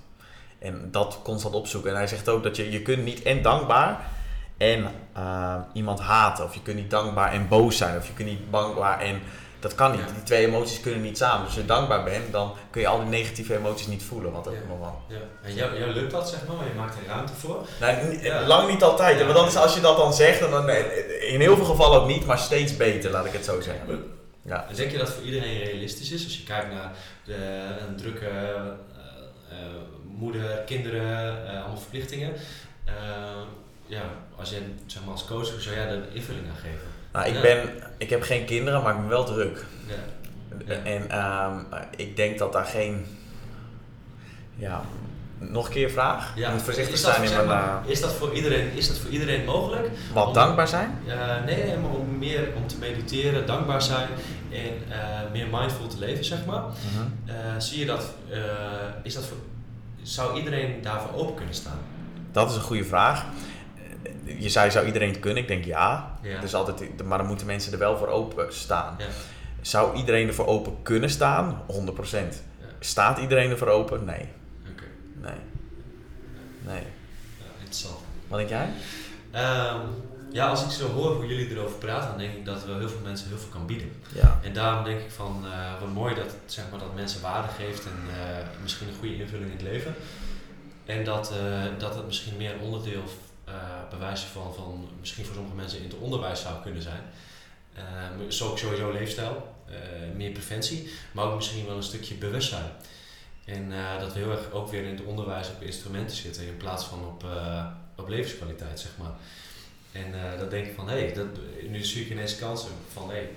[0.64, 1.90] En dat constant opzoeken.
[1.92, 4.00] En hij zegt ook dat je, je kunt niet en dankbaar
[4.58, 6.44] en eh, iemand haten.
[6.44, 7.98] Of je kunt niet dankbaar en boos zijn.
[7.98, 9.22] Of je kunt niet dankbaar en...
[9.60, 10.00] Dat kan niet.
[10.00, 10.06] Ja.
[10.14, 11.38] Die twee emoties kunnen niet samen.
[11.40, 14.32] Dus als je dankbaar bent, dan kun je al die negatieve emoties niet voelen.
[14.32, 14.68] Wat Ja.
[14.70, 15.02] nog wel.
[15.08, 15.16] Ja.
[15.44, 17.66] En jou, jou lukt dat, zeg maar, maar je maakt er ruimte voor.
[17.80, 18.42] Nou, n- Ja.
[18.48, 19.20] lang niet altijd.
[19.24, 22.26] Want dat is als je dat dan zegt, dan, in heel veel gevallen ook niet,
[22.26, 24.04] maar steeds beter, laat ik het zo zeggen.
[24.46, 24.66] Ja.
[24.70, 26.24] En denk je dat voor iedereen realistisch is?
[26.24, 26.92] Als je kijkt naar
[27.26, 27.36] de,
[27.88, 28.30] een drukke
[30.66, 32.34] kinderen, eh, allemaal verplichtingen.
[32.86, 32.94] Eh,
[33.86, 34.02] ja,
[34.36, 36.88] als je zeg maar als coach, hoe zou jij daar een invulling aan geven?
[37.14, 37.42] Nou, ik, Ja.
[37.42, 39.66] ben, ik heb geen kinderen, maar ik ben wel druk.
[39.88, 39.94] Ja.
[40.68, 40.74] Ja.
[40.84, 43.06] En ehm, ik denk dat daar geen.
[44.56, 44.82] Ja,
[45.38, 46.34] nog een keer vraag?
[46.36, 46.52] Ja.
[46.52, 47.48] Moet voorzichtig zijn in mijn.
[47.48, 49.90] maar, eh, is, dat voor iedereen, is dat voor iedereen mogelijk?
[50.14, 50.98] wat om- dankbaar zijn?
[51.46, 54.08] Nee, nee, maar om meer om te mediteren, dankbaar zijn
[54.52, 54.72] en
[55.32, 56.64] meer mindful te leven, zeg maar.
[57.26, 58.14] Eh, zie je dat,
[59.04, 59.38] is dat voor,
[60.04, 61.80] zou iedereen daarvoor open kunnen staan?
[62.32, 63.26] Dat is een goede vraag.
[64.24, 65.42] Je zei, zou iedereen het kunnen?
[65.42, 66.18] Ik denk ja.
[66.22, 66.40] Ja.
[66.40, 68.96] Dus altijd, maar dan moeten mensen er wel voor open staan.
[68.98, 69.06] Ja.
[69.62, 71.62] Zou iedereen ervoor open kunnen staan?
[71.68, 71.72] 100%.
[72.12, 72.66] Ja.
[72.80, 74.06] Staat iedereen ervoor open?
[74.06, 74.30] Nee.
[74.72, 74.84] Oké,
[75.22, 75.32] Nee.
[76.62, 76.82] Nee.
[77.40, 78.00] ja, interessant.
[78.28, 78.70] Wat denk jij?
[79.32, 79.80] Ehm,
[80.34, 82.90] ja, als ik zo hoor hoe jullie erover praten, dan denk ik dat wel heel
[82.90, 83.92] veel mensen heel veel kan bieden.
[84.14, 84.40] Ja.
[84.44, 87.86] En daarom denk ik van, eh, wat mooi dat, zeg maar, dat mensen waarde geeft
[87.86, 89.96] en eh, misschien een goede invulling in het leven.
[90.86, 93.04] En dat, eh, dat het misschien meer een onderdeel
[93.90, 97.02] bewijzen van, van misschien voor sommige mensen in het onderwijs zou kunnen zijn.
[97.78, 97.82] Uh,
[98.28, 99.56] sowieso leefstijl,
[100.16, 102.72] meer preventie, maar ook misschien wel een stukje bewustzijn.
[103.46, 106.86] En dat we heel erg ook weer in het onderwijs op instrumenten zitten in plaats
[106.86, 107.26] van op,
[107.96, 109.14] op levenskwaliteit, zeg maar.
[109.94, 111.26] En dan denk ik van, hé, hey,
[111.68, 113.30] nu zie ik ineens kansen van, hé, hey,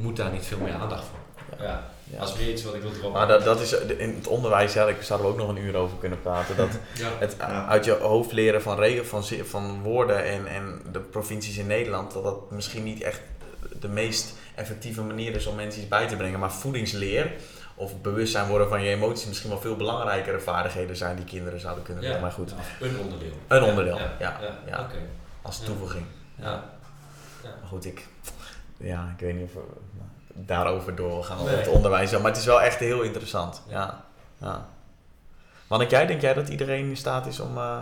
[0.00, 1.18] moet daar niet veel meer aandacht voor?
[1.60, 1.90] Ja.
[2.04, 2.18] ja.
[2.18, 3.12] Dat is weer iets wat ik wil erop.
[3.12, 5.76] Maar dat, dat is in het onderwijs, ja, daar zouden we ook nog een uur
[5.76, 6.56] over kunnen praten.
[6.56, 6.68] Dat
[7.18, 11.66] het uit je hoofd leren van, regel, van, van woorden en, en de provincies in
[11.66, 13.20] Nederland, dat dat misschien niet echt
[13.80, 16.38] de meest effectieve manier is om mensen iets bij te brengen.
[16.38, 17.32] Maar voedingsleer
[17.74, 21.84] of bewustzijn worden van je emoties misschien wel veel belangrijkere vaardigheden zijn die kinderen zouden
[21.84, 22.20] kunnen leren.
[22.20, 22.54] Maar goed.
[22.80, 23.32] Een onderdeel.
[23.48, 24.40] Een onderdeel, ja.
[24.66, 24.88] ja,
[25.42, 26.04] Als toevoeging.
[26.34, 26.64] Ja.
[27.42, 28.06] Maar goed, ik,
[28.76, 29.62] ja, ik weet niet of
[30.46, 31.54] daarover doorgaan nee.
[31.56, 32.10] het onderwijs.
[32.10, 33.62] Maar het is wel echt heel interessant.
[33.68, 34.04] Ja.
[34.38, 34.66] ja.
[35.66, 37.78] Wanneer jij, denk jij dat iedereen in staat is om uh,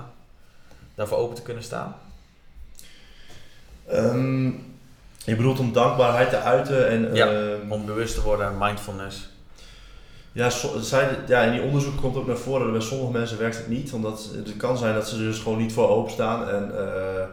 [0.95, 1.97] daarvoor open te kunnen staan?
[3.93, 4.77] Um,
[5.25, 7.15] je bedoelt om dankbaarheid te uiten en...
[7.15, 9.29] Ja, ehm, om bewust te worden, mindfulness.
[10.33, 13.39] Ja, so, zij, ja, in die onderzoek komt ook naar voren dat bij sommige mensen
[13.39, 13.93] werkt het niet.
[13.93, 16.49] Omdat het kan zijn dat ze er dus gewoon niet voor openstaan.
[16.49, 17.25] En uh,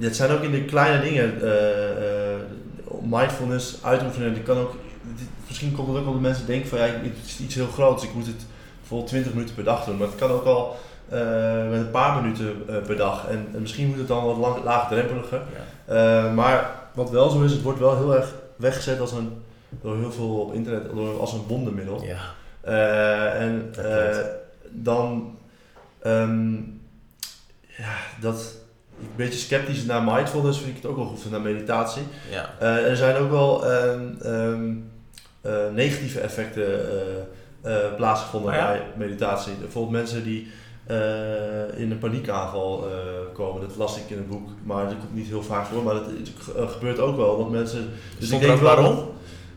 [0.00, 1.38] het zijn ook in de kleine dingen.
[1.42, 1.50] Uh,
[3.02, 4.74] mindfulness uitoefenen, die kan ook,
[5.46, 8.04] misschien komt het ook wel de mensen denken van ja, het is iets heel groots,
[8.04, 8.46] ik moet het
[8.82, 9.96] vol 20 minuten per dag doen.
[9.96, 10.76] Maar het kan ook al
[11.12, 13.28] uh, met een paar minuten per dag.
[13.28, 15.40] En, en, misschien moet het dan wat lang, laagdrempeliger.
[15.86, 16.30] Ja.
[16.30, 19.42] Maar wat wel zo is, het wordt wel heel erg weggezet als een,
[19.82, 22.04] door heel veel op internet door, als een wondermiddel.
[22.04, 23.34] Ja.
[23.34, 23.74] en
[24.70, 25.36] dan,
[26.02, 26.80] um,
[27.76, 28.59] ja, dat
[29.00, 32.02] een beetje sceptisch naar mindfulness, vind ik het ook wel goed, naar meditatie.
[32.30, 32.50] Ja.
[32.62, 34.90] Uh, er zijn ook wel um, um,
[35.46, 36.80] uh, negatieve effecten
[37.64, 39.52] uh, plaatsgevonden oh bij meditatie.
[39.52, 40.48] Bijvoorbeeld mensen die
[41.76, 42.88] in een paniekaanval
[43.32, 45.94] komen, dat las ik in het boek, maar dat komt niet heel vaak voor, maar
[45.94, 47.38] het, gebeurt ook wel.
[47.38, 49.08] Dat mensen, dus ik denk waarom?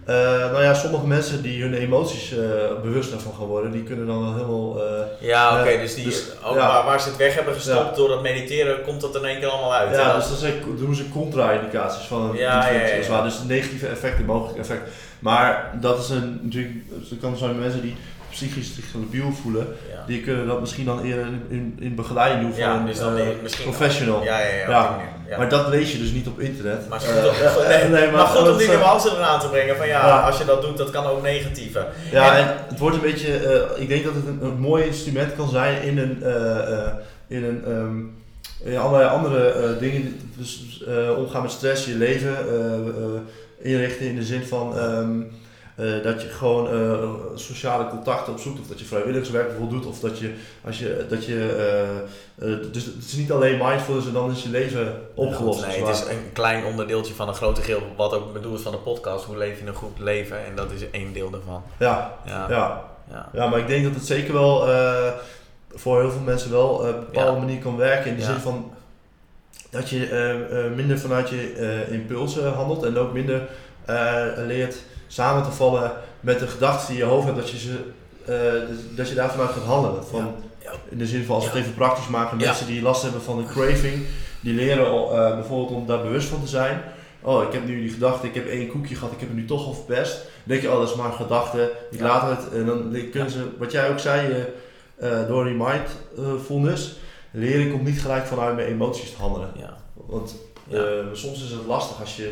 [0.09, 0.15] Uh,
[0.51, 2.39] nou ja, sommige mensen die hun emoties uh,
[2.81, 4.77] bewust daarvan gaan worden, die kunnen dan wel helemaal.
[4.77, 6.85] Uh, ja, oké, dus die dus, ook ja.
[6.85, 9.73] waar, ze het weg hebben gestopt door dat mediteren, komt dat in één keer allemaal
[9.73, 9.95] uit.
[9.95, 14.25] Ja, dus dan zijn, doen ze contra-indicaties van een ja, ja, ja, Dus negatieve effecten,
[14.25, 14.91] mogelijke effecten.
[15.19, 16.73] Maar dat is een, natuurlijk,
[17.11, 17.95] er kan zijn mensen die
[18.33, 19.67] psychisch zich labiel voelen,
[20.07, 24.23] die kunnen dat misschien dan eerder in, in, begeleiding doen van een dus uh, professional.
[24.23, 24.67] Ja, ja,
[25.29, 26.89] ja, Maar dat lees je dus niet op internet.
[26.89, 29.87] Maar, uh, goed, nee, nee, maar, maar goed om die nuance eraan te brengen van
[29.87, 31.87] ja, als je dat doet, dat kan ook negatieve.
[32.11, 33.41] Ja, en, het wordt een beetje,
[33.75, 36.23] uh, ik denk dat het een, een, mooi instrument kan zijn in een,
[37.27, 38.21] in een um,
[38.63, 40.83] in allerlei andere dingen, dus
[41.17, 42.35] omgaan met stress, je leven
[43.61, 44.77] inrichten in de zin van...
[44.77, 45.31] Um,
[45.75, 49.99] uh, dat je gewoon uh, sociale contacten opzoekt, of dat je vrijwilligerswerk bijvoorbeeld doet, of
[49.99, 50.33] dat je,
[50.65, 51.39] als je, dat je
[52.39, 55.59] uh, dus het is niet alleen mindfulness en dan is je leven opgelost.
[55.59, 58.63] Ja, nee, het is een klein onderdeeltje van een grote geel, wat ook bedoeld is
[58.63, 61.63] van de podcast, hoe leef je een goed leven, en dat is één deel daarvan.
[61.77, 62.49] Ja, ja.
[62.49, 62.83] ja.
[63.11, 63.29] ja.
[63.33, 64.67] ja maar ik denk dat het zeker wel
[65.73, 68.71] voor heel veel mensen wel op een bepaalde manier kan werken, in de zin van
[69.69, 73.41] dat je minder vanuit je impulsen handelt en ook minder
[74.37, 74.75] leert
[75.13, 77.79] samen te vallen met de gedachten die je hoofd hebt, dat je, ze,
[78.29, 80.03] uh, dat je daar vanuit gaat handelen.
[80.05, 80.35] Van,
[80.89, 83.37] In de zin van, als we het even praktisch maken, mensen die last hebben van
[83.37, 84.05] een craving,
[84.39, 86.81] die leren uh, bijvoorbeeld om daar bewust van te zijn.
[87.21, 89.45] Oh, ik heb nu die gedachte, ik heb één koekje gehad, ik heb het nu
[89.45, 90.13] toch al verpest.
[90.13, 92.53] Dan denk je, oh, dat is maar een gedachte, ik laat het.
[92.53, 94.45] En dan kunnen ze, wat jij ook zei,
[95.01, 96.95] uh, door die mindfulness,
[97.31, 99.49] leren komt niet gelijk vanuit mijn emoties te handelen.
[99.93, 100.35] Want
[101.13, 102.31] soms is het lastig als je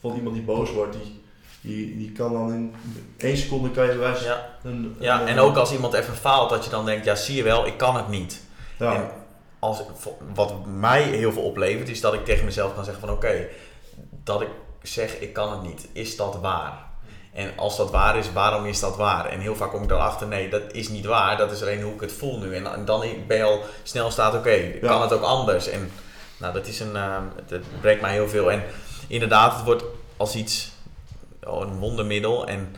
[0.00, 1.22] van iemand die boos wordt, die
[1.64, 2.74] die, die kan dan in
[3.16, 4.22] één seconde kan je wijs.
[4.22, 7.36] Ja, een, ja en ook als iemand even faalt, dat je dan denkt, ja zie
[7.36, 8.40] je wel, ik kan het niet.
[8.78, 8.94] Ja.
[8.94, 9.10] En
[9.58, 9.82] als,
[10.34, 13.46] wat mij heel veel oplevert, is dat ik tegen mezelf kan zeggen van oké,
[14.24, 14.48] dat ik
[14.82, 16.84] zeg ik kan het niet, is dat waar?
[17.32, 19.26] En als dat waar is, waarom is dat waar?
[19.26, 21.36] En heel vaak kom ik erachter, nee, dat is niet waar.
[21.36, 22.54] Dat is alleen hoe ik het voel nu.
[22.54, 25.68] En, dan ben je al snel staat, oké, okay, kan het ook anders?
[25.68, 25.90] En
[26.36, 27.16] nou, dat is een, uh,
[27.48, 28.50] het brengt mij heel veel.
[28.50, 28.62] En
[29.06, 29.84] inderdaad, het wordt
[30.16, 30.73] als iets
[31.46, 32.46] een wondermiddel.
[32.46, 32.74] En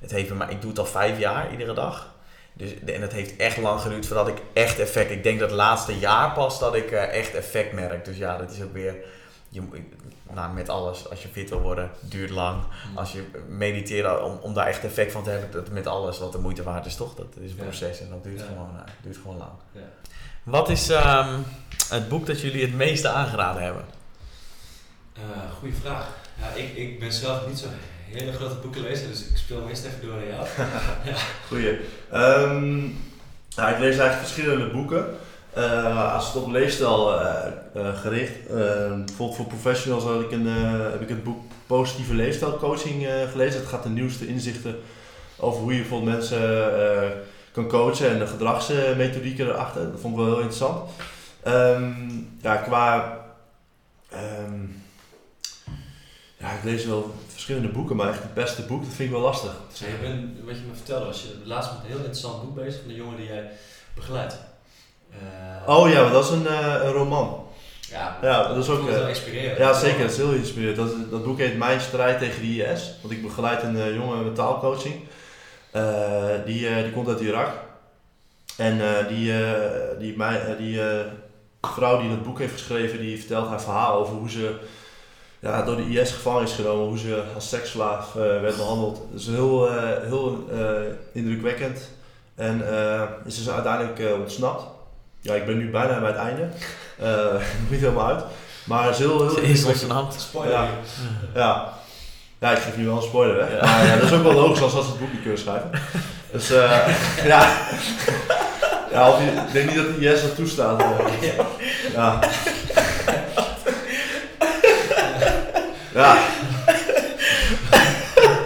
[0.00, 2.18] het heeft maar, ik doe het al vijf jaar iedere dag.
[2.52, 5.10] Dus, en het heeft echt lang geduurd voordat ik echt effect.
[5.10, 8.04] Ik denk dat het laatste jaar pas dat ik uh, echt effect merk.
[8.04, 8.96] Dus ja, dat is ook weer.
[9.48, 9.62] Je,
[10.34, 12.62] nou, met alles, als je fit wil worden, duurt lang.
[12.90, 12.98] Mm.
[12.98, 16.32] Als je mediteert om, om daar echt effect van te hebben, dat met alles wat
[16.32, 17.14] de moeite waard is, toch?
[17.14, 19.50] Dat is een proces en dat duurt, gewoon, uh, duurt gewoon lang.
[19.72, 19.80] Ja.
[20.42, 21.44] Wat is um,
[21.88, 23.84] het boek dat jullie het meeste aangeraden hebben?
[25.18, 25.22] Uh,
[25.58, 26.08] goeie vraag.
[26.40, 27.66] Ja, ik, ik ben zelf niet zo
[28.12, 30.46] hele grote boeken lezen, dus ik speel meest even door naar jou.
[31.14, 31.16] ja.
[31.48, 31.78] Goeie.
[32.14, 32.98] Um,
[33.48, 35.06] Ja, ik lees eigenlijk verschillende boeken.
[35.56, 37.46] Uh, als het op leefstijl uh,
[37.76, 38.48] uh, gericht.
[38.48, 40.46] bijvoorbeeld voor professionals had ik een,
[40.90, 43.60] heb ik het boek Positieve Leefstijlcoaching gelezen.
[43.60, 44.76] Het gaat de nieuwste inzichten
[45.36, 46.40] over hoe je bijvoorbeeld mensen
[47.52, 49.90] kan coachen en de gedragsmethodieken erachter.
[49.90, 50.90] Dat vond ik wel heel interessant.
[51.46, 53.18] Um, ja, qua.
[54.12, 54.82] Um,
[56.36, 59.24] ja, ik lees wel verschillende boeken, maar echt het beste boek, dat vind ik wel
[59.24, 59.52] lastig.
[60.00, 62.88] Bent, wat je me vertelde, was je laatst met een heel interessant boek bezig van
[62.88, 63.50] de jongen die jij
[63.94, 64.38] begeleidt.
[65.12, 67.46] Uh, oh ja, maar dat is een, uh, een roman.
[67.80, 68.88] Ja, ja, dat is ook.
[68.88, 69.58] Uh, inspirerend.
[69.58, 70.76] Ja, zeker, dat is heel inspirerend.
[70.76, 72.94] Dat, dat boek heet Mijn strijd tegen de IS.
[73.00, 74.94] Want ik begeleid een jongen met taalcoaching.
[76.44, 77.52] die, die komt uit Irak.
[78.56, 79.32] En die,
[79.98, 80.80] die, mij, die
[81.60, 84.58] vrouw die dat boek heeft geschreven, die vertelt haar verhaal over hoe ze
[85.40, 89.02] ja, door de IS gevangen is genomen, hoe ze als seksslaaf uh, werd behandeld.
[89.10, 90.60] Dat is heel, uh, heel uh,
[91.12, 91.88] indrukwekkend.
[92.34, 92.62] En
[93.26, 94.64] is ze dus uiteindelijk ontsnapt.
[95.20, 96.48] Ja, ik ben nu bijna bij het einde.
[97.60, 98.24] nog niet helemaal uit.
[98.64, 99.44] Maar het is heel, heel.
[100.16, 100.52] Spoiler.
[100.52, 100.68] Ja.
[101.34, 101.72] ja.
[102.40, 103.50] Ja, ik geef nu wel een spoiler weg.
[103.50, 103.60] Ja.
[103.60, 105.70] Maar ja, dat is ook wel logisch als ze het boek niet kunnen schrijven.
[106.32, 106.48] Dus
[107.32, 107.68] ja.
[108.92, 110.84] ja, of je, ik denk niet dat de IS dat toestaat.
[111.20, 111.46] ja.
[111.92, 112.18] Ja.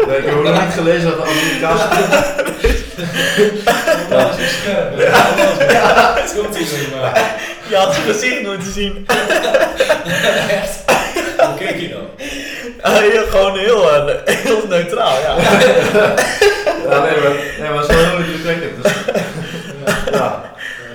[0.07, 1.88] Nee, ik heb ook nog niet gelezen dat de Amerikaanse.
[4.11, 4.28] ja.
[4.28, 4.99] Dat is scherp.
[4.99, 5.05] Ja.
[5.72, 6.14] ja.
[6.14, 7.34] Het komt hier maar.
[7.68, 9.07] Je had zijn gezicht moeten zien.
[10.49, 10.82] Echt?
[11.38, 12.09] Hoe keek je dan?
[12.84, 15.36] Uh, gewoon heel, uh, heel neutraal, ja.
[16.88, 18.82] ja, nee, maar, nee, maar zo heel indrukwekkend.
[18.82, 18.92] Dus,
[20.12, 20.53] ja.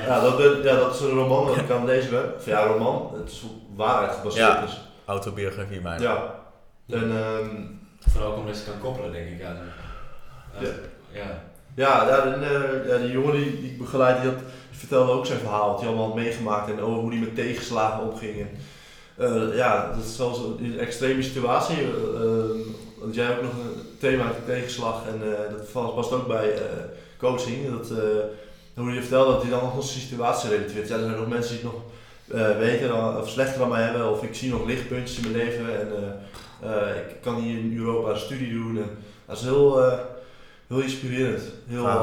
[0.08, 0.34] Ja, dat,
[0.64, 2.34] ja, dat is een roman dat ik aan het lezen ben.
[2.38, 3.12] Of ja, roman.
[3.24, 3.42] Het is
[3.76, 4.48] waarheid gebaseerd.
[4.48, 4.62] Ja.
[4.62, 4.89] Dus.
[5.10, 6.02] Autobiografie bijna.
[6.02, 6.36] Ja.
[6.88, 9.40] En, um, Vooral omdat je kan koppelen, denk ik.
[9.40, 9.56] Ja.
[10.60, 10.70] Ja.
[11.12, 11.48] Ja.
[11.76, 12.08] Ja,
[12.88, 15.80] ja, die jongen die, die ik begeleid, die, had, die vertelde ook zijn verhaal, wat
[15.80, 18.40] hij allemaal had meegemaakt en over hoe hij met tegenslagen omging.
[18.40, 18.50] En,
[19.18, 21.82] uh, ja, dat is zelfs een extreme situatie.
[21.82, 21.92] Uh,
[23.00, 26.28] want jij hebt ook nog een thema uit de tegenslag en uh, dat past ook
[26.28, 26.54] bij
[27.18, 27.78] coaching.
[27.78, 27.92] Dat,
[28.76, 30.88] hoe je vertelde dat hij dan nog een situatie relateert.
[30.88, 31.82] Ja, er zijn nog mensen die het nog
[32.34, 35.80] uh, weten of slechter dan mij hebben, of ik zie nog lichtpuntjes in mijn leven
[35.80, 36.22] en
[36.64, 38.78] uh, ik kan hier in Europa een studie doen.
[38.78, 40.00] En, dat is heel, uh,
[40.68, 41.42] heel inspirerend.
[41.68, 42.00] Heel, ja,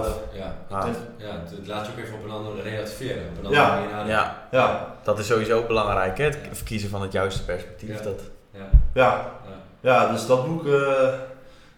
[0.68, 3.90] het, ja, het laat je ook even op een andere relativeren, op een andere ja.
[3.94, 4.48] manier ja.
[4.50, 6.24] ja, dat is sowieso belangrijk, hè?
[6.24, 8.00] het verkiezen van het juiste perspectief.
[8.00, 8.20] Dat.
[8.50, 8.68] Ja.
[8.94, 9.32] Ja.
[9.80, 10.12] Ja.
[10.12, 10.64] dus dat boek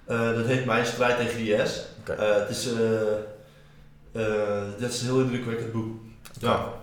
[0.07, 1.84] dat heet Mijn strijd tegen de IS.
[2.01, 2.16] Okay.
[2.16, 2.68] het is,
[4.78, 5.96] dat is een heel indrukwekkend boek.
[6.40, 6.78] Ja.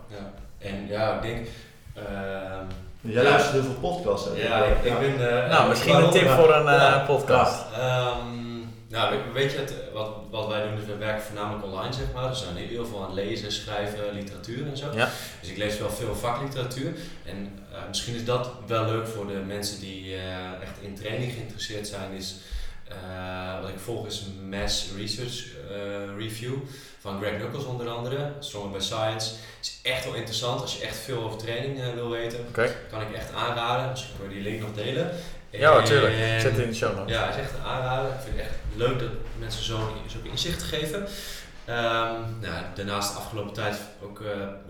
[0.66, 0.72] Ja.
[0.72, 1.48] En ja, ik denk.
[1.98, 2.04] Uh,
[3.02, 3.30] Jij ja.
[3.30, 4.28] luistert heel veel podcasts.
[4.28, 4.44] Hè?
[4.44, 5.14] Ja, ik, ik ben.
[5.14, 7.64] Uh, nou, misschien een tip voor een uh, podcast.
[7.78, 12.06] Um, nou, weet je, het, wat, wat wij doen is we werken voornamelijk online, zeg
[12.14, 12.30] maar.
[12.30, 14.92] Dus we zijn heel veel aan het lezen, schrijven, literatuur en zo.
[14.94, 15.10] Ja.
[15.40, 16.94] Dus ik lees wel veel vakliteratuur.
[17.26, 20.16] En uh, misschien is dat wel leuk voor de mensen die
[20.62, 22.12] echt in training geïnteresseerd zijn.
[22.12, 22.36] Is,
[23.62, 25.44] wat ik volg is Mass Research
[26.18, 26.54] Review
[27.06, 29.32] van Greg Knuckles onder andere, Stronger by Science.
[29.62, 32.40] Is echt wel interessant als je echt veel over training uh, wil weten.
[32.48, 32.72] Okay.
[32.90, 35.12] Kan ik echt aanraden, dus ik wil die link nog delen.
[35.50, 36.16] Ja, natuurlijk.
[36.16, 37.16] Zet het in de show notes.
[37.16, 38.12] Ja, is echt een aanrader.
[38.12, 41.08] Ik vind het echt leuk dat mensen zo'n zo inzicht geven.
[41.70, 44.28] Um, nou, daarnaast de afgelopen tijd ook uh,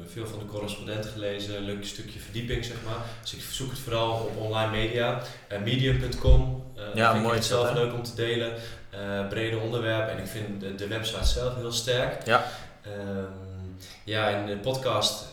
[0.07, 2.97] veel van de correspondenten gelezen, een leuk stukje verdieping zeg maar.
[3.21, 5.21] Dus ik zoek het vooral op online media.
[5.51, 8.53] Uh, medium.com uh, ja, vind mooi ik het zelf leuk om te delen.
[9.29, 12.25] Brede onderwerpen en ik vind de, de, website zelf heel sterk.
[12.25, 12.43] Ja.
[12.87, 15.25] Um, ja, en de podcast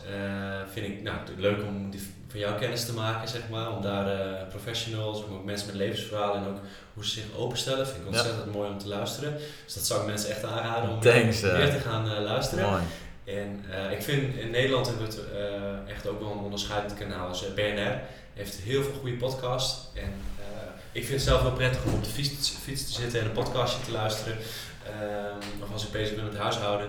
[0.71, 3.71] vind ik nou, leuk om die van jouw kennis te maken, zeg maar.
[3.71, 6.59] Om daar professionals, om ook mensen met levensverhalen en ook
[6.93, 7.87] hoe ze zich openstellen.
[7.87, 9.37] Vind ik ontzettend mooi om te luisteren.
[9.65, 12.69] Dus dat zou ik mensen echt aanraden om Thanks, meer te gaan luisteren.
[12.69, 12.81] Mooi.
[13.23, 17.29] En ik vind in Nederland hebben we het echt ook wel een onderscheidend kanaal.
[17.29, 17.99] Dus BNR
[18.33, 19.87] heeft heel veel goede podcasts.
[19.93, 20.13] En
[20.93, 23.31] ik vind het zelf wel prettig om op de fiets, fiets te zitten en een
[23.31, 24.37] podcastje te luisteren.
[25.61, 26.87] of als ik bezig ben met huishouden.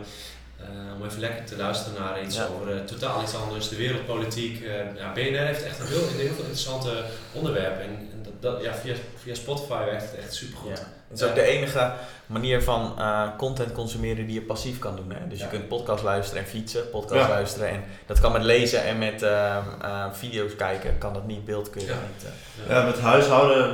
[0.97, 2.47] om even lekker te luisteren naar iets Ja.
[2.47, 4.65] over totaal iets anders, de wereldpolitiek.
[4.97, 7.83] ja, BNR heeft echt een heel, heel veel interessante onderwerpen.
[7.83, 10.79] En, en dat, dat, ja, via, via Spotify werkt het echt supergoed.
[10.79, 10.93] Ja.
[11.15, 11.93] Het is ook de enige
[12.27, 15.13] manier van eh, content consumeren die je passief kan doen.
[15.19, 15.29] Hè?
[15.29, 17.29] Dus je kunt podcast luisteren en fietsen, podcast Ja.
[17.29, 17.69] luisteren.
[17.69, 21.71] En dat kan met lezen en met ehm, eh, video's kijken, kan dat niet, beeld
[21.71, 21.93] kun je Ja.
[21.93, 22.25] niet.
[22.69, 22.75] eh.
[22.77, 23.73] Ja, met huishouden,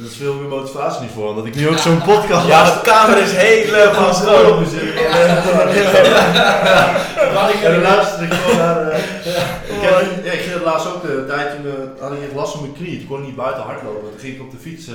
[0.00, 1.28] dat is veel meer motivatie niet voor.
[1.28, 4.64] Omdat ik nu ook zo'n podcast Ja, de kamer is helemaal schoon.
[7.16, 8.88] En dan ik gewoon naar...
[8.90, 8.98] eh,
[9.66, 12.72] ik, heb, ik ging laatst ook de tijd toen eh, had ik last van mijn
[12.74, 13.00] knie.
[13.00, 14.10] Ik kon niet buiten hardlopen.
[14.10, 14.86] Toen ging ik op de fiets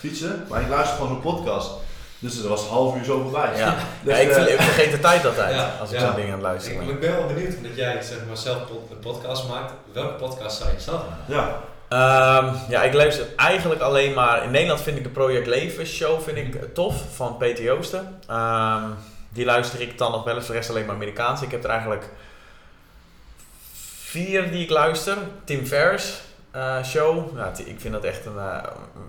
[0.00, 0.44] fietsen.
[0.48, 1.70] Maar ik luisterde gewoon een podcast.
[2.18, 3.56] Dus er was half uur zo voorbij.
[3.56, 3.74] Ja,
[4.04, 6.06] Dus, ja ik, eh, ik vergeet de tijd altijd Ja, als ik ja.
[6.06, 6.94] zo'n ding aan het luisteren Ik, ben.
[6.94, 9.72] ik ben wel benieuwd, omdat jij zeg maar, zelf pod- een podcast maakt.
[9.92, 11.34] Welke podcast zou je zelf maken?
[11.34, 11.60] ja.
[11.88, 14.44] Ehm, ja, ik luister eigenlijk alleen maar.
[14.44, 18.18] In Nederland vind ik de Project Leven show vind ik tof van Peter Joosten.
[18.26, 18.82] Ehm,
[19.28, 21.42] die luister ik dan nog wel eens, de rest alleen maar Amerikaans.
[21.42, 22.04] Ik heb er eigenlijk
[24.04, 25.16] vier die ik luister.
[25.44, 26.20] Tim Ferriss
[26.56, 27.38] eh, show.
[27.54, 28.62] T- ik vind dat echt een eh,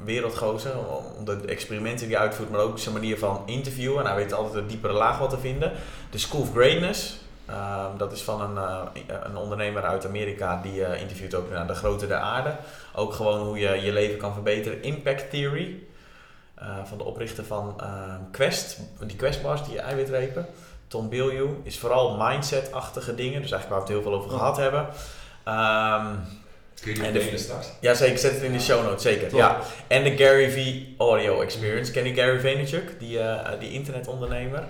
[0.04, 0.72] wereldgozer.
[1.18, 4.00] Om de experimenten die hij uitvoert, maar ook zijn manier van interviewen.
[4.00, 5.72] En hij weet altijd een diepere laag wat te vinden.
[6.10, 7.18] The School of Greatness.
[7.46, 8.82] Ehm, dat is van een, eh,
[9.24, 12.56] een ondernemer uit Amerika die interviewt ook naar de grootte der aarde.
[12.96, 14.84] Ook gewoon hoe je je leven kan verbeteren.
[14.84, 15.76] Impact Theory.
[16.84, 18.80] van de oprichter van ehm, Quest.
[19.00, 20.46] Die Questbars, die eiwitrepen.
[20.88, 21.48] Tom Bilyeu.
[21.64, 23.42] Is vooral mindset-achtige dingen.
[23.42, 24.88] Dus eigenlijk waar we het heel veel over gehad hebben.
[25.44, 26.06] Ehm
[26.82, 27.68] Kun je die En de- delen straks?
[27.82, 28.14] ja, zeker.
[28.14, 29.28] Ik zet het in de show notes, zeker.
[29.30, 29.40] Top.
[29.40, 29.60] Ja.
[29.88, 31.92] En de Gary V Audio Experience.
[31.92, 33.00] Ken je Gary Vaynerchuk?
[33.00, 34.64] Die, eh, die internetondernemer.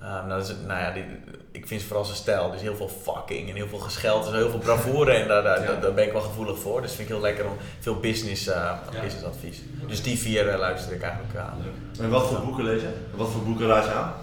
[0.00, 1.04] Nou, dat is, nou ja, die,
[1.52, 2.50] ik vind vooral zijn stijl.
[2.50, 4.24] Dus heel veel fucking en heel veel gescheld.
[4.24, 5.80] Dus heel veel bravoure en daar, daar, Ja.
[5.80, 6.82] daar, ben ik wel gevoelig voor.
[6.82, 9.00] Dus vind ik heel lekker om veel business, eh Ja.
[9.02, 9.58] business advies.
[9.86, 11.62] Dus die vier eh, luister ik eigenlijk aan.
[12.00, 12.88] En wat voor boeken lees je?
[13.14, 14.14] Wat voor boeken raad je aan?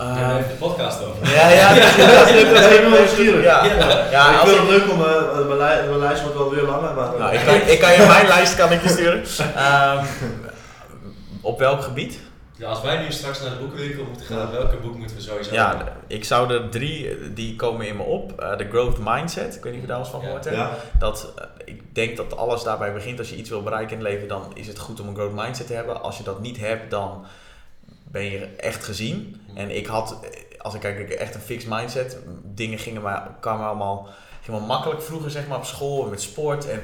[0.00, 1.28] Even de podcast over.
[1.34, 1.96] ja, ja, dat is
[2.32, 2.54] leuk.
[2.54, 3.44] Dat is nieuwsgierig.
[3.44, 4.06] Ja, Ja.
[4.10, 4.30] ja.
[4.42, 7.08] ik vind het leuk om, eh, mijn, lij- mijn lijst wordt wel weer langer, maar...
[7.18, 9.24] nou, ik, kan, ik kan je mijn lijst kan ik je sturen.
[9.56, 10.04] Ehm,
[11.40, 12.18] op welk gebied?
[12.56, 14.50] Ja, als wij nu straks naar de boekenwinkel moeten gaan, Ja.
[14.50, 18.02] welke boek moeten we sowieso Ja, ik zou er drie, eh, die komen in me
[18.02, 18.40] op.
[18.40, 20.26] Eh, De Growth Mindset, ik weet niet of je daar al eens van Ja.
[20.26, 20.56] gehoord hebt.
[20.56, 23.18] Ja, Dat, eh, ik denk dat alles daarbij begint.
[23.18, 25.34] Als je iets wil bereiken in het leven, dan is het goed om een growth
[25.34, 26.02] mindset te hebben.
[26.02, 27.24] Als je dat niet hebt, dan
[28.10, 29.40] ben je echt gezien.
[29.54, 30.18] En ik had,
[30.58, 32.16] als ik kijk, echt een fixed mindset.
[32.44, 34.08] Dingen gingen maar, kwamen allemaal,
[34.42, 36.68] gingen wel makkelijk vroeger, zeg maar, op school en met sport.
[36.68, 36.82] En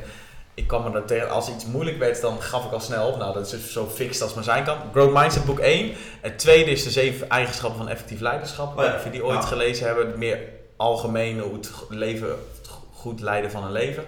[0.54, 3.16] ik kwam er tegen, als iets moeilijk werd, dan gaf ik al snel op.
[3.18, 4.76] Nou, dat is dus zo fixed als maar zijn kan.
[4.92, 5.92] Growth Mindset boek 1.
[6.20, 8.78] Het tweede is de zeven eigenschappen van effectief leiderschap.
[8.78, 8.94] Oh ja.
[8.94, 9.46] Of je die ooit Ja.
[9.46, 10.18] gelezen hebben.
[10.18, 10.38] Meer
[10.76, 14.04] algemeen hoe het leven, het go- goed leiden van een leven.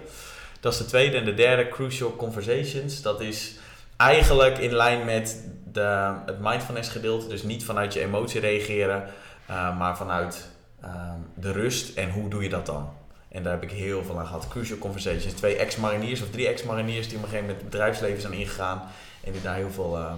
[0.59, 1.17] Dat is de tweede.
[1.17, 3.01] En de derde, Crucial Conversations.
[3.01, 3.55] Dat is
[3.97, 5.43] eigenlijk in lijn met
[5.77, 7.27] de, het mindfulness gedeelte.
[7.27, 9.03] Dus niet vanuit je emotie reageren,
[9.45, 10.49] eh, maar vanuit
[10.81, 11.97] ehm, de rust.
[11.97, 12.89] En hoe doe je dat dan?
[13.29, 14.47] En daar heb ik heel veel aan gehad.
[14.47, 15.33] Crucial Conversations.
[15.33, 18.81] Twee ex-mariniers of drie ex-mariniers die op een gegeven moment het bedrijfsleven zijn ingegaan.
[19.23, 20.13] En die daar heel veel eh,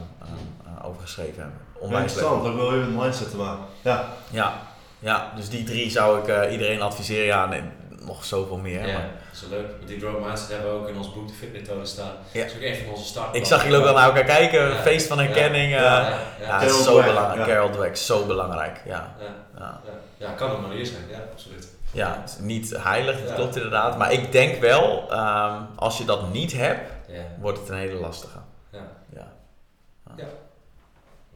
[0.87, 1.59] over geschreven hebben.
[1.79, 2.43] Onwijs interessant.
[2.43, 3.65] Dat wel even met mindset te maken.
[3.81, 4.61] Ja, Ja,
[4.99, 7.25] ja, dus die drie zou ik eh, iedereen adviseren.
[7.25, 7.61] Ja, nee,
[8.01, 8.87] nog zoveel meer.
[8.87, 9.87] Ja, Maar dat is wel leuk.
[9.87, 12.11] Die Mindset hebben we ook in ons boek De Fitmethode staan.
[12.31, 12.41] Ja.
[12.41, 13.35] Dat is ook een van onze start.
[13.35, 14.69] ik zag jullie ook wel naar elkaar kijken.
[14.69, 14.75] Ja.
[14.81, 15.71] Feest van herkenning.
[15.71, 16.59] Ja, eh, ja, ja, ja, ja.
[16.59, 17.47] het is Carol zo Dweck, belangrijk.
[17.47, 17.53] ja.
[17.53, 18.81] Carol Dweck, zo belangrijk.
[18.85, 19.25] Ja, Ja,
[19.57, 19.81] ja.
[19.85, 19.91] ja.
[20.17, 21.01] ja, kan een manier zijn.
[21.09, 21.67] Ja, absoluut.
[21.91, 23.35] ja niet heilig, dat Ja.
[23.35, 23.97] klopt inderdaad.
[23.97, 27.99] Maar ik denk wel, ehm, als je dat niet hebt, Ja, wordt het een hele
[27.99, 28.37] lastige.
[28.71, 28.79] ja.
[29.15, 30.25] Ja.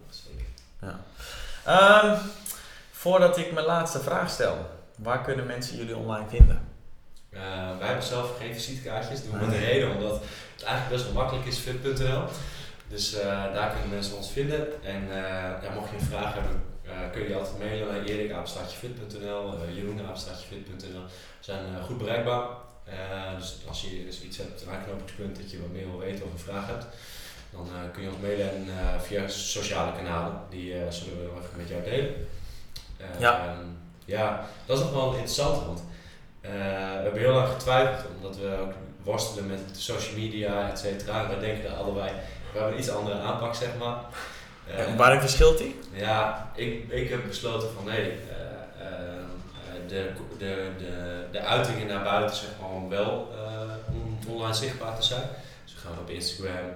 [0.10, 0.46] zeker.
[1.66, 2.16] Ehm,
[2.92, 4.58] voordat ik mijn laatste vraag stel,
[5.04, 6.72] waar kunnen mensen jullie online vinden?
[7.34, 9.22] Eh, wij hebben zelf geen visitekaartjes.
[9.22, 10.22] Dat doen we met de reden omdat
[10.54, 12.24] het eigenlijk best wel makkelijk is, fit.nl.
[12.88, 14.84] Dus eh, daar kunnen mensen ons vinden.
[14.84, 16.64] En eh, ja, mocht je een vraag hebben,
[17.12, 21.04] kun je altijd mailen naar erikapenstaatjefit.nl, uh, jeroenapenstaatjefit.nl.
[21.04, 22.48] We zijn goed bereikbaar.
[23.38, 26.40] Dus als je zoiets hebt, een aanknopingspunt dat je wat meer wil weten of een
[26.40, 26.86] vraag hebt,
[27.52, 28.68] dan kun je ons mailen en
[29.02, 30.42] via sociale kanalen.
[30.50, 32.28] Die zullen we nog even met jou delen.
[33.20, 33.46] Ja.
[33.46, 33.68] ehm,
[34.06, 35.84] ja, dat is nog wel interessant, want
[36.42, 38.74] eh, we hebben heel lang getwijfeld, omdat we ook
[39.04, 41.28] worstelen met social media, et cetera.
[41.28, 42.12] Wij denken daar allebei,
[42.52, 43.98] we hebben een iets andere aanpak, zeg maar.
[44.68, 45.80] Eh, En waarin verschilt die?
[45.94, 49.24] ja, ik, ik heb besloten van nee, eh, eh,
[49.88, 53.32] de, de, de, de uitingen naar buiten, zeg maar, om wel
[53.88, 55.24] om online zichtbaar te zijn.
[55.64, 56.70] Dus we gaan op Instagram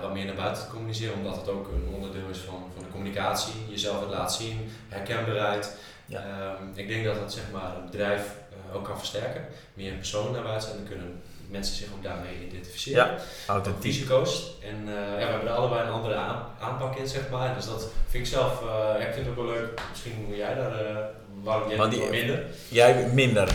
[0.00, 2.90] wat meer naar buiten te communiceren, omdat het ook een onderdeel is van, van de
[2.90, 3.52] communicatie.
[3.68, 5.76] Jezelf het laat zien, herkenbaarheid.
[6.12, 6.18] Ja.
[6.18, 8.20] Ehm, ik denk dat dat zeg maar, een bedrijf
[8.50, 9.44] eh, ook kan versterken.
[9.74, 11.20] Meer personen naar buiten zijn, dan kunnen
[11.50, 13.06] mensen zich ook daarmee identificeren.
[13.06, 13.16] Ja.
[13.46, 13.82] Authentiek.
[13.92, 14.52] risico's.
[14.70, 17.54] En eh, ja, we hebben er allebei een andere aan- aanpak in, zeg maar.
[17.54, 19.80] Dus dat vind ik zelf, eh, ja, ik vind het ook wel leuk.
[19.90, 20.96] Misschien moet jij daar, uh,
[21.42, 22.42] waarom jij die, minder.
[22.68, 23.48] Jij minder.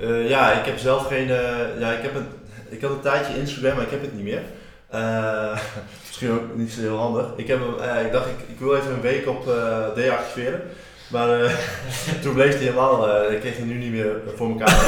[0.00, 1.30] Eh, ja, ik heb zelf geen.
[1.30, 2.28] eh, ja, ik, heb een,
[2.68, 4.42] ik had een tijdje Instagram, maar ik heb het niet meer.
[4.88, 5.58] Eh,
[6.06, 7.26] misschien ook niet zo heel handig.
[7.36, 10.62] Ik, heb, eh, ik dacht, ik, ik wil even een week op eh deactiveren.
[11.08, 11.50] Maar eh,
[12.22, 13.08] toen bleef hij helemaal.
[13.08, 14.74] eh, ik kreeg hij nu niet meer voor elkaar.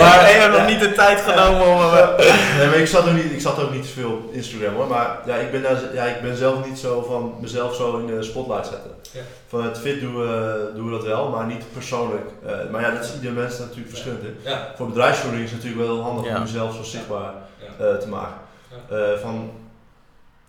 [0.00, 2.08] Maar ik heb nog niet de tijd genomen om hem...
[2.16, 4.86] eh, nee, maar ik zat, ook niet, ik zat ook niet zoveel op Instagram hoor.
[4.86, 8.06] Maar ja, ik ben, daar, ja, ik ben zelf niet zo van mezelf zo in
[8.06, 8.90] de spotlight zetten.
[9.12, 9.20] Ja.
[9.48, 12.24] Van het fit doen we, doen we dat wel, maar niet persoonlijk.
[12.46, 14.20] Eh, maar ja, dat is ieder mens natuurlijk verschillend.
[14.42, 16.36] Ja, Voor bedrijfsvoering is het natuurlijk wel heel handig Ja.
[16.36, 17.32] om jezelf zo zichtbaar
[17.78, 17.84] ja.
[17.86, 18.36] eh, te maken.
[18.88, 18.96] Ja.
[18.96, 19.50] Eh, van,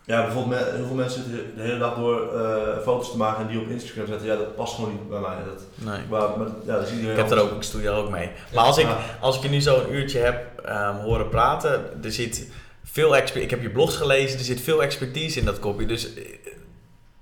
[0.05, 3.47] Ja, bijvoorbeeld heel veel mensen zitten de hele dag door eh, foto's te maken en
[3.47, 4.27] die op Instagram zetten.
[4.27, 5.35] Ja, dat past gewoon niet bij mij.
[5.45, 5.99] Dat, Nee.
[6.09, 8.29] maar, maar ja, dat Ik heb er ook, ik stoei daar ook mee.
[8.53, 8.87] Maar als ik,
[9.19, 12.47] als ik je nu zo een uurtje heb ehm, horen praten, er zit
[12.83, 15.85] veel Ik heb je blogs gelezen, er zit veel expertise in dat kopje.
[15.85, 16.07] Dus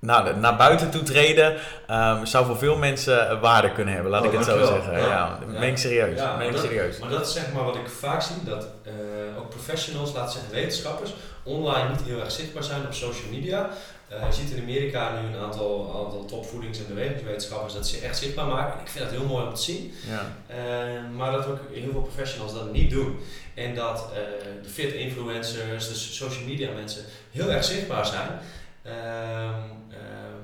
[0.05, 1.55] nou, naar buiten toe treden
[1.87, 4.93] ehm, zou voor veel mensen eh, waarde kunnen hebben, laat Oh, ik het zo zeggen.
[4.93, 5.37] Ja, Ja.
[5.45, 5.59] dat Ja.
[5.59, 6.17] meen ik serieus.
[6.19, 6.97] Ja, meen ik maar dat- serieus.
[6.99, 8.91] Maar dat is zeg maar wat ik vaak zie, dat eh,
[9.39, 11.13] ook professionals, laten zeggen wetenschappers,
[11.43, 13.69] online niet heel erg zichtbaar zijn op social media.
[14.07, 18.17] Eh, je ziet in Amerika nu een aantal, aantal topvoedings- en bewegingswetenschappers dat ze echt
[18.17, 18.73] zichtbaar maken.
[18.73, 19.93] En ik vind dat heel mooi om te zien.
[20.09, 20.21] Ja.
[21.15, 23.19] Maar dat ook heel veel professionals dat niet doen.
[23.53, 24.09] En dat
[24.63, 28.29] de fit influencers, de social media mensen heel erg zichtbaar zijn.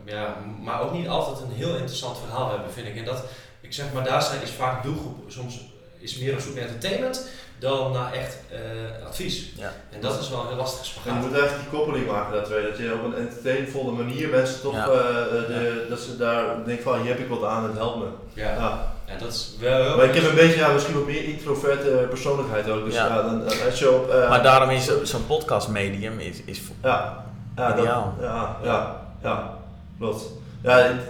[0.10, 2.95] Ja, maar ook niet altijd een heel interessant verhaal hebben, vind ik.
[2.95, 3.23] En dat,
[3.61, 5.60] ik zeg maar, daar zijn is vaak doelgroep soms
[5.99, 7.30] is meer op zoek naar entertainment
[7.60, 9.52] dan naar echt eh, advies.
[9.56, 9.72] Ja.
[9.91, 12.45] En dat is wel een heel lastig En je moet echt die koppeling maken, dat
[12.45, 12.64] twee.
[12.69, 14.88] Dat je op een entertainvolle manier mensen toch, Ja.
[14.88, 17.98] eh, eh, de, dat ze daar denken van, hier heb ik wat aan, het helpt
[17.99, 18.06] me.
[18.34, 18.94] Ja, Ja.
[19.06, 22.06] en dat is wel heel Maar ik heb een beetje, ja, misschien wat meer introverte
[22.10, 22.86] persoonlijkheid ook.
[22.86, 23.07] Dus Ja.
[23.07, 24.10] ja, dan, dan, als je op...
[24.10, 27.26] eh, Maar daarom is zo- zo'n podcastmedium is, is voor- Ja,
[27.56, 28.14] ja, dat, Ideaal.
[28.22, 29.57] ja, ja, ja,
[29.99, 30.26] klopt.
[30.63, 31.01] Ja, het-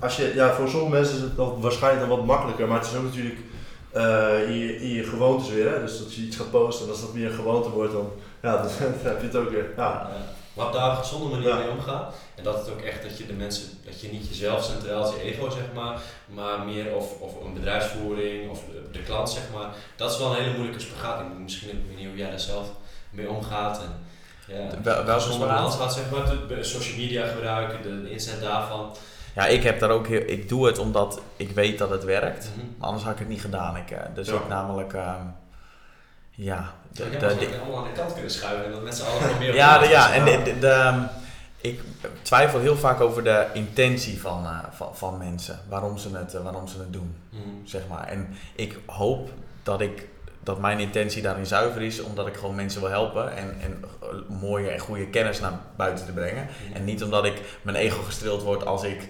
[0.00, 2.86] als je, ja, voor sommige mensen is het dan waarschijnlijk dan wat makkelijker, maar het
[2.88, 3.38] is ook natuurlijk
[3.92, 5.70] eh, in, je, in je gewoontes weer.
[5.72, 5.80] Hè?
[5.80, 8.10] Dus dat je iets gaat posten en als dat meer een gewoonte wordt, dan,
[8.42, 8.70] ja, dan,
[9.02, 9.66] heb je het ook weer.
[9.76, 10.10] Ja.
[10.54, 11.56] Maar op daar een gezonde manier Ja.
[11.58, 12.06] mee omgaan.
[12.34, 15.14] En dat het ook echt dat je de mensen, dat je niet jezelf centraal is,
[15.14, 19.42] je ego zeg maar, maar meer of, of een bedrijfsvoering of de, de klant zeg
[19.54, 19.68] maar.
[19.96, 21.22] Dat is wel een hele moeilijke spagaat.
[21.38, 22.66] Misschien ik weet niet hoe jij daar zelf
[23.10, 23.78] mee omgaat.
[23.78, 24.06] En,
[24.48, 25.38] ja, Wel- spagaat?
[25.38, 28.96] balans gaat zeg maar, de, social media gebruiken, de, inzet daarvan.
[29.34, 32.50] Ja, ik heb daar ook heel, ik doe het omdat ik weet dat het werkt.
[32.56, 32.66] Mhm.
[32.78, 33.76] Maar anders had ik het niet gedaan.
[33.76, 34.34] Ik, eh, dus Ja.
[34.34, 35.22] ik namelijk, ehm,
[36.30, 39.38] ja, de, Ik de- de- allemaal aan de kant kunnen schuiven en dat mensen allemaal
[39.38, 41.00] meer ja, de, ja, en de, de- de, ehm,
[41.60, 41.80] ik
[42.22, 45.58] twijfel heel vaak over de intentie van, eh, van, van mensen.
[45.68, 47.42] Waarom ze, het, eh, waarom ze het doen, Mhm.
[47.64, 48.06] zeg maar.
[48.06, 49.30] En ik hoop
[49.62, 50.08] dat ik
[50.48, 54.08] dat mijn intentie daarin zuiver is, omdat ik gewoon mensen wil helpen en, en eh,
[54.40, 56.46] mooie en goede kennis naar buiten te brengen.
[56.74, 59.00] En niet omdat ik mijn ego gestreeld word als ik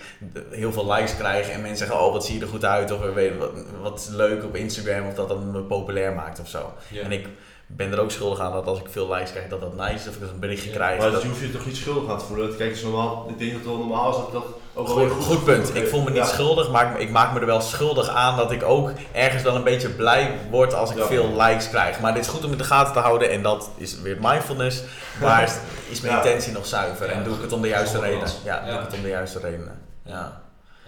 [0.50, 3.04] heel veel likes krijg en mensen zeggen, oh wat zie je er goed uit of
[3.04, 3.50] eh, weet, wat,
[3.82, 6.72] wat is leuk op Instagram of dat dat me populair maakt of zo.
[6.90, 7.02] Ja.
[7.02, 7.26] En ik
[7.66, 10.08] ben er ook schuldig aan dat als ik veel likes krijg, dat dat nice is
[10.08, 10.98] of ik een berichtje Ja, krijg.
[11.00, 12.48] maar dat- dus je hoeft je toch niet schuldig aan te voelen.
[12.48, 14.44] Kijk, het is normaal, ik denk dat het wel normaal is dat dat
[14.78, 15.74] ook Goed, goed punt.
[15.76, 16.24] Ik voel me niet Ja.
[16.24, 19.54] schuldig, maar ik, ik maak me er wel schuldig aan dat ik ook ergens wel
[19.54, 21.06] een beetje blij word als ik Ja.
[21.06, 22.00] veel likes krijg.
[22.00, 24.80] Maar dit is goed om in de gaten te houden en dat is weer mindfulness.
[25.20, 25.52] Maar is,
[25.88, 26.22] is mijn Ja.
[26.24, 28.28] intentie nog zuiver Ja, en doe ik het om de juiste redenen?
[28.44, 29.78] Ja, doe ik het om de juiste redenen.
[30.04, 30.42] Ja.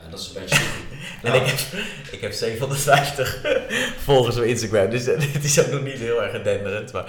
[0.05, 0.57] Ja, dat is een beetje
[1.23, 1.59] En ik, heb,
[2.11, 3.39] ik heb 750
[4.05, 5.07] volgers op Instagram, dus
[5.37, 6.93] het is ook nog niet heel erg denderend.
[6.93, 7.05] Maar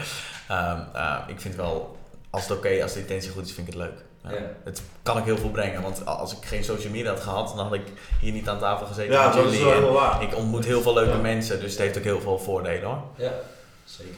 [0.47, 1.97] ehm, eh, ik vind wel,
[2.29, 4.03] als het oké, als de intentie goed is, vind ik het leuk.
[4.23, 4.29] Ja.
[4.31, 4.37] Ja.
[4.63, 7.65] Het kan ik heel veel brengen, want als ik geen social media had gehad, dan
[7.65, 7.87] had ik
[8.19, 9.81] hier niet aan tafel gezeten Ja, met dat is jullie.
[9.81, 10.21] wel waar.
[10.23, 11.17] ik ontmoet heel veel leuke Ja.
[11.17, 13.01] mensen, dus het heeft ook heel veel voordelen hoor.
[13.15, 13.31] Ja,
[13.83, 14.13] zeker.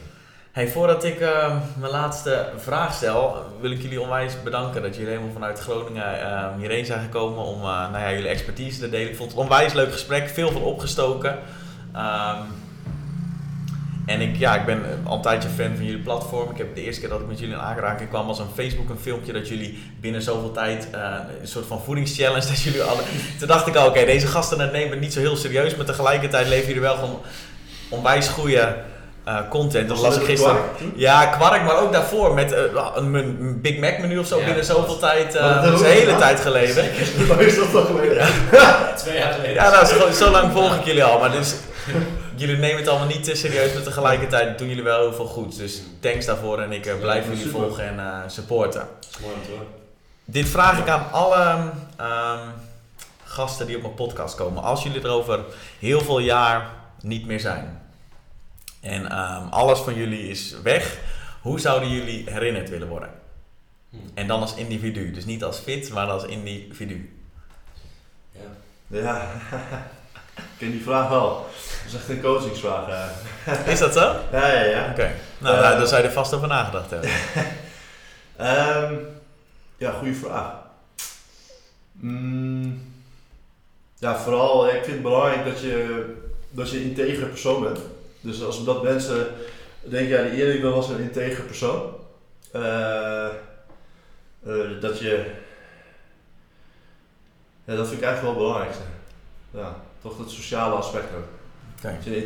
[0.52, 5.10] Hey, voordat ik eh, mijn laatste vraag stel, wil ik jullie onwijs bedanken dat jullie
[5.10, 9.10] helemaal vanuit Groningen eh, hierheen zijn gekomen om eh, nou ja, jullie expertise te delen.
[9.10, 11.38] Ik vond het een onwijs leuk gesprek, veel van opgestoken.
[11.94, 12.38] Ehm,
[14.06, 16.50] en ik, ja, ik ben al een tijdje fan van jullie platform.
[16.50, 18.88] Ik heb de eerste keer dat ik met jullie in aanraking kwam was op Facebook
[18.88, 21.00] een filmpje dat jullie binnen zoveel tijd eh,
[21.40, 23.04] een soort van voedingschallenge dat jullie hadden.
[23.38, 25.86] Toen dacht ik al, oké, deze gasten het nemen het niet zo heel serieus, maar
[25.86, 27.20] tegelijkertijd leven jullie wel gewoon
[27.88, 28.76] onwijs goede
[29.24, 29.88] eh, content.
[29.88, 30.56] Dat Was las ik een gisteren.
[30.56, 30.92] kwark?
[30.96, 32.60] Ja, kwark, maar ook daarvoor met eh,
[32.94, 35.34] een, een Big Mac menu of zo Ja, binnen dat zoveel tijd.
[35.34, 36.84] eh, Maar dat dat is een hele tijd geleden.
[37.28, 38.26] Waar is dat toch geleden?
[38.96, 39.54] Twee jaar geleden.
[39.54, 41.18] Ja, nou, zo, zo lang volg ik jullie al.
[41.18, 41.54] Maar dus,
[42.36, 45.56] jullie nemen het allemaal niet te serieus, maar tegelijkertijd doen jullie wel heel veel goed.
[45.56, 47.60] Dus thanks daarvoor en ik eh, blijf Ja, jullie super.
[47.60, 48.88] volgen en eh, supporten.
[49.20, 49.66] Mooi horen.
[50.24, 52.48] Dit vraag ik aan alle ehm,
[53.24, 54.62] gasten die op mijn podcast komen.
[54.62, 55.40] Als jullie er over
[55.78, 56.70] heel veel jaar
[57.00, 57.82] niet meer zijn
[58.80, 60.98] en ehm, alles van jullie is weg,
[61.40, 63.10] hoe zouden jullie herinnerd willen worden?
[63.90, 63.96] Hm.
[64.14, 67.18] En dan als individu, dus niet als fit, maar als individu.
[68.32, 68.40] Ja.
[68.86, 69.28] Ja,
[70.64, 71.28] ken die vraag wel.
[71.28, 73.10] Dat is echt een coachingsvraag.
[73.72, 74.10] Is dat zo?
[74.10, 74.86] Oké, Ja, ja, ja.
[74.96, 77.10] nou, Eh, nou, daar zou je er vast over nagedacht hebben.
[78.36, 78.94] Ehm,
[79.76, 80.52] ja, goede vraag.
[81.92, 82.92] Mm,
[83.98, 86.04] ja, vooral, ik vind het belangrijk dat je,
[86.50, 87.78] dat je een integere persoon bent.
[88.20, 89.26] Dus als dat mensen
[89.80, 91.94] denken, ja, die Erik dat was een integere persoon.
[92.52, 95.30] Eh, eh, dat je,
[97.64, 98.82] ja, dat vind ik eigenlijk wel het belangrijkste.
[99.50, 101.24] Ja, toch dat sociale aspect ook.
[101.78, 102.16] Oké, Dat je een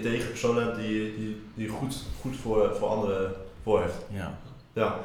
[0.60, 3.32] hebt die, die, die goed, goed voor, voor anderen
[3.62, 3.94] voor heeft.
[4.10, 4.38] ja.
[4.72, 4.98] Ja.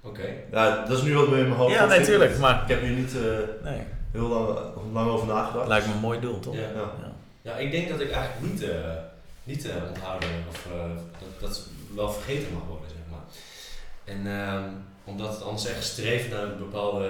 [0.00, 0.34] Oké.
[0.52, 1.74] Ja, dat is nu wat meer in mijn hoofd.
[1.74, 3.22] Ja, natuurlijk, maar- Ik heb hier niet eh,
[3.70, 3.80] Nee,
[4.12, 4.58] heel lang,
[4.92, 5.68] lang over nagedacht.
[5.68, 6.54] lijkt me een mooi doel, toch?
[6.54, 6.60] Ja.
[6.60, 6.68] Ja.
[6.74, 7.12] Ja.
[7.42, 8.76] Ja, ik denk dat ik eigenlijk niet, eh,
[9.44, 10.80] niet eh, onthouden of eh,
[11.20, 13.24] dat, dat wel vergeten mag worden, zeg maar.
[14.04, 14.68] En ehm,
[15.04, 17.06] omdat het anders echt streven naar een bepaalde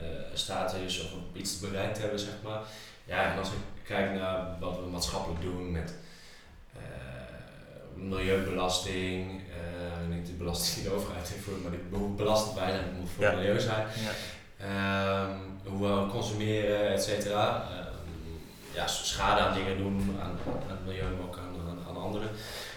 [0.00, 1.10] eh, status of
[1.40, 2.60] iets bereikt hebben, zeg maar.
[3.04, 3.54] Ja, en als ik
[3.84, 5.94] kijk naar wat we maatschappelijk doen met
[6.76, 6.80] eh,
[7.94, 13.10] milieubelasting, eh, niet de belasting die de overheid invoert, maar die moet belast zijn, moet
[13.14, 13.30] voor Ja.
[13.30, 13.86] het milieu zijn.
[13.94, 14.10] Ja.
[14.66, 17.62] Ehm, hoe we consumeren, et cetera.
[17.70, 17.90] Ehm,
[18.74, 22.28] ja, schade aan dingen doen, aan, aan het milieu, maar ook aan, aan, aan anderen.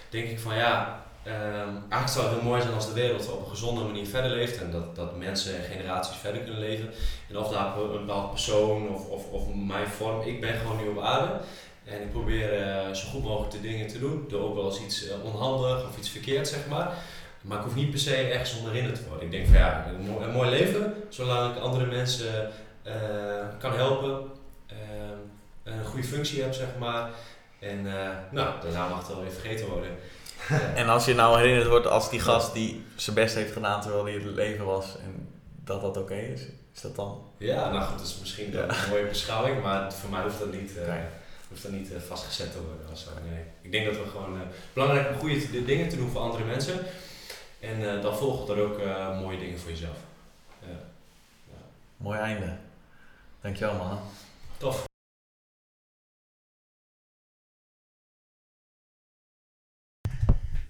[0.09, 3.41] Denk ik van ja, ehm, eigenlijk zou het heel mooi zijn als de wereld op
[3.41, 6.89] een gezonde manier verder leeft en dat, dat mensen en generaties verder kunnen leven.
[7.29, 10.87] En of dat een bepaald persoon of, of, of mijn vorm, ik ben gewoon nu
[10.87, 11.39] op aarde.
[11.85, 14.25] En ik probeer eh, zo goed mogelijk de dingen te doen.
[14.27, 16.93] Door ook wel eens iets eh, onhandig of iets verkeerd, zeg maar.
[17.41, 19.25] Maar ik hoef niet per se ergens onder herinnerd te worden.
[19.25, 19.85] Ik denk van ja,
[20.21, 22.51] een mooi, leven, zolang ik andere mensen
[22.83, 22.93] eh,
[23.59, 24.31] kan helpen,
[24.67, 25.17] ehm,
[25.63, 27.09] een goede functie heb, zeg maar.
[27.59, 27.83] En
[28.31, 29.89] nou, daarna mag het wel weer vergeten worden.
[30.75, 34.03] En als je nou herinnerd wordt als die gast die zijn best heeft gedaan terwijl
[34.03, 35.27] hij het leven was en
[35.63, 36.41] dat dat oké is,
[36.73, 37.21] is dat dan?
[37.37, 38.59] ja, nou goed, dat is misschien Ja.
[38.63, 41.01] een mooie beschouwing, maar voor mij hoeft dat niet, eh, Nee.
[41.49, 42.91] hoeft dat niet eh, vastgezet te worden.
[42.91, 43.09] of zo.
[43.29, 43.43] Nee.
[43.61, 44.41] Ik denk dat we gewoon eh,
[44.73, 46.79] belangrijk om goede dingen te doen voor andere mensen.
[47.59, 48.77] En dan volgen er ook
[49.21, 49.97] mooie dingen voor jezelf.
[50.61, 50.67] Ja.
[51.97, 52.57] Mooi einde.
[53.41, 53.99] Dankjewel man.
[54.57, 54.83] Tof.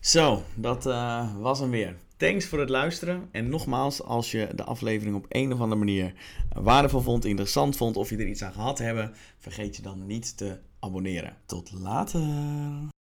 [0.06, 1.95] Zo, dat eh, was hem weer.
[2.18, 3.30] Thanks voor het luisteren.
[3.32, 6.14] En nogmaals, als je de aflevering op een of andere manier
[6.53, 10.38] waardevol vond, interessant vond of je er iets aan gehad hebt, vergeet je dan niet
[10.38, 11.38] te abonneren.
[11.45, 12.22] Tot later.